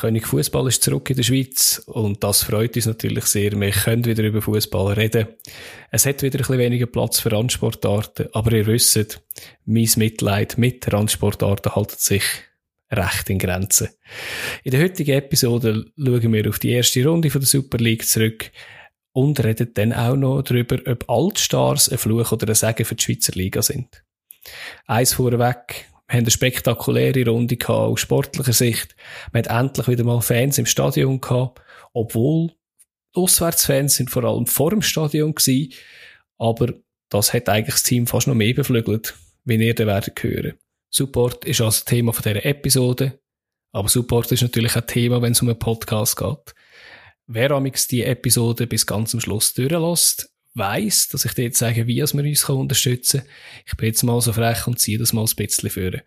König 0.00 0.26
Fußball 0.26 0.66
ist 0.66 0.82
zurück 0.82 1.10
in 1.10 1.16
der 1.16 1.24
Schweiz 1.24 1.82
und 1.84 2.24
das 2.24 2.42
freut 2.42 2.74
uns 2.74 2.86
natürlich 2.86 3.26
sehr. 3.26 3.52
Wir 3.52 3.70
können 3.70 4.06
wieder 4.06 4.22
über 4.22 4.40
Fußball 4.40 4.94
reden. 4.94 5.28
Es 5.90 6.06
hat 6.06 6.22
wieder 6.22 6.38
ein 6.38 6.38
bisschen 6.38 6.58
weniger 6.58 6.86
Platz 6.86 7.20
für 7.20 7.30
Randsportarten, 7.30 8.28
aber 8.32 8.52
ihr 8.52 8.66
wisst, 8.66 9.20
mein 9.66 9.90
Mitleid 9.96 10.56
mit 10.56 10.90
Randsportarten 10.90 11.74
haltet 11.74 12.00
sich 12.00 12.22
recht 12.90 13.28
in 13.28 13.38
Grenzen. 13.38 13.90
In 14.64 14.70
der 14.70 14.82
heutigen 14.82 15.18
Episode 15.18 15.84
schauen 15.98 16.32
wir 16.32 16.48
auf 16.48 16.58
die 16.58 16.70
erste 16.70 17.06
Runde 17.06 17.28
von 17.28 17.42
der 17.42 17.48
Super 17.48 17.76
League 17.76 18.06
zurück 18.06 18.50
und 19.12 19.44
reden 19.44 19.72
dann 19.74 19.92
auch 19.92 20.16
noch 20.16 20.40
darüber, 20.40 20.78
ob 20.90 21.10
Altstars 21.10 21.90
ein 21.90 21.98
Fluch 21.98 22.32
oder 22.32 22.48
ein 22.48 22.54
Segen 22.54 22.86
für 22.86 22.94
die 22.94 23.02
Schweizer 23.02 23.32
Liga 23.34 23.60
sind. 23.60 24.02
Eins 24.86 25.12
vorweg, 25.12 25.89
wir 26.10 26.16
haben 26.16 26.24
eine 26.24 26.30
spektakuläre 26.32 27.24
Runde 27.30 27.56
gehabt, 27.56 27.92
aus 27.92 28.00
sportlicher 28.00 28.52
Sicht. 28.52 28.96
Wir 29.30 29.44
haben 29.44 29.66
endlich 29.66 29.86
wieder 29.86 30.02
mal 30.02 30.20
Fans 30.20 30.58
im 30.58 30.66
Stadion 30.66 31.20
gehabt, 31.20 31.62
obwohl 31.92 32.50
Auswärtsfans 33.14 33.94
sind 33.94 34.10
vor 34.10 34.24
allem 34.24 34.46
vor 34.46 34.70
dem 34.70 34.82
Stadion 34.82 35.36
gewesen, 35.36 35.72
aber 36.36 36.74
das 37.10 37.32
hat 37.32 37.48
eigentlich 37.48 37.76
das 37.76 37.84
Team 37.84 38.08
fast 38.08 38.26
noch 38.26 38.34
mehr 38.34 38.54
beflügelt, 38.54 39.14
wie 39.44 39.54
ihr 39.54 39.74
dann 39.74 39.86
werdet 39.86 40.20
hören. 40.20 40.54
Support 40.90 41.44
ist 41.44 41.60
also 41.60 41.84
Thema 41.84 42.12
von 42.12 42.24
dieser 42.24 42.44
Episode, 42.44 43.20
aber 43.70 43.88
Support 43.88 44.32
ist 44.32 44.42
natürlich 44.42 44.74
ein 44.74 44.86
Thema, 44.88 45.22
wenn 45.22 45.30
es 45.30 45.42
um 45.42 45.48
einen 45.48 45.60
Podcast 45.60 46.16
geht. 46.16 46.54
Wer 47.28 47.52
amix 47.52 47.86
die 47.86 48.02
Episode 48.02 48.66
bis 48.66 48.84
ganz 48.84 49.12
zum 49.12 49.20
Schluss 49.20 49.54
durchlässt, 49.54 50.34
weiss, 50.54 51.08
dass 51.08 51.24
ich 51.24 51.32
dir 51.32 51.44
jetzt 51.44 51.58
sage, 51.58 51.86
wie 51.86 52.04
man 52.12 52.26
uns 52.26 52.48
unterstützen 52.48 53.20
kann. 53.20 53.28
Ich 53.66 53.76
bin 53.76 53.86
jetzt 53.86 54.02
mal 54.02 54.20
so 54.20 54.32
frech 54.32 54.66
und 54.66 54.78
ziehe 54.78 54.98
das 54.98 55.12
mal 55.12 55.24
ein 55.24 55.36
bisschen 55.36 55.70
vor. 55.70 56.00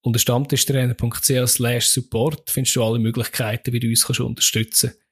Unter 0.00 0.18
stammtischtrainer.ch 0.18 1.82
support 1.82 2.50
findest 2.50 2.76
du 2.76 2.84
alle 2.84 2.98
Möglichkeiten, 2.98 3.72
wie 3.72 3.80
du 3.80 3.88
uns 3.88 4.04
unterstützen 4.20 4.90
kannst. 4.90 5.02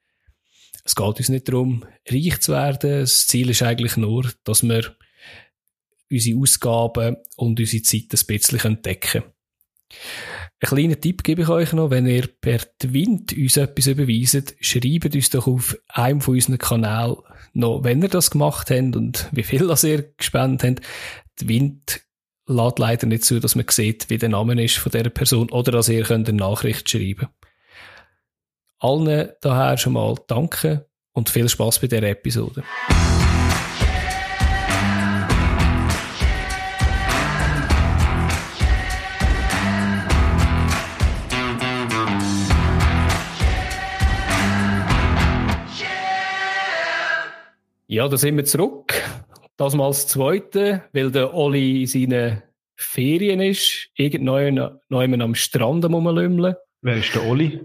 Es 0.85 0.95
geht 0.95 1.19
uns 1.19 1.29
nicht 1.29 1.49
darum, 1.49 1.85
reich 2.09 2.41
zu 2.41 2.53
werden. 2.53 3.01
Das 3.01 3.27
Ziel 3.27 3.51
ist 3.51 3.63
eigentlich 3.63 3.97
nur, 3.97 4.31
dass 4.45 4.63
wir 4.63 4.97
unsere 6.09 6.39
Ausgaben 6.39 7.17
und 7.37 7.59
unsere 7.59 7.83
Zeit 7.83 8.05
ein 8.13 8.27
bisschen 8.27 8.61
entdecken 8.61 9.23
können. 9.23 9.33
Ein 10.61 10.69
kleiner 10.69 11.01
Tipp 11.01 11.25
gebe 11.25 11.43
ich 11.43 11.49
euch 11.49 11.73
noch, 11.73 11.91
wenn 11.91 12.07
ihr 12.07 12.29
per 12.29 12.61
Twint 12.79 13.33
uns 13.33 13.57
etwas 13.57 13.89
überweist, 13.89 14.55
schreibt 14.61 15.15
uns 15.15 15.31
doch 15.31 15.47
auf 15.47 15.77
einem 15.89 16.21
von 16.21 16.35
unseren 16.35 16.59
Kanälen 16.59 17.17
noch, 17.57 17.85
wenn 17.85 18.03
ihr 18.03 18.09
das 18.09 18.31
gemacht 18.31 18.71
habt 18.71 18.97
und 18.97 19.29
wie 19.33 19.43
viel 19.43 19.67
das 19.67 19.85
ihr 19.85 20.03
gespendet 20.17 20.63
habt. 20.79 20.87
Twint 21.37 22.01
lädt 22.47 22.79
leider 22.79 23.07
nicht 23.07 23.25
zu, 23.25 23.41
dass 23.41 23.55
man 23.55 23.67
sieht, 23.69 24.09
wie 24.09 24.19
der 24.19 24.29
Name 24.29 24.63
ist 24.63 24.77
von 24.77 24.93
dieser 24.93 25.11
Person 25.11 25.51
oder 25.51 25.73
dass 25.73 25.89
ihr 25.89 26.05
könnt 26.05 26.29
eine 26.29 26.39
Nachricht 26.39 26.89
schreiben 26.89 27.29
Allen 28.79 29.31
daher 29.41 29.79
schon 29.79 29.95
mal 29.95 30.15
danke 30.27 30.89
und 31.13 31.31
viel 31.31 31.49
Spaß 31.49 31.81
bei 31.81 31.87
dieser 31.87 32.03
Episode. 32.03 32.63
Ja, 47.89 48.09
da 48.09 48.17
sind 48.17 48.37
wir 48.37 48.45
zurück. 48.45 48.95
Das 49.57 49.75
mal 49.75 49.87
das 49.89 50.09
Zweite, 50.09 50.83
weil 50.93 51.13
der 51.13 51.35
Oli 51.35 51.83
in 51.83 51.87
seinen 51.87 52.43
Ferien 52.77 53.41
ist, 53.41 53.91
irgendwann 53.95 55.21
am 55.23 55.35
Strand 55.37 55.85
rumlümmeln. 55.85 56.57
Wer 56.83 56.97
ist 56.97 57.15
der 57.15 57.25
Oli? 57.25 57.61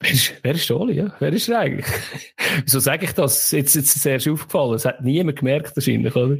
Wer 0.00 0.10
ist, 0.10 0.34
wer 0.42 0.54
ist 0.54 0.70
der 0.70 0.80
Oli, 0.80 0.94
ja? 0.94 1.14
Wer 1.18 1.32
ist 1.32 1.48
er 1.48 1.58
eigentlich? 1.58 1.86
Wieso 2.64 2.78
sage 2.78 3.06
ich 3.06 3.12
das? 3.12 3.50
Jetzt, 3.50 3.74
jetzt 3.74 3.88
ist 3.88 3.96
es 3.96 4.06
erst 4.06 4.28
aufgefallen. 4.28 4.74
Es 4.74 4.84
hat 4.84 5.02
niemand 5.02 5.38
gemerkt 5.38 5.76
wahrscheinlich, 5.76 6.14
oder? 6.14 6.36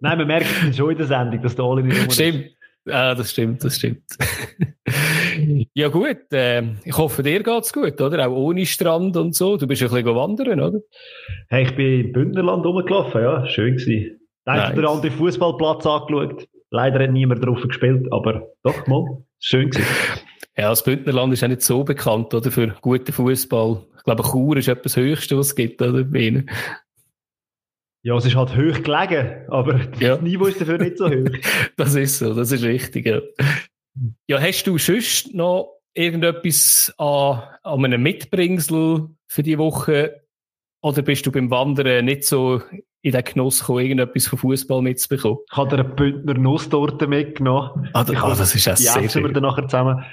Nein, 0.00 0.18
man 0.18 0.26
merkt 0.26 0.46
es 0.68 0.76
schon 0.76 0.92
in 0.92 0.98
der 0.98 1.06
Sendung, 1.06 1.42
dass 1.42 1.54
der 1.54 1.64
Oli 1.66 1.82
nicht 1.82 2.12
Stimmt. 2.12 2.50
Ah, 2.88 3.14
das 3.14 3.30
stimmt, 3.32 3.62
das 3.62 3.76
stimmt. 3.76 4.02
ja 5.74 5.88
gut, 5.88 6.32
äh, 6.32 6.62
ich 6.84 6.96
hoffe, 6.96 7.22
dir 7.22 7.42
geht's 7.42 7.72
gut, 7.72 8.00
oder? 8.00 8.26
Auch 8.26 8.34
ohne 8.34 8.64
Strand 8.64 9.16
und 9.16 9.34
so. 9.34 9.56
Du 9.56 9.66
bist 9.66 9.82
ein 9.82 9.90
bisschen 9.90 10.14
wandern, 10.14 10.60
oder? 10.60 10.80
Hey, 11.48 11.64
ich 11.64 11.76
bin 11.76 12.06
im 12.06 12.12
Bündnerland 12.12 12.64
rumgelaufen, 12.64 13.20
ja. 13.22 13.46
Schön 13.46 13.76
gewesen. 13.76 14.20
Nice. 14.46 14.74
Der 14.74 14.88
andere 14.88 15.12
Fußballplatz 15.12 15.86
angeschaut. 15.86 16.48
Leider 16.70 17.02
hat 17.02 17.10
niemand 17.10 17.44
drauf 17.44 17.60
gespielt, 17.62 18.06
aber 18.10 18.48
doch 18.62 18.86
mal. 18.86 19.24
Schön 19.38 19.70
gewesen. 19.70 19.86
Ja, 20.56 20.70
das 20.70 20.84
Bündnerland 20.84 21.32
ist 21.32 21.44
auch 21.44 21.48
nicht 21.48 21.62
so 21.62 21.84
bekannt, 21.84 22.32
oder? 22.34 22.50
Für 22.50 22.74
guten 22.80 23.12
Fußball. 23.12 23.84
Ich 23.96 24.04
glaube, 24.04 24.22
Chur 24.22 24.56
ist 24.56 24.68
etwas 24.68 24.96
Höchste, 24.96 25.36
was 25.36 25.48
es 25.48 25.54
gibt, 25.54 25.82
oder? 25.82 26.04
Ja, 28.02 28.16
es 28.16 28.24
ist 28.24 28.34
halt 28.34 28.56
hoch 28.56 28.82
gelegen, 28.82 29.44
aber 29.48 29.78
ja. 29.98 30.16
das 30.16 30.22
Niveau 30.22 30.46
ist 30.46 30.60
dafür 30.60 30.78
nicht 30.78 30.96
so 30.96 31.08
hoch. 31.08 31.28
das 31.76 31.94
ist 31.94 32.18
so, 32.18 32.34
das 32.34 32.50
ist 32.50 32.64
richtig, 32.64 33.06
ja. 33.06 33.20
Ja, 34.26 34.40
hast 34.40 34.66
du 34.66 34.78
sonst 34.78 35.34
noch 35.34 35.80
irgendetwas 35.94 36.94
an, 36.96 37.42
an 37.62 37.84
einem 37.84 38.02
Mitbringsel 38.02 39.08
für 39.26 39.42
die 39.42 39.58
Woche? 39.58 40.22
Oder 40.82 41.02
bist 41.02 41.26
du 41.26 41.32
beim 41.32 41.50
Wandern 41.50 42.06
nicht 42.06 42.24
so 42.24 42.62
in 43.02 43.12
den 43.12 43.24
Genuss 43.24 43.60
gekommen, 43.60 43.80
irgendetwas 43.80 44.28
von 44.28 44.38
Fußball 44.38 44.80
mitzubekommen? 44.80 45.38
Ich 45.50 45.56
habe 45.56 45.72
eine 45.72 45.84
Bündner 45.84 46.34
Nusstorte 46.34 47.06
mitgenommen. 47.06 47.90
Ah, 47.92 48.00
ah 48.00 48.34
das 48.34 48.54
ist 48.54 48.64
ja 48.64 48.76
sehr 48.76 49.02
Die 49.02 49.14
wir 49.14 49.32
dann 49.32 49.42
nachher 49.42 49.68
zusammen. 49.68 50.04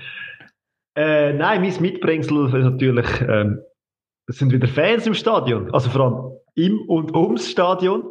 Äh, 0.98 1.34
nein, 1.34 1.62
mein 1.62 1.82
Mitbringsel 1.82 2.48
ist 2.48 2.54
natürlich, 2.54 3.08
ähm, 3.22 3.60
es 4.28 4.40
sind 4.40 4.52
wieder 4.52 4.68
Fans 4.68 5.06
im 5.06 5.14
Stadion. 5.14 5.74
Also 5.74 5.90
vor 5.90 6.02
allem 6.02 6.38
im 6.58 6.82
und 6.82 7.16
ums 7.16 7.50
Stadion. 7.50 8.04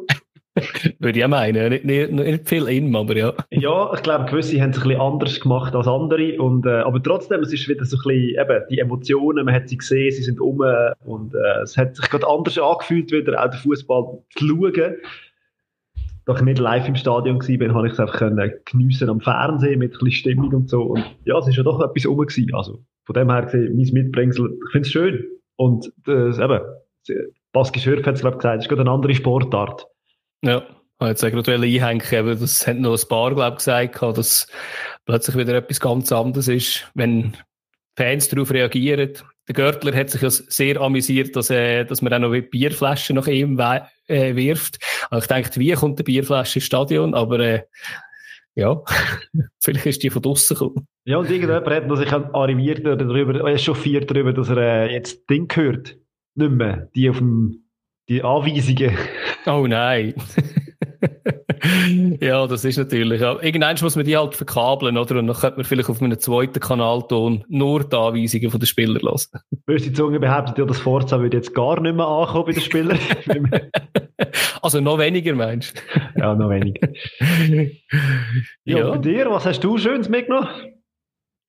Würde 0.99 1.19
ich 1.19 1.27
meinen. 1.27 1.69
Nicht, 1.69 1.85
nicht, 1.85 2.11
nicht 2.11 2.49
viel 2.49 2.67
im, 2.67 2.95
aber 2.95 3.15
ja. 3.15 3.33
Ja, 3.51 3.93
ich 3.93 4.01
glaube, 4.01 4.25
gewisse 4.25 4.59
haben 4.59 4.71
es 4.71 4.77
ein 4.77 4.83
bisschen 4.87 5.01
anders 5.01 5.39
gemacht 5.39 5.75
als 5.75 5.87
andere. 5.87 6.41
Und, 6.41 6.65
äh, 6.65 6.79
aber 6.79 7.03
trotzdem, 7.03 7.41
es 7.41 7.53
ist 7.53 7.67
wieder 7.67 7.85
so 7.85 7.97
ein 7.97 8.03
bisschen, 8.03 8.41
eben, 8.41 8.63
die 8.71 8.79
Emotionen, 8.79 9.45
man 9.45 9.53
hat 9.53 9.69
sie 9.69 9.77
gesehen, 9.77 10.11
sie 10.11 10.23
sind 10.23 10.39
um 10.39 10.61
und 11.05 11.35
äh, 11.35 11.61
es 11.61 11.77
hat 11.77 11.95
sich 11.95 12.09
gerade 12.09 12.27
anders 12.27 12.57
angefühlt, 12.57 13.11
wieder 13.11 13.43
auch 13.43 13.51
den 13.51 13.59
Fußball 13.59 14.23
zu 14.35 14.47
schauen. 14.47 14.95
Da 16.25 16.35
ich 16.35 16.41
nicht 16.41 16.59
live 16.59 16.87
im 16.87 16.95
Stadion 16.95 17.39
war, 17.39 17.73
habe 17.75 17.87
ich 17.87 17.93
es 17.93 17.99
einfach 17.99 18.17
können 18.17 18.51
geniessen 18.65 19.09
am 19.09 19.21
Fernsehen 19.21 19.79
mit 19.79 19.93
ein 19.93 19.99
bisschen 19.99 20.11
Stimmung 20.11 20.53
und 20.53 20.69
so. 20.69 20.81
Und 20.81 21.05
ja, 21.25 21.37
es 21.37 21.47
ist 21.47 21.55
ja 21.55 21.63
doch 21.63 21.79
etwas 21.81 22.05
rum 22.05 22.17
gewesen. 22.17 22.53
Also 22.53 22.79
von 23.05 23.13
dem 23.13 23.29
her 23.29 23.43
gesehen, 23.43 23.75
mein 23.77 23.89
Mitbringsel, 23.93 24.57
ich 24.65 24.71
finde 24.71 24.87
es 24.87 24.91
schön. 24.91 25.25
Und 25.55 25.91
äh, 26.07 26.29
eben, 26.29 26.61
Baski 27.57 27.79
Schürf 27.79 28.05
hat 28.05 28.13
es 28.13 28.21
glaube 28.21 28.37
gesagt, 28.37 28.59
es 28.59 28.65
ist 28.65 28.69
gerade 28.69 28.81
eine 28.81 28.91
andere 28.91 29.15
Sportart. 29.15 29.87
Ja, 30.43 30.59
ich 30.59 30.99
wollte 30.99 31.27
jetzt 31.27 31.47
gerade 31.47 31.53
einhängen, 31.53 32.19
aber 32.19 32.35
das 32.35 32.67
hat 32.67 32.77
noch 32.77 32.95
ein 32.95 33.07
paar, 33.09 33.33
glaube 33.33 33.53
ich, 33.53 33.57
gesagt, 33.57 33.99
dass 34.15 34.47
plötzlich 35.05 35.35
wieder 35.35 35.55
etwas 35.55 35.79
ganz 35.79 36.11
anderes 36.11 36.49
ist, 36.49 36.87
wenn 36.93 37.35
Fans 37.97 38.29
darauf 38.29 38.51
reagieren. 38.51 39.13
Der 39.47 39.55
Görtler 39.55 39.95
hat 39.95 40.11
sich 40.11 40.21
ja 40.21 40.29
sehr 40.29 40.79
amüsiert, 40.79 41.35
dass, 41.35 41.49
äh, 41.49 41.83
dass 41.85 42.03
man 42.03 42.13
auch 42.13 42.19
noch 42.19 42.39
Bierflaschen 42.39 43.15
nach 43.15 43.25
ihm 43.25 43.57
äh, 43.57 44.35
wirft. 44.35 44.77
Und 45.09 45.17
ich 45.17 45.25
dachte, 45.25 45.59
wie 45.59 45.71
kommt 45.71 45.97
die 45.97 46.03
Bierflasche 46.03 46.59
ins 46.59 46.65
Stadion? 46.65 47.15
Aber 47.15 47.39
äh, 47.39 47.63
ja, 48.53 48.83
vielleicht 49.59 49.87
ist 49.87 50.03
die 50.03 50.11
von 50.11 50.21
draussen 50.21 50.53
gekommen. 50.53 50.87
Ja, 51.05 51.17
und 51.17 51.31
irgendjemand 51.31 51.67
hat 51.67 51.97
sich 51.97 52.13
arriviert 52.13 52.81
oder 52.81 52.97
darüber, 52.97 53.49
echauffiert 53.49 54.11
darüber, 54.11 54.31
dass 54.31 54.49
er 54.49 54.57
äh, 54.57 54.93
jetzt 54.93 55.27
Ding 55.27 55.51
hört 55.55 55.97
nicht 56.37 56.51
mehr, 56.51 56.89
die 56.95 57.09
auf 57.09 57.17
dem, 57.17 57.63
die 58.09 58.23
Anweisungen. 58.23 58.97
Oh 59.45 59.65
nein. 59.67 60.13
ja, 62.21 62.47
das 62.47 62.65
ist 62.65 62.77
natürlich. 62.77 63.21
Ja. 63.21 63.37
Irgendwann 63.41 63.77
muss 63.81 63.95
man 63.95 64.05
die 64.05 64.17
halt 64.17 64.35
verkabeln, 64.35 64.97
oder? 64.97 65.19
Und 65.19 65.27
dann 65.27 65.35
könnte 65.35 65.57
man 65.57 65.65
vielleicht 65.65 65.89
auf 65.89 66.01
einem 66.01 66.19
zweiten 66.19 66.59
Kanalton 66.59 67.43
nur 67.47 67.83
die 67.83 67.95
Anweisungen 67.95 68.51
von 68.51 68.59
den 68.59 68.67
Spielern 68.67 69.01
lassen. 69.01 69.39
Böse 69.65 69.91
Zunge 69.93 70.19
behauptet 70.19 70.57
ja, 70.57 70.65
das 70.65 70.79
Forza 70.79 71.19
würde 71.19 71.37
jetzt 71.37 71.53
gar 71.53 71.79
nicht 71.79 71.95
mehr 71.95 72.07
ankommen 72.07 72.45
bei 72.45 72.51
den 72.53 72.61
Spielern. 72.61 72.99
also 74.61 74.79
noch 74.81 74.97
weniger, 74.97 75.33
meinst 75.35 75.77
du? 75.77 76.19
ja, 76.19 76.35
noch 76.35 76.49
weniger. 76.49 76.87
ja, 78.63 78.77
ja. 78.77 78.89
bei 78.91 78.97
dir, 78.97 79.29
was 79.29 79.45
hast 79.45 79.63
du 79.63 79.77
Schönes 79.77 80.09
mitgenommen? 80.09 80.47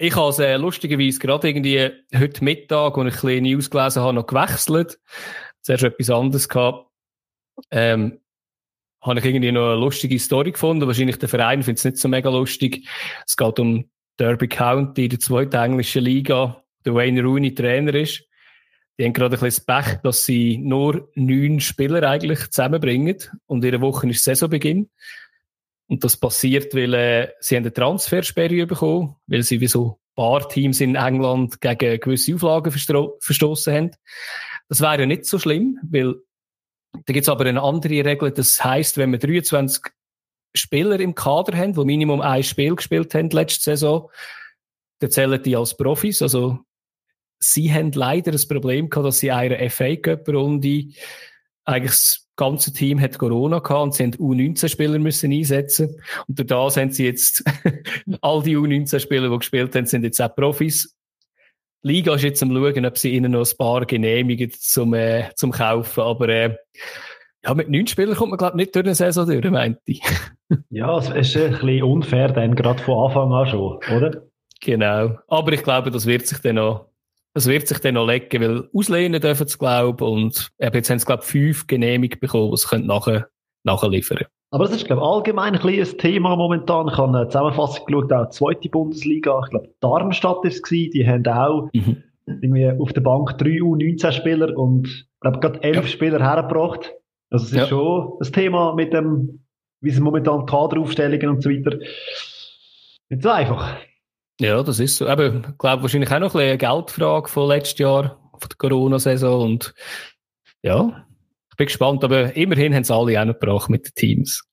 Ich 0.00 0.14
habe 0.14 0.28
es 0.28 0.38
äh, 0.38 0.56
lustigerweise 0.56 1.18
gerade 1.18 1.48
irgendwie 1.48 1.90
heute 2.16 2.44
Mittag, 2.44 2.96
als 2.96 3.08
ich 3.08 3.14
ein 3.14 3.20
bisschen 3.20 3.42
News 3.42 3.68
gelesen 3.68 4.02
habe, 4.02 4.12
noch 4.12 4.28
gewechselt. 4.28 5.00
Zuerst 5.62 5.82
etwas 5.82 6.10
anderes 6.10 6.48
gehabt. 6.48 6.86
Ähm, 7.72 8.20
habe 9.02 9.18
ich 9.18 9.24
irgendwie 9.24 9.50
noch 9.50 9.72
eine 9.72 9.80
lustige 9.80 10.16
Story 10.20 10.52
gefunden. 10.52 10.86
Wahrscheinlich 10.86 11.18
der 11.18 11.28
Verein 11.28 11.64
findet 11.64 11.78
es 11.78 11.84
nicht 11.84 11.96
so 11.96 12.08
mega 12.08 12.30
lustig. 12.30 12.88
Es 13.26 13.36
geht 13.36 13.58
um 13.58 13.90
Derby 14.20 14.46
County, 14.46 15.08
die 15.08 15.18
zweite 15.18 15.56
englische 15.56 15.98
Liga. 15.98 16.62
Der 16.84 16.94
Wayne 16.94 17.22
Rooney 17.22 17.52
Trainer 17.52 17.94
ist. 17.94 18.22
Die 18.98 19.04
haben 19.04 19.12
gerade 19.12 19.36
ein 19.36 19.40
bisschen 19.40 19.64
das 19.66 19.84
Pech, 19.84 20.00
dass 20.02 20.24
sie 20.24 20.58
nur 20.58 21.10
neun 21.16 21.58
Spieler 21.58 22.08
eigentlich 22.08 22.50
zusammenbringen. 22.50 23.16
Und 23.46 23.64
ihre 23.64 23.80
Woche 23.80 24.08
ist 24.08 24.22
Saisonbeginn. 24.22 24.90
Und 25.88 26.04
das 26.04 26.16
passiert, 26.16 26.74
weil 26.74 26.94
äh, 26.94 27.28
sie 27.40 27.56
eine 27.56 27.72
Transfersperre 27.72 28.66
bekommen, 28.66 29.16
weil 29.26 29.42
sie 29.42 29.60
wie 29.60 29.68
so 29.68 29.92
ein 29.92 30.14
paar 30.14 30.48
Teams 30.48 30.80
in 30.80 30.94
England 30.94 31.60
gegen 31.60 31.98
gewisse 31.98 32.34
Auflagen 32.34 32.72
verstoßen 32.72 33.74
haben. 33.74 33.90
Das 34.68 34.80
wäre 34.82 35.00
ja 35.00 35.06
nicht 35.06 35.24
so 35.24 35.38
schlimm, 35.38 35.78
weil 35.82 36.16
da 36.92 37.12
gibt 37.12 37.22
es 37.22 37.28
aber 37.28 37.46
eine 37.46 37.62
andere 37.62 38.04
Regel. 38.04 38.30
Das 38.32 38.62
heißt, 38.62 38.98
wenn 38.98 39.12
wir 39.12 39.18
23 39.18 39.82
Spieler 40.54 41.00
im 41.00 41.14
Kader 41.14 41.56
haben, 41.56 41.72
die 41.72 41.84
Minimum 41.84 42.20
ein 42.20 42.42
Spiel 42.42 42.76
gespielt 42.76 43.14
haben 43.14 43.30
letzte 43.30 43.62
Saison, 43.62 44.10
dann 44.98 45.10
zählen 45.10 45.42
die 45.42 45.56
als 45.56 45.76
Profis. 45.76 46.20
Also 46.22 46.58
sie 47.38 47.72
haben 47.72 47.92
leider 47.92 48.32
das 48.32 48.46
Problem 48.46 48.90
gehabt, 48.90 49.06
dass 49.06 49.18
sie 49.20 49.30
eine 49.30 49.70
FA 49.70 49.96
Cup 49.96 50.28
Runde 50.28 50.88
eigentlich 51.64 52.20
ganze 52.38 52.72
Team 52.72 52.98
hat 52.98 53.18
Corona 53.18 53.58
gehabt 53.58 53.82
und 53.82 53.94
sie 53.94 54.04
haben 54.04 54.14
U19-Spieler 54.14 54.98
müssen 54.98 55.30
einsetzen. 55.30 56.00
Und 56.26 56.38
durch 56.38 56.46
das 56.46 56.76
haben 56.78 56.90
sie 56.90 57.04
jetzt, 57.04 57.44
all 58.22 58.42
die 58.42 58.56
U19-Spieler, 58.56 59.28
die 59.28 59.38
gespielt 59.38 59.74
haben, 59.74 59.84
sind 59.84 60.04
jetzt 60.04 60.22
auch 60.22 60.34
Profis. 60.34 60.96
Die 61.82 61.88
Liga 61.88 62.14
ist 62.14 62.22
jetzt 62.22 62.42
am 62.42 62.50
schauen, 62.50 62.86
ob 62.86 62.96
sie 62.96 63.10
ihnen 63.10 63.32
noch 63.32 63.46
ein 63.46 63.56
paar 63.58 63.84
genehmigen 63.84 64.50
zum, 64.58 64.94
äh, 64.94 65.30
zum 65.34 65.50
Kaufen. 65.50 66.00
Aber, 66.00 66.28
äh, 66.28 66.56
ja, 67.44 67.54
mit 67.54 67.68
neun 67.68 67.86
Spielern 67.86 68.16
kommt 68.16 68.30
man, 68.30 68.38
glaube 68.38 68.54
ich, 68.54 68.66
nicht 68.66 68.74
durch 68.74 68.86
eine 68.86 68.94
Saison 68.94 69.26
durch, 69.26 69.50
meinte 69.50 69.80
ich. 69.86 70.02
ja, 70.70 70.96
es 70.98 71.10
ist 71.10 71.36
ein 71.36 71.52
bisschen 71.52 71.82
unfair 71.82 72.28
dann, 72.28 72.54
gerade 72.54 72.82
von 72.82 73.06
Anfang 73.06 73.32
an 73.32 73.46
schon, 73.46 73.78
oder? 73.94 74.22
Genau. 74.60 75.18
Aber 75.28 75.52
ich 75.52 75.62
glaube, 75.62 75.90
das 75.90 76.06
wird 76.06 76.26
sich 76.26 76.38
dann 76.38 76.56
noch 76.56 76.86
das 77.38 77.46
wird 77.46 77.68
sich 77.68 77.78
dann 77.78 77.94
noch 77.94 78.06
legen, 78.06 78.42
weil 78.42 78.68
auslehnen 78.74 79.20
dürfen 79.20 79.46
sie, 79.46 79.58
glaube 79.58 80.04
und 80.04 80.50
jetzt 80.58 80.90
haben 80.90 80.98
sie, 80.98 81.06
glaube 81.06 81.22
fünf 81.22 81.68
Genehmigungen 81.68 82.18
bekommen, 82.18 82.50
die 82.50 82.56
sie 82.56 82.78
nachher, 82.84 83.28
nachliefern 83.62 84.18
können. 84.18 84.30
Aber 84.50 84.64
das 84.64 84.74
ist, 84.74 84.86
glaube 84.86 85.02
ich, 85.02 85.06
allgemein 85.06 85.54
ein, 85.54 85.68
ein 85.68 85.98
Thema 85.98 86.34
momentan. 86.34 86.88
Ich 86.88 86.96
habe 86.96 87.16
eine 87.16 87.28
Zusammenfassung 87.28 87.86
geschaut, 87.86 88.12
auch 88.12 88.24
die 88.24 88.30
zweite 88.30 88.68
Bundesliga. 88.70 89.40
Ich 89.44 89.50
glaube, 89.50 89.68
Darmstadt 89.78 90.38
war 90.38 90.44
es, 90.44 90.62
die 90.62 91.06
haben 91.06 91.26
auch 91.28 91.68
mhm. 91.72 92.02
irgendwie 92.26 92.70
auf 92.70 92.92
der 92.92 93.02
Bank 93.02 93.38
drei 93.38 93.60
U19-Spieler 93.60 94.56
und 94.58 94.88
ich 94.88 95.20
glaube, 95.20 95.38
gerade 95.38 95.62
elf 95.62 95.76
ja. 95.76 95.86
Spieler 95.86 96.18
hergebracht. 96.18 96.92
Also 97.30 97.44
es 97.44 97.52
ist 97.52 97.56
ja. 97.56 97.66
schon 97.66 98.14
das 98.18 98.32
Thema 98.32 98.74
mit 98.74 98.92
dem, 98.92 99.44
wie 99.80 99.90
sie 99.90 100.00
momentan 100.00 100.44
Kaderaufstellungen 100.44 101.28
und 101.28 101.42
so 101.42 101.50
weiter. 101.50 101.78
Nicht 103.10 103.22
so 103.22 103.28
einfach. 103.28 103.76
Ja, 104.40 104.62
das 104.62 104.78
ist 104.78 104.96
so. 104.96 105.08
Aber 105.08 105.34
ich 105.34 105.58
glaube, 105.58 105.82
wahrscheinlich 105.82 106.12
auch 106.12 106.20
noch 106.20 106.34
ein 106.34 106.42
eine 106.42 106.58
Geldfrage 106.58 107.28
von 107.28 107.48
letztes 107.48 107.78
Jahr, 107.78 108.30
von 108.38 108.48
der 108.48 108.56
Corona-Saison. 108.56 109.42
Und 109.42 109.74
ja, 110.62 111.06
ich 111.50 111.56
bin 111.56 111.66
gespannt. 111.66 112.04
Aber 112.04 112.36
immerhin 112.36 112.72
haben 112.72 112.82
es 112.82 112.90
alle 112.90 113.20
auch 113.20 113.24
noch 113.24 113.38
gebracht 113.38 113.68
mit 113.68 113.86
den 113.86 113.94
Teams. 113.94 114.44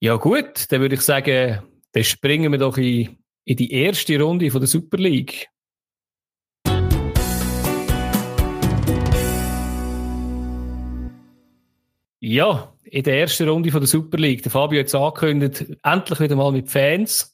Ja, 0.00 0.16
gut, 0.16 0.70
dann 0.70 0.82
würde 0.82 0.96
ich 0.96 1.00
sagen, 1.00 1.62
dann 1.92 2.04
springen 2.04 2.52
wir 2.52 2.58
doch 2.58 2.76
in, 2.76 3.16
in 3.46 3.56
die 3.56 3.72
erste 3.72 4.20
Runde 4.20 4.50
von 4.50 4.60
der 4.60 4.68
Super 4.68 4.98
League. 4.98 5.48
Ja, 12.20 12.74
in 12.84 13.02
der 13.02 13.20
ersten 13.20 13.48
Runde 13.48 13.70
von 13.70 13.80
der 13.80 13.88
Super 13.88 14.18
League. 14.18 14.42
Der 14.42 14.50
Fabio 14.50 14.80
hat 14.80 14.86
es 14.88 14.94
angekündigt, 14.94 15.66
endlich 15.82 16.20
wieder 16.20 16.36
mal 16.36 16.52
mit 16.52 16.70
Fans. 16.70 17.33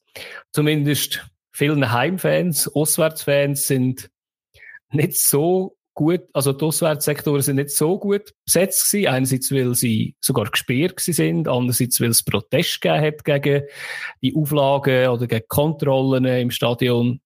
Zumindest 0.52 1.26
vielen 1.52 1.92
Heimfans, 1.92 2.68
Auswärtsfans 2.68 3.66
sind 3.66 4.10
nicht 4.92 5.18
so 5.18 5.76
gut, 5.94 6.22
also 6.32 6.52
die 6.52 6.64
Auswärtssektoren 6.64 7.42
sind 7.42 7.56
nicht 7.56 7.70
so 7.70 7.98
gut 7.98 8.32
besetzt 8.44 8.90
gewesen. 8.90 9.08
Einerseits, 9.08 9.52
weil 9.52 9.74
sie 9.74 10.16
sogar 10.20 10.46
gesperrt 10.46 11.00
sind, 11.00 11.48
andererseits, 11.48 12.00
weil 12.00 12.10
es 12.10 12.22
Protest 12.22 12.80
gegeben 12.80 13.04
hat 13.04 13.24
gegen 13.24 13.66
die 14.22 14.34
Auflagen 14.34 15.08
oder 15.08 15.26
gegen 15.26 15.46
Kontrollen 15.48 16.24
im 16.24 16.50
Stadion. 16.50 17.20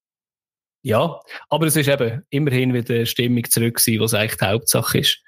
Ja, 0.83 1.19
aber 1.49 1.65
es 1.65 1.75
ist 1.75 1.89
eben 1.89 2.23
immerhin 2.29 2.73
wieder 2.73 3.05
Stimmung 3.05 3.43
zurück 3.45 3.77
gewesen, 3.77 4.01
was 4.01 4.13
eigentlich 4.13 4.37
die 4.37 4.45
Hauptsache 4.45 4.99
ist. 4.99 5.23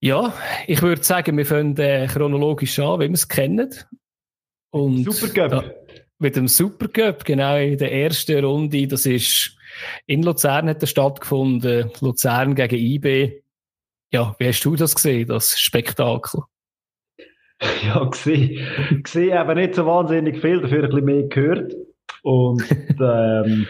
Ja, 0.00 0.34
ich 0.66 0.80
würde 0.80 1.02
sagen, 1.02 1.36
wir 1.36 1.46
fangen 1.46 1.76
äh, 1.78 2.06
chronologisch 2.06 2.78
an, 2.78 3.00
wie 3.00 3.08
wir 3.08 3.14
es 3.14 3.28
kennen. 3.28 3.74
Und 4.74 5.04
Supercup. 5.04 5.50
Da, 5.50 5.64
mit 6.18 6.34
dem 6.34 6.48
Supercup, 6.48 7.24
genau 7.24 7.56
in 7.56 7.78
der 7.78 7.92
ersten 7.92 8.44
Runde. 8.44 8.88
Das 8.88 9.06
ist 9.06 9.56
in 10.06 10.24
Luzern 10.24 10.68
hat 10.68 10.82
er 10.82 10.88
stattgefunden. 10.88 11.92
Luzern 12.00 12.56
gegen 12.56 12.74
IB. 12.74 13.40
Ja, 14.12 14.34
wie 14.38 14.48
hast 14.48 14.64
du 14.64 14.74
das 14.74 14.96
gesehen, 14.96 15.28
das 15.28 15.58
Spektakel? 15.58 16.42
Ja, 17.86 18.02
gesehen. 18.04 18.66
gesehen 19.04 19.38
aber 19.38 19.54
nicht 19.54 19.76
so 19.76 19.86
wahnsinnig 19.86 20.40
viel, 20.40 20.60
dafür 20.60 20.82
ein 20.82 20.90
bisschen 20.90 21.04
mehr 21.04 21.22
gehört. 21.28 21.72
Und 22.22 22.62
ähm, 23.00 23.68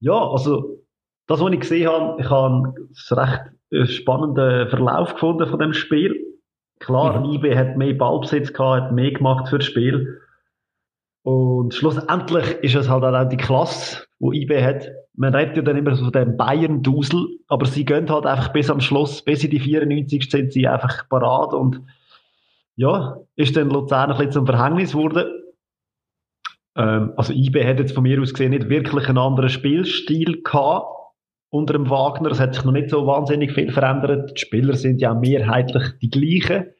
ja, 0.00 0.28
also 0.30 0.84
das, 1.26 1.40
was 1.40 1.52
ich 1.52 1.60
gesehen 1.60 1.88
habe, 1.88 2.22
ich 2.22 2.28
habe 2.28 2.74
einen 2.74 3.18
recht 3.18 3.90
spannenden 3.90 4.68
Verlauf 4.68 5.14
gefunden 5.14 5.48
von 5.48 5.58
dem 5.58 5.72
Spiel. 5.72 6.24
Klar, 6.78 7.20
mhm. 7.20 7.32
IB 7.32 7.56
hat 7.56 7.78
mehr 7.78 7.94
Ballbesitz 7.94 8.52
gehabt, 8.52 8.82
hat 8.82 8.92
mehr 8.92 9.12
gemacht 9.12 9.48
für 9.48 9.58
das 9.58 9.66
Spiel. 9.66 10.20
Und 11.22 11.72
schlussendlich 11.74 12.50
ist 12.62 12.74
es 12.74 12.88
halt 12.88 13.04
auch 13.04 13.28
die 13.28 13.36
Klasse, 13.36 14.04
die 14.18 14.42
IB 14.42 14.62
hat. 14.62 14.88
Man 15.14 15.34
redet 15.34 15.56
ja 15.56 15.62
dann 15.62 15.76
immer 15.76 15.94
so 15.94 16.04
von 16.04 16.12
dem 16.12 16.36
Bayern-Dusel, 16.36 17.38
aber 17.46 17.66
sie 17.66 17.84
gehen 17.84 18.10
halt 18.10 18.26
einfach 18.26 18.52
bis 18.52 18.70
am 18.70 18.80
Schluss, 18.80 19.22
bis 19.22 19.44
in 19.44 19.50
die 19.50 19.60
94 19.60 20.30
sind 20.30 20.52
sie 20.52 20.66
einfach 20.66 21.08
parat 21.08 21.52
und 21.54 21.82
ja, 22.74 23.18
ist 23.36 23.56
dann 23.56 23.70
Luzern 23.70 24.10
ein 24.10 24.16
bisschen 24.16 24.32
zum 24.32 24.46
Verhängnis 24.46 24.92
geworden. 24.92 25.30
Ähm, 26.74 27.12
also 27.16 27.32
IB 27.32 27.64
hat 27.64 27.78
jetzt 27.78 27.92
von 27.92 28.02
mir 28.02 28.20
aus 28.20 28.32
gesehen 28.32 28.50
nicht 28.50 28.68
wirklich 28.68 29.08
einen 29.08 29.18
anderen 29.18 29.50
Spielstil 29.50 30.42
gehabt 30.42 30.86
unter 31.50 31.74
dem 31.74 31.90
Wagner. 31.90 32.30
Es 32.30 32.40
hat 32.40 32.54
sich 32.54 32.64
noch 32.64 32.72
nicht 32.72 32.88
so 32.90 33.06
wahnsinnig 33.06 33.52
viel 33.52 33.70
verändert. 33.70 34.32
Die 34.36 34.40
Spieler 34.40 34.74
sind 34.74 35.00
ja 35.00 35.14
mehrheitlich 35.14 35.84
die 36.00 36.10
gleichen. 36.10 36.70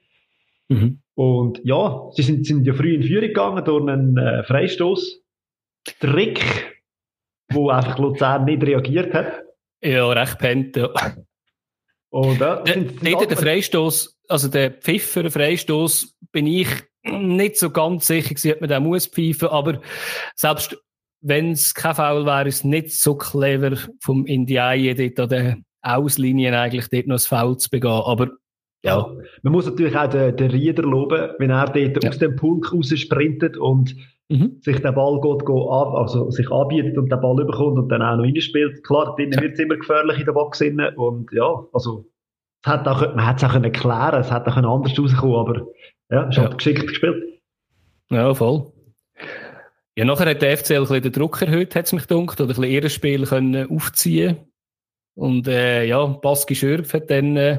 Mhm. 0.68 1.01
Und 1.14 1.60
ja, 1.64 2.08
sie 2.12 2.22
sind, 2.22 2.46
sind 2.46 2.64
ja 2.64 2.72
früh 2.72 2.94
in 2.94 3.02
Führung 3.02 3.28
gegangen 3.28 3.64
durch 3.64 3.88
einen 3.88 4.16
äh, 4.16 4.44
Freistoß. 4.44 5.20
Trick, 6.00 6.82
wo 7.52 7.70
einfach 7.70 7.98
Luzern 7.98 8.44
nicht 8.44 8.62
reagiert 8.62 9.12
hat. 9.14 9.42
Ja, 9.82 10.08
recht 10.10 10.38
pennt, 10.38 10.76
ja. 10.76 10.90
Und, 12.10 12.40
äh, 12.40 12.62
sind, 12.66 13.00
sind 13.00 13.04
der, 13.04 13.26
der 13.26 13.36
Freistoß, 13.36 14.20
also 14.28 14.48
der 14.48 14.70
Pfiffer, 14.70 15.30
Freistoß, 15.30 16.16
bin 16.30 16.46
ich 16.46 16.68
nicht 17.04 17.56
so 17.56 17.70
ganz 17.70 18.06
sicher 18.06 18.34
gewesen, 18.34 18.52
ob 18.52 18.60
man 18.60 18.70
den 18.70 18.82
muss 18.84 19.06
pfeifen, 19.06 19.48
aber 19.48 19.80
selbst 20.34 20.76
wenn 21.20 21.52
es 21.52 21.74
kein 21.74 21.94
Foul 21.94 22.26
wäre, 22.26 22.48
ist 22.48 22.56
es 22.56 22.64
nicht 22.64 22.92
so 22.92 23.16
clever 23.16 23.76
vom 24.00 24.26
Indiaye 24.26 24.94
dort 24.94 25.20
an 25.20 25.28
den 25.28 25.64
Auslinien 25.80 26.54
eigentlich 26.54 26.88
dort 26.88 27.06
noch 27.06 27.16
ein 27.16 27.20
Foul 27.20 27.56
zu 27.58 27.70
begehen, 27.70 27.90
aber 27.90 28.30
ja. 28.82 29.14
Man 29.42 29.52
muss 29.52 29.66
natürlich 29.66 29.96
auch 29.96 30.08
den, 30.08 30.36
den 30.36 30.50
Rieder 30.50 30.82
loben, 30.82 31.30
wenn 31.38 31.50
er 31.50 31.66
dort 31.66 32.02
ja. 32.02 32.10
aus 32.10 32.18
dem 32.18 32.36
Pulk 32.36 32.72
raus 32.72 32.92
sprintet 32.96 33.56
und 33.56 33.94
mhm. 34.28 34.58
sich 34.60 34.80
den 34.80 34.94
Ball 34.94 35.20
geht, 35.20 35.46
geht 35.46 35.68
ab, 35.70 35.94
also 35.94 36.30
sich 36.30 36.50
anbietet 36.50 36.98
und 36.98 37.10
den 37.10 37.20
Ball 37.20 37.40
überkommt 37.40 37.78
und 37.78 37.88
dann 37.88 38.02
auch 38.02 38.16
noch 38.16 38.24
reinspielt. 38.24 38.84
Klar, 38.84 39.14
drinnen 39.16 39.32
ja. 39.32 39.42
wird 39.42 39.54
es 39.54 39.60
immer 39.60 39.76
gefährlich 39.76 40.18
in 40.18 40.26
der 40.26 40.32
Box 40.32 40.60
und 40.60 41.30
ja, 41.32 41.64
also 41.72 42.06
es 42.64 42.70
hat 42.70 42.86
auch, 42.86 43.00
man 43.14 43.26
hätte 43.26 43.38
es 43.38 43.44
auch 43.44 43.52
können 43.52 43.64
erklären, 43.64 44.20
es 44.20 44.32
hätte 44.32 44.50
auch 44.50 44.56
anders 44.56 44.98
rauskommen, 44.98 45.36
aber 45.36 45.66
ja, 46.10 46.28
es 46.28 46.36
ja. 46.36 46.44
hat 46.44 46.58
geschickt 46.58 46.86
gespielt. 46.86 47.40
Ja, 48.10 48.34
voll. 48.34 48.72
Ja, 49.96 50.04
nachher 50.04 50.30
hat 50.30 50.42
der 50.42 50.56
FCL 50.56 50.74
ein 50.74 50.80
bisschen 50.82 51.02
den 51.02 51.12
Druck 51.12 51.42
erhöht, 51.42 51.74
hat 51.74 51.86
es 51.86 51.92
mich 51.92 52.06
gedacht, 52.06 52.40
oder 52.40 52.50
ein 52.50 52.56
bisschen 52.56 52.64
ihr 52.64 52.88
Spiel 52.88 53.26
können 53.26 53.70
aufziehen. 53.70 54.38
Und 55.14 55.46
äh, 55.48 55.84
ja, 55.84 56.06
Baski 56.06 56.54
Schürpf 56.54 56.94
hat 56.94 57.10
dann 57.10 57.36
äh, 57.36 57.58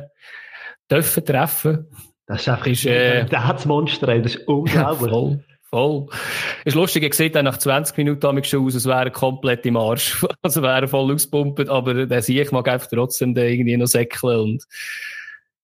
dürfen 0.93 1.25
treffen. 1.25 1.87
Das 2.25 2.41
ist 2.41 2.49
einfach 2.49 2.67
ist, 2.67 2.85
äh, 2.85 3.25
das 3.25 3.65
Monster, 3.65 4.07
das 4.19 4.35
ist 4.35 4.47
unglaublich. 4.47 5.11
voll, 5.11 5.43
voll. 5.63 6.07
Ist 6.63 6.75
lustig, 6.75 7.13
sieht 7.13 7.35
dann 7.35 7.45
nach 7.45 7.57
20 7.57 7.97
Minuten 7.97 8.43
schon 8.43 8.65
aus, 8.65 8.75
als 8.75 8.85
wäre 8.85 9.11
komplett 9.11 9.65
im 9.65 9.77
Arsch. 9.77 10.25
Also 10.41 10.61
wäre 10.61 10.87
voll 10.87 11.13
auspumpt, 11.13 11.69
aber 11.69 12.05
der 12.05 12.27
ich 12.27 12.51
mag 12.51 12.67
einfach 12.67 12.87
trotzdem 12.87 13.35
irgendwie 13.35 13.77
noch 13.77 13.87
säckeln 13.87 14.39
und, 14.39 14.63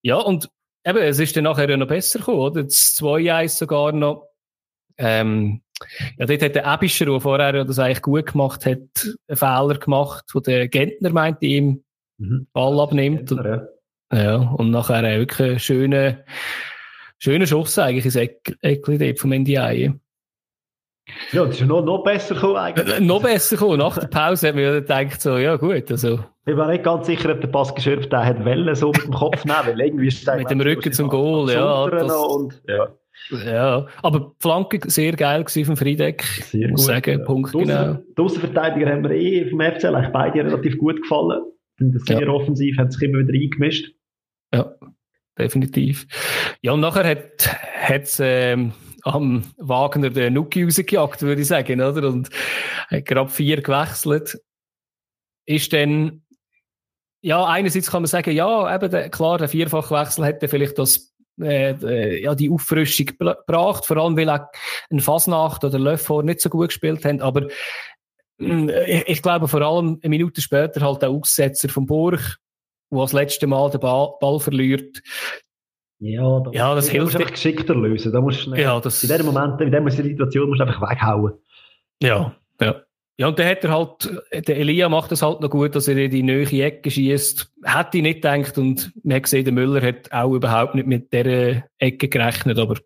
ja, 0.02 0.16
und 0.16 0.48
eben, 0.84 0.98
es 0.98 1.18
ist 1.18 1.36
dann 1.36 1.44
nachher 1.44 1.76
noch 1.76 1.86
besser 1.86 2.18
gekommen, 2.18 2.38
oder? 2.38 2.64
Das 2.64 2.96
2-1 2.98 3.48
sogar 3.58 3.92
noch. 3.92 4.28
Ähm, 4.96 5.62
ja, 6.18 6.26
dort 6.26 6.42
hat 6.42 6.54
der 6.54 6.74
Ebischer, 6.74 7.06
der 7.06 7.20
vorher 7.20 7.64
das 7.64 7.78
eigentlich 7.78 8.02
gut 8.02 8.26
gemacht 8.26 8.66
hat, 8.66 8.78
einen 9.28 9.36
Fehler 9.36 9.78
gemacht, 9.78 10.24
wo 10.32 10.40
der 10.40 10.68
Gentner 10.68 11.10
meinte 11.10 11.46
ihm 11.46 11.84
mhm. 12.18 12.46
Ball 12.52 12.80
abnimmt. 12.80 13.28
Gentner, 13.28 13.48
ja. 13.48 13.66
Ja, 14.12 14.36
und 14.36 14.70
nachher 14.70 15.02
wirklich 15.02 15.50
einen 15.50 15.58
schönen, 15.58 16.18
schönen 17.18 17.46
Schuss 17.46 17.78
eigentlich 17.78 18.04
ins 18.06 18.16
Eckli 18.16 19.14
vom 19.16 19.32
NDI. 19.32 19.92
Ja, 21.32 21.44
das 21.44 21.60
ist 21.60 21.66
noch, 21.66 21.84
noch 21.84 22.02
besser 22.02 22.34
gekommen 22.34 22.56
eigentlich. 22.56 22.98
Äh, 22.98 23.00
noch 23.00 23.22
besser 23.22 23.56
gekommen. 23.56 23.78
Nach 23.78 23.96
der 23.96 24.06
Pause 24.08 24.48
hat 24.48 24.54
man 24.54 24.64
gedacht, 24.64 25.20
so, 25.20 25.36
ja 25.38 25.56
gut, 25.56 25.90
also. 25.90 26.20
Ich 26.46 26.56
war 26.56 26.68
nicht 26.68 26.84
ganz 26.84 27.06
sicher, 27.06 27.30
ob 27.32 27.40
der 27.40 27.48
Pass 27.48 27.74
geschürft 27.74 28.12
hat 28.12 28.44
Wellen 28.44 28.74
so 28.74 28.88
mit 28.88 29.04
dem 29.04 29.12
Kopf 29.12 29.44
nehmen, 29.44 29.58
weil 29.66 29.80
irgendwie 29.80 30.08
ist 30.08 30.26
Mit 30.26 30.50
dem 30.50 30.60
Rücken 30.60 30.92
zum 30.92 31.08
Goal, 31.08 31.50
ja. 31.52 31.88
Das, 31.88 32.12
und, 32.12 32.62
ja. 32.66 32.88
Ja, 33.44 33.86
aber 34.02 34.18
die 34.20 34.26
Flanke 34.38 34.80
sehr 34.86 35.12
geil 35.12 35.44
gewesen 35.44 35.66
vom 35.66 35.76
Friedeck. 35.76 36.22
Sehr 36.22 36.70
muss 36.70 36.86
gut. 36.86 36.94
sagen, 36.94 37.24
Punkt 37.24 37.54
die 37.54 37.58
genau. 37.58 37.98
Die 38.16 38.22
Außenverteidiger 38.22 38.90
haben 38.90 39.02
mir 39.02 39.14
eh 39.14 39.48
vom 39.48 39.60
FCL 39.60 39.94
eigentlich 39.94 40.12
beide 40.12 40.44
relativ 40.44 40.78
gut 40.78 41.02
gefallen. 41.02 41.42
Sehr 41.78 42.22
ja. 42.22 42.28
offensiv, 42.28 42.78
haben 42.78 42.90
sich 42.90 43.02
immer 43.02 43.18
wieder 43.18 43.34
eingemischt. 43.34 43.94
Ja, 44.52 44.74
definitiv. 45.38 46.06
Ja, 46.62 46.72
und 46.72 46.80
nachher 46.80 47.04
hat 47.04 48.02
es 48.02 48.20
ähm, 48.20 48.72
am 49.02 49.44
Wagner 49.56 50.10
den 50.10 50.34
Nuki 50.34 50.64
rausgejagt, 50.64 51.22
würde 51.22 51.42
ich 51.42 51.48
sagen, 51.48 51.80
oder? 51.80 52.08
Und 52.08 52.30
hat 52.88 53.04
gerade 53.04 53.30
vier 53.30 53.62
gewechselt. 53.62 54.40
Ist 55.46 55.72
dann 55.72 56.22
ja, 57.22 57.44
einerseits 57.44 57.90
kann 57.90 58.02
man 58.02 58.06
sagen, 58.06 58.34
ja, 58.34 58.74
eben, 58.74 58.90
der, 58.90 59.10
klar, 59.10 59.38
der 59.38 59.48
Vierfachwechsel 59.48 60.24
hätte 60.24 60.48
vielleicht 60.48 60.78
das 60.78 61.12
äh, 61.40 61.72
äh, 61.72 62.22
ja, 62.22 62.34
die 62.34 62.50
Auffrischung 62.50 63.06
gebracht, 63.06 63.86
vor 63.86 63.96
allem 63.96 64.16
weil 64.16 64.28
auch 64.30 64.46
ein 64.90 65.00
Fasnacht 65.00 65.64
oder 65.64 65.78
Löffel 65.78 66.22
nicht 66.22 66.40
so 66.40 66.50
gut 66.50 66.68
gespielt 66.68 67.04
haben, 67.04 67.20
aber 67.20 67.48
äh, 68.40 69.02
ich, 69.02 69.22
glaube 69.22 69.48
vor 69.48 69.62
allem 69.62 69.98
eine 70.02 70.10
Minute 70.10 70.40
später 70.40 70.80
halt 70.80 71.02
der 71.02 71.10
Aussetzer 71.10 71.68
von 71.68 71.86
Burg, 71.86 72.38
wo 72.90 73.02
das 73.02 73.12
letzte 73.12 73.46
Mal 73.46 73.70
den 73.70 73.80
Ball, 73.80 74.14
Ball 74.20 74.40
verliert. 74.40 75.00
Ja, 76.00 76.40
das, 76.40 76.54
ja, 76.54 76.74
das 76.74 76.88
hilft. 76.88 77.04
musst 77.04 77.16
einfach 77.16 77.32
geschickter 77.32 77.74
lösen. 77.74 78.12
Da 78.12 78.20
musst 78.20 78.46
du 78.46 78.54
ja, 78.54 78.80
das, 78.80 79.02
in 79.02 79.10
diesem 79.10 79.26
Moment, 79.26 79.60
in 79.60 79.70
dieser 79.70 79.90
Situation 79.90 80.48
musst 80.48 80.60
du 80.60 80.64
einfach 80.66 80.80
weghauen. 80.90 81.34
Ja, 82.02 82.34
ja. 82.60 82.82
Ja, 83.20 83.28
und 83.28 83.38
dann 83.38 83.48
hat 83.48 83.62
er 83.64 83.70
halt, 83.70 84.48
der 84.48 84.56
Elia 84.56 84.88
macht 84.88 85.12
es 85.12 85.20
halt 85.20 85.42
noch 85.42 85.50
gut, 85.50 85.76
dass 85.76 85.88
er 85.88 85.96
in 85.98 86.10
die 86.10 86.22
neue 86.22 86.64
Ecke 86.64 86.90
schießt. 86.90 87.52
Hätte 87.64 87.98
ich 87.98 88.02
nicht 88.02 88.22
gedacht 88.22 88.56
und 88.56 88.92
man 89.04 89.16
hat 89.16 89.24
gesehen, 89.24 89.44
der 89.44 89.52
Müller 89.52 89.82
hat 89.82 90.10
auch 90.10 90.32
überhaupt 90.32 90.74
nicht 90.74 90.86
mit 90.86 91.12
dieser 91.12 91.64
Ecke 91.76 92.08
gerechnet, 92.08 92.58
aber 92.58 92.76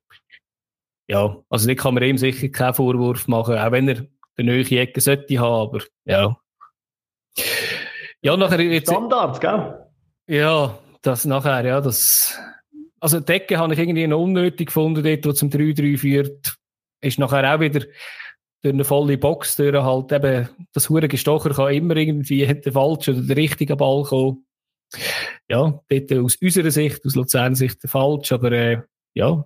ja, 1.06 1.36
also 1.48 1.68
da 1.68 1.74
kann 1.76 1.94
man 1.94 2.02
ihm 2.02 2.18
sicher 2.18 2.48
keinen 2.48 2.74
Vorwurf 2.74 3.28
machen, 3.28 3.56
auch 3.56 3.70
wenn 3.70 3.86
er 3.86 4.06
eine 4.36 4.50
neue 4.50 4.80
Ecke 4.80 5.00
sollte 5.00 5.38
haben, 5.38 5.68
aber 5.68 5.84
ja. 6.04 6.36
Ja, 8.20 8.36
nachher 8.36 8.60
jetzt, 8.60 8.90
Standards, 8.90 9.38
gell? 9.38 9.83
Ja, 10.26 10.78
das 11.02 11.24
nachher, 11.24 11.64
ja, 11.64 11.80
das, 11.80 12.38
also 12.98 13.20
die 13.20 13.32
Ecke 13.32 13.58
habe 13.58 13.74
ich 13.74 13.78
irgendwie 13.78 14.06
noch 14.06 14.22
unnötig 14.22 14.68
gefunden, 14.68 15.02
dort, 15.02 15.26
wo 15.26 15.32
zum 15.32 15.50
3-3 15.50 15.98
führt, 15.98 16.56
ist 17.02 17.18
nachher 17.18 17.54
auch 17.54 17.60
wieder, 17.60 17.84
durch 18.64 18.74
eine 18.74 18.84
volle 18.84 19.18
Box 19.18 19.56
durch 19.56 19.74
halt 19.74 20.10
eben, 20.10 20.48
das 20.72 20.88
hure 20.88 21.06
Gestocher 21.06 21.50
kann 21.50 21.74
immer 21.74 21.96
irgendwie 21.96 22.46
der 22.46 22.72
falsche 22.72 23.12
oder 23.12 23.20
der 23.20 23.36
richtige 23.36 23.76
Ball 23.76 24.04
kommen. 24.04 24.46
Ja, 25.50 25.82
dort 25.88 26.12
aus 26.12 26.36
unserer 26.36 26.70
Sicht, 26.70 27.04
aus 27.04 27.14
Luzern 27.14 27.54
Sicht 27.54 27.82
der 27.82 27.90
falsch, 27.90 28.32
aber 28.32 28.52
äh, 28.52 28.82
ja. 29.12 29.44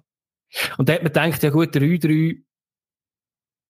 Und 0.77 0.89
da 0.89 0.93
hat 0.93 1.03
man 1.03 1.13
gedacht, 1.13 1.43
ja 1.43 1.51
gut, 1.51 1.75
3-3, 1.75 2.43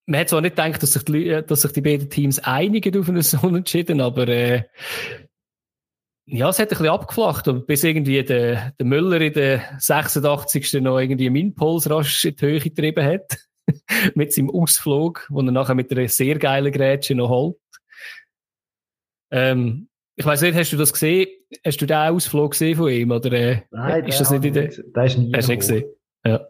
man 0.05 0.21
hat 0.21 0.29
zwar 0.29 0.43
nicht 0.43 0.57
gedacht, 0.57 0.83
dass 0.83 0.93
sich 0.93 1.05
die, 1.05 1.43
dass 1.47 1.62
sich 1.62 1.73
die 1.73 1.81
beiden 1.81 2.11
Teams 2.11 2.38
einigen 2.41 3.00
auf 3.00 3.09
einen 3.09 3.25
Unentschieden, 3.43 4.03
aber 4.03 4.29
äh, 4.29 4.65
ja, 6.30 6.49
es 6.49 6.58
hat 6.58 6.66
ein 6.66 6.68
bisschen 6.68 6.88
abgeflacht 6.88 7.49
und 7.49 7.66
bis 7.66 7.85
irgendwie 7.85 8.23
der, 8.23 8.73
der 8.78 8.87
Müller 8.87 9.20
in 9.20 9.32
der 9.32 9.62
86. 9.78 10.75
noch 10.82 10.99
irgendwie 10.99 11.26
einen 11.26 11.37
Impuls 11.37 11.88
rasch 11.90 12.25
in 12.25 12.37
die 12.37 12.47
Höhe 12.47 12.61
getrieben 12.61 13.04
hat. 13.04 13.38
mit 14.14 14.32
seinem 14.32 14.50
Ausflug, 14.50 15.26
wo 15.30 15.40
er 15.40 15.52
nachher 15.52 15.75
mit 15.75 15.90
einer 15.90 16.08
sehr 16.08 16.38
geilen 16.38 16.73
Grätsche 16.73 17.14
noch 17.14 17.28
holt. 17.28 17.56
Ähm, 19.30 19.88
ich 20.16 20.25
weiß 20.25 20.42
nicht, 20.42 20.56
hast 20.56 20.73
du 20.73 20.76
das 20.76 20.92
gesehen? 20.92 21.28
Hast 21.64 21.80
du 21.80 21.87
den 21.87 21.97
Ausflug 21.97 22.52
gesehen 22.52 22.76
von 22.76 22.90
ihm? 22.90 23.11
Oder, 23.11 23.32
äh, 23.32 23.62
Nein, 23.70 24.06
ist 24.06 24.20
das 24.20 24.30
nicht 24.30 24.44
in 24.44 24.54
der... 24.54 24.68
Der 24.68 25.04
ist 25.04 25.18
nie 25.18 25.32
Hast 25.35 25.49
du 25.49 25.52
nicht 25.52 25.61
gesehen? 25.61 25.85
Ja, 26.28 26.47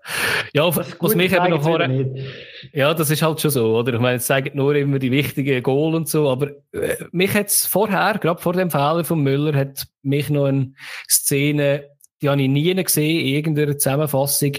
ja 0.52 0.76
was, 0.76 0.96
was 1.00 1.14
mich 1.14 1.32
eben 1.32 1.50
noch 1.50 1.62
vorher... 1.62 2.14
Ja, 2.72 2.92
das 2.94 3.10
ist 3.10 3.22
halt 3.22 3.40
schon 3.40 3.50
so, 3.52 3.76
oder? 3.76 3.94
Ich 3.94 4.00
meine, 4.00 4.16
es 4.16 4.26
zeigen 4.26 4.56
nur 4.56 4.74
immer 4.74 4.98
die 4.98 5.12
wichtigen 5.12 5.62
Goal 5.62 5.94
und 5.94 6.08
so, 6.08 6.28
aber 6.28 6.50
äh, 6.72 6.96
mich 7.12 7.32
hat 7.34 7.46
es 7.46 7.64
vorher, 7.64 8.18
gerade 8.18 8.42
vor 8.42 8.54
dem 8.54 8.70
Fehler 8.70 9.04
von 9.04 9.22
Müller, 9.22 9.56
hat 9.56 9.86
mich 10.02 10.30
noch 10.30 10.46
eine 10.46 10.72
Szene, 11.08 11.84
die 12.20 12.28
habe 12.28 12.42
ich 12.42 12.48
nie 12.48 12.74
gesehen, 12.74 13.20
in 13.20 13.26
irgendeiner 13.26 13.78
Zusammenfassung, 13.78 14.52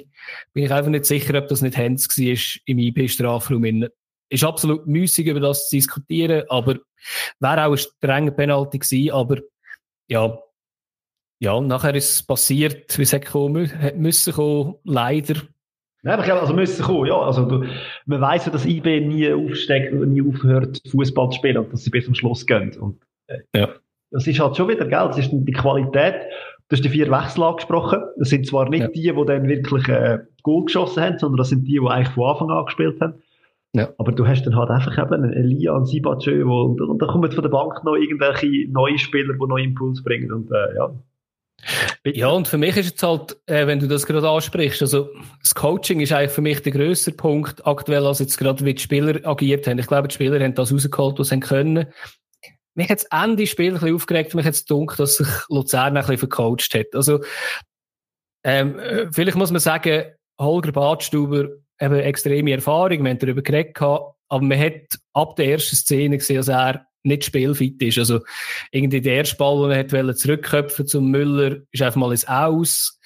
bin 0.54 0.64
ich 0.64 0.72
einfach 0.72 0.92
nicht 0.92 1.06
sicher, 1.06 1.38
ob 1.38 1.50
das 1.50 1.62
nicht 1.62 1.76
Hens 1.76 2.08
war 2.08 2.62
im 2.66 2.80
IB-Strafraum. 2.80 3.90
Ist 4.30 4.44
absolut 4.44 4.88
müßig, 4.88 5.28
über 5.28 5.42
das 5.42 5.68
zu 5.68 5.76
diskutieren, 5.76 6.44
aber 6.48 6.78
wäre 7.40 7.66
auch 7.66 7.72
ein 7.72 7.78
strenger 7.78 8.32
Penalty 8.32 8.80
gewesen, 8.80 9.12
aber 9.12 9.40
ja, 10.08 10.38
ja, 11.40 11.60
nachher 11.62 11.96
ist 11.96 12.14
es 12.14 12.24
passiert, 12.24 12.98
wie 12.98 13.04
es 13.04 13.14
hätte 13.14 13.32
kommen 13.32 13.72
müssen 13.96 14.34
kommen, 14.34 14.76
leider. 14.84 15.36
Ja, 16.04 16.18
ich 16.18 16.26
glaube, 16.26 16.42
also 16.42 16.54
müssen 16.54 16.84
kommen, 16.84 17.08
ja. 17.08 17.18
Also, 17.18 17.46
du, 17.46 17.66
man 18.06 18.22
weiss 18.22 18.46
ja, 18.46 18.52
dass 18.52 18.66
IB 18.66 19.02
nie 19.02 19.32
aufsteckt, 19.34 19.94
nie 19.94 20.22
aufhört, 20.22 20.82
Fußball 20.90 21.30
zu 21.30 21.38
spielen 21.38 21.58
und 21.58 21.74
dass 21.74 21.84
sie 21.84 21.90
bis 21.90 22.06
zum 22.06 22.16
Schluss 22.16 22.46
gehen. 22.46 22.78
Und, 22.80 23.02
äh, 23.28 23.40
ja. 23.56 23.70
Das 24.12 24.26
ist 24.26 24.40
halt 24.40 24.58
schon 24.58 24.70
wieder, 24.70 24.86
gell? 24.86 25.08
Das 25.08 25.18
ist 25.18 25.30
die 25.32 25.52
Qualität. 25.52 26.16
Du 26.68 26.76
hast 26.76 26.84
die 26.84 26.90
vier 26.90 27.10
Wechsel 27.12 27.44
angesprochen. 27.44 28.00
Das 28.18 28.30
sind 28.30 28.46
zwar 28.46 28.70
nicht 28.70 28.82
ja. 28.82 28.88
die, 28.88 29.02
die 29.02 29.26
dann 29.26 29.48
wirklich 29.48 29.88
äh, 29.88 30.20
Goal 30.44 30.66
geschossen 30.66 31.04
haben, 31.04 31.20
sondern 31.20 31.38
das 31.38 31.50
sind 31.50 31.66
die, 31.66 31.80
die 31.80 31.88
eigentlich 31.88 32.14
von 32.14 32.30
Anfang 32.30 32.50
an 32.50 32.66
gespielt 32.66 33.00
haben. 33.02 33.22
Ja. 33.74 33.90
Aber 33.98 34.12
du 34.12 34.26
hast 34.28 34.44
dann 34.44 34.56
halt 34.56 34.70
einfach 34.70 34.98
eben 34.98 35.14
einen 35.14 35.34
Elia 35.34 35.74
und 35.74 35.86
Sibachö, 35.86 36.44
und, 36.44 36.82
und 36.82 37.02
dann 37.02 37.10
kommen 37.10 37.32
von 37.32 37.44
der 37.44 37.50
Bank 37.50 37.84
noch 37.84 37.96
irgendwelche 37.96 38.72
neue 38.72 38.98
Spieler, 38.98 39.34
die 39.34 39.48
neuen 39.48 39.70
Impuls 39.70 40.04
bringen. 40.04 40.32
Und, 40.32 40.52
äh, 40.52 40.76
ja. 40.76 40.92
Ja, 42.06 42.30
und 42.30 42.48
für 42.48 42.58
mich 42.58 42.78
ist 42.78 42.90
jetzt 42.90 43.04
halt, 43.04 43.38
äh, 43.46 43.68
wenn 43.68 43.80
du 43.80 43.88
das 43.88 44.06
gerade 44.06 44.28
ansprichst, 44.30 44.82
also 44.82 45.10
das 45.42 45.54
Coaching 45.54 46.00
ist 46.00 46.12
eigentlich 46.12 46.32
für 46.32 46.42
mich 46.42 46.62
der 46.62 46.72
grösste 46.72 47.12
Punkt 47.12 47.66
aktuell, 47.66 48.06
als 48.06 48.20
jetzt 48.20 48.38
gerade 48.38 48.64
wie 48.66 48.74
die 48.74 48.82
Spieler 48.82 49.20
agiert 49.28 49.68
haben. 49.68 49.80
Ich 49.80 49.88
glaube, 49.88 50.08
die 50.08 50.16
Spieler 50.16 50.44
haben 50.44 50.56
das 50.56 50.74
rausgeholt, 50.74 51.20
was 51.20 51.30
sie 51.30 51.40
können 51.40 51.88
mich 52.80 52.90
hat 52.90 53.00
das 53.00 53.08
Ende 53.12 53.46
Spiel 53.46 53.68
ein 53.68 53.74
bisschen 53.74 53.96
aufgeregt, 53.96 54.36
mich 54.36 54.46
hat 54.46 54.54
es 54.54 54.66
gedacht, 54.66 55.00
dass 55.00 55.18
sich 55.18 55.28
Luzern 55.50 55.98
ein 55.98 56.02
bisschen 56.02 56.18
vercoacht 56.18 56.74
hat. 56.74 56.88
Also, 56.94 57.22
ähm, 58.44 58.80
äh, 58.80 59.12
vielleicht 59.12 59.38
muss 59.38 59.52
man 59.52 59.60
sagen, 59.60 60.14
Holger 60.40 60.72
Badstuber 60.72 61.50
eben 61.80 61.96
extreme 61.96 62.52
Erfahrung, 62.54 63.04
wir 63.04 63.10
haben 63.10 63.20
darüber 63.20 63.42
geredet, 63.42 63.78
aber 63.82 64.08
man 64.30 64.58
hat 64.60 64.98
ab 65.14 65.36
der 65.36 65.48
ersten 65.48 65.76
Szene 65.76 66.18
gesehen, 66.18 66.38
dass 66.38 66.48
er 66.48 66.86
nicht 67.04 67.26
spielfit 67.26 67.82
ist. 67.82 67.98
Also, 67.98 68.22
irgendwie 68.72 69.02
der 69.02 69.16
erste 69.16 69.38
Ball, 69.38 69.70
den 69.70 69.78
er 69.78 69.92
wollte 69.92 70.16
zurückköpfen 70.16 70.88
zum 70.88 71.12
Müller, 71.12 71.58
ist 71.72 71.82
einfach 71.82 72.00
mal 72.00 72.12
ins 72.12 72.28
Aus. 72.28 73.00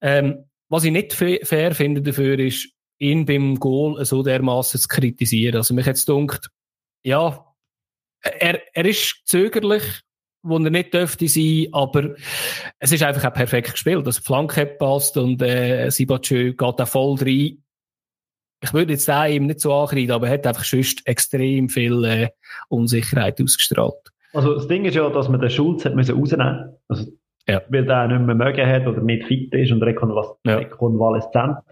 Ähm, 0.00 0.44
was 0.68 0.84
ich 0.84 0.92
nicht 0.92 1.12
fair 1.12 1.74
finde 1.74 2.02
dafür 2.02 2.38
ist, 2.38 2.68
ihn 2.98 3.24
beim 3.24 3.56
Goal 3.56 4.04
so 4.04 4.22
dermaßen 4.22 4.80
zu 4.80 4.88
kritisieren. 4.88 5.56
Also, 5.56 5.74
mich 5.74 5.86
hat 5.86 5.96
es 5.96 6.06
gedacht, 6.06 6.48
ja, 7.02 7.44
er, 8.22 8.60
er 8.74 8.84
ist 8.84 9.22
zögerlich, 9.24 9.82
wo 10.42 10.56
er 10.56 10.70
nicht 10.70 10.94
dürfte 10.94 11.28
sein, 11.28 11.66
aber 11.72 12.14
es 12.78 12.92
ist 12.92 13.02
einfach 13.02 13.24
auch 13.24 13.34
perfekt 13.34 13.72
gespielt. 13.72 14.06
Das 14.06 14.18
Flanke 14.18 14.66
passt 14.66 15.16
und 15.16 15.42
äh, 15.42 15.90
Sibachö 15.90 16.52
geht 16.52 16.78
da 16.78 16.86
voll 16.86 17.16
rein. 17.20 17.62
Ich 18.62 18.74
würde 18.74 18.92
jetzt 18.92 19.10
auch 19.10 19.26
ihm 19.26 19.46
nicht 19.46 19.60
so 19.60 19.72
ankreiden, 19.72 20.12
aber 20.12 20.28
er 20.28 20.34
hat 20.34 20.46
einfach 20.46 20.64
sonst 20.64 21.06
extrem 21.06 21.68
viel 21.68 22.04
äh, 22.04 22.28
Unsicherheit 22.68 23.40
ausgestrahlt. 23.40 24.12
Also 24.32 24.54
das 24.54 24.68
Ding 24.68 24.84
ist 24.84 24.94
ja, 24.94 25.08
dass 25.08 25.28
man 25.28 25.40
den 25.40 25.50
Schulz 25.50 25.84
hat 25.84 25.94
müssen 25.94 26.16
rausnehmen 26.16 26.74
also, 26.88 27.10
ja. 27.48 27.62
weil 27.68 27.84
der 27.84 28.08
nicht 28.08 28.20
mehr 28.20 28.34
mögen 28.34 28.66
hat 28.66 28.86
oder 28.86 29.00
nicht 29.00 29.26
fit 29.26 29.52
ist 29.54 29.72
und 29.72 29.82
rekonvaleszent. 29.82 31.34
Ja. 31.34 31.62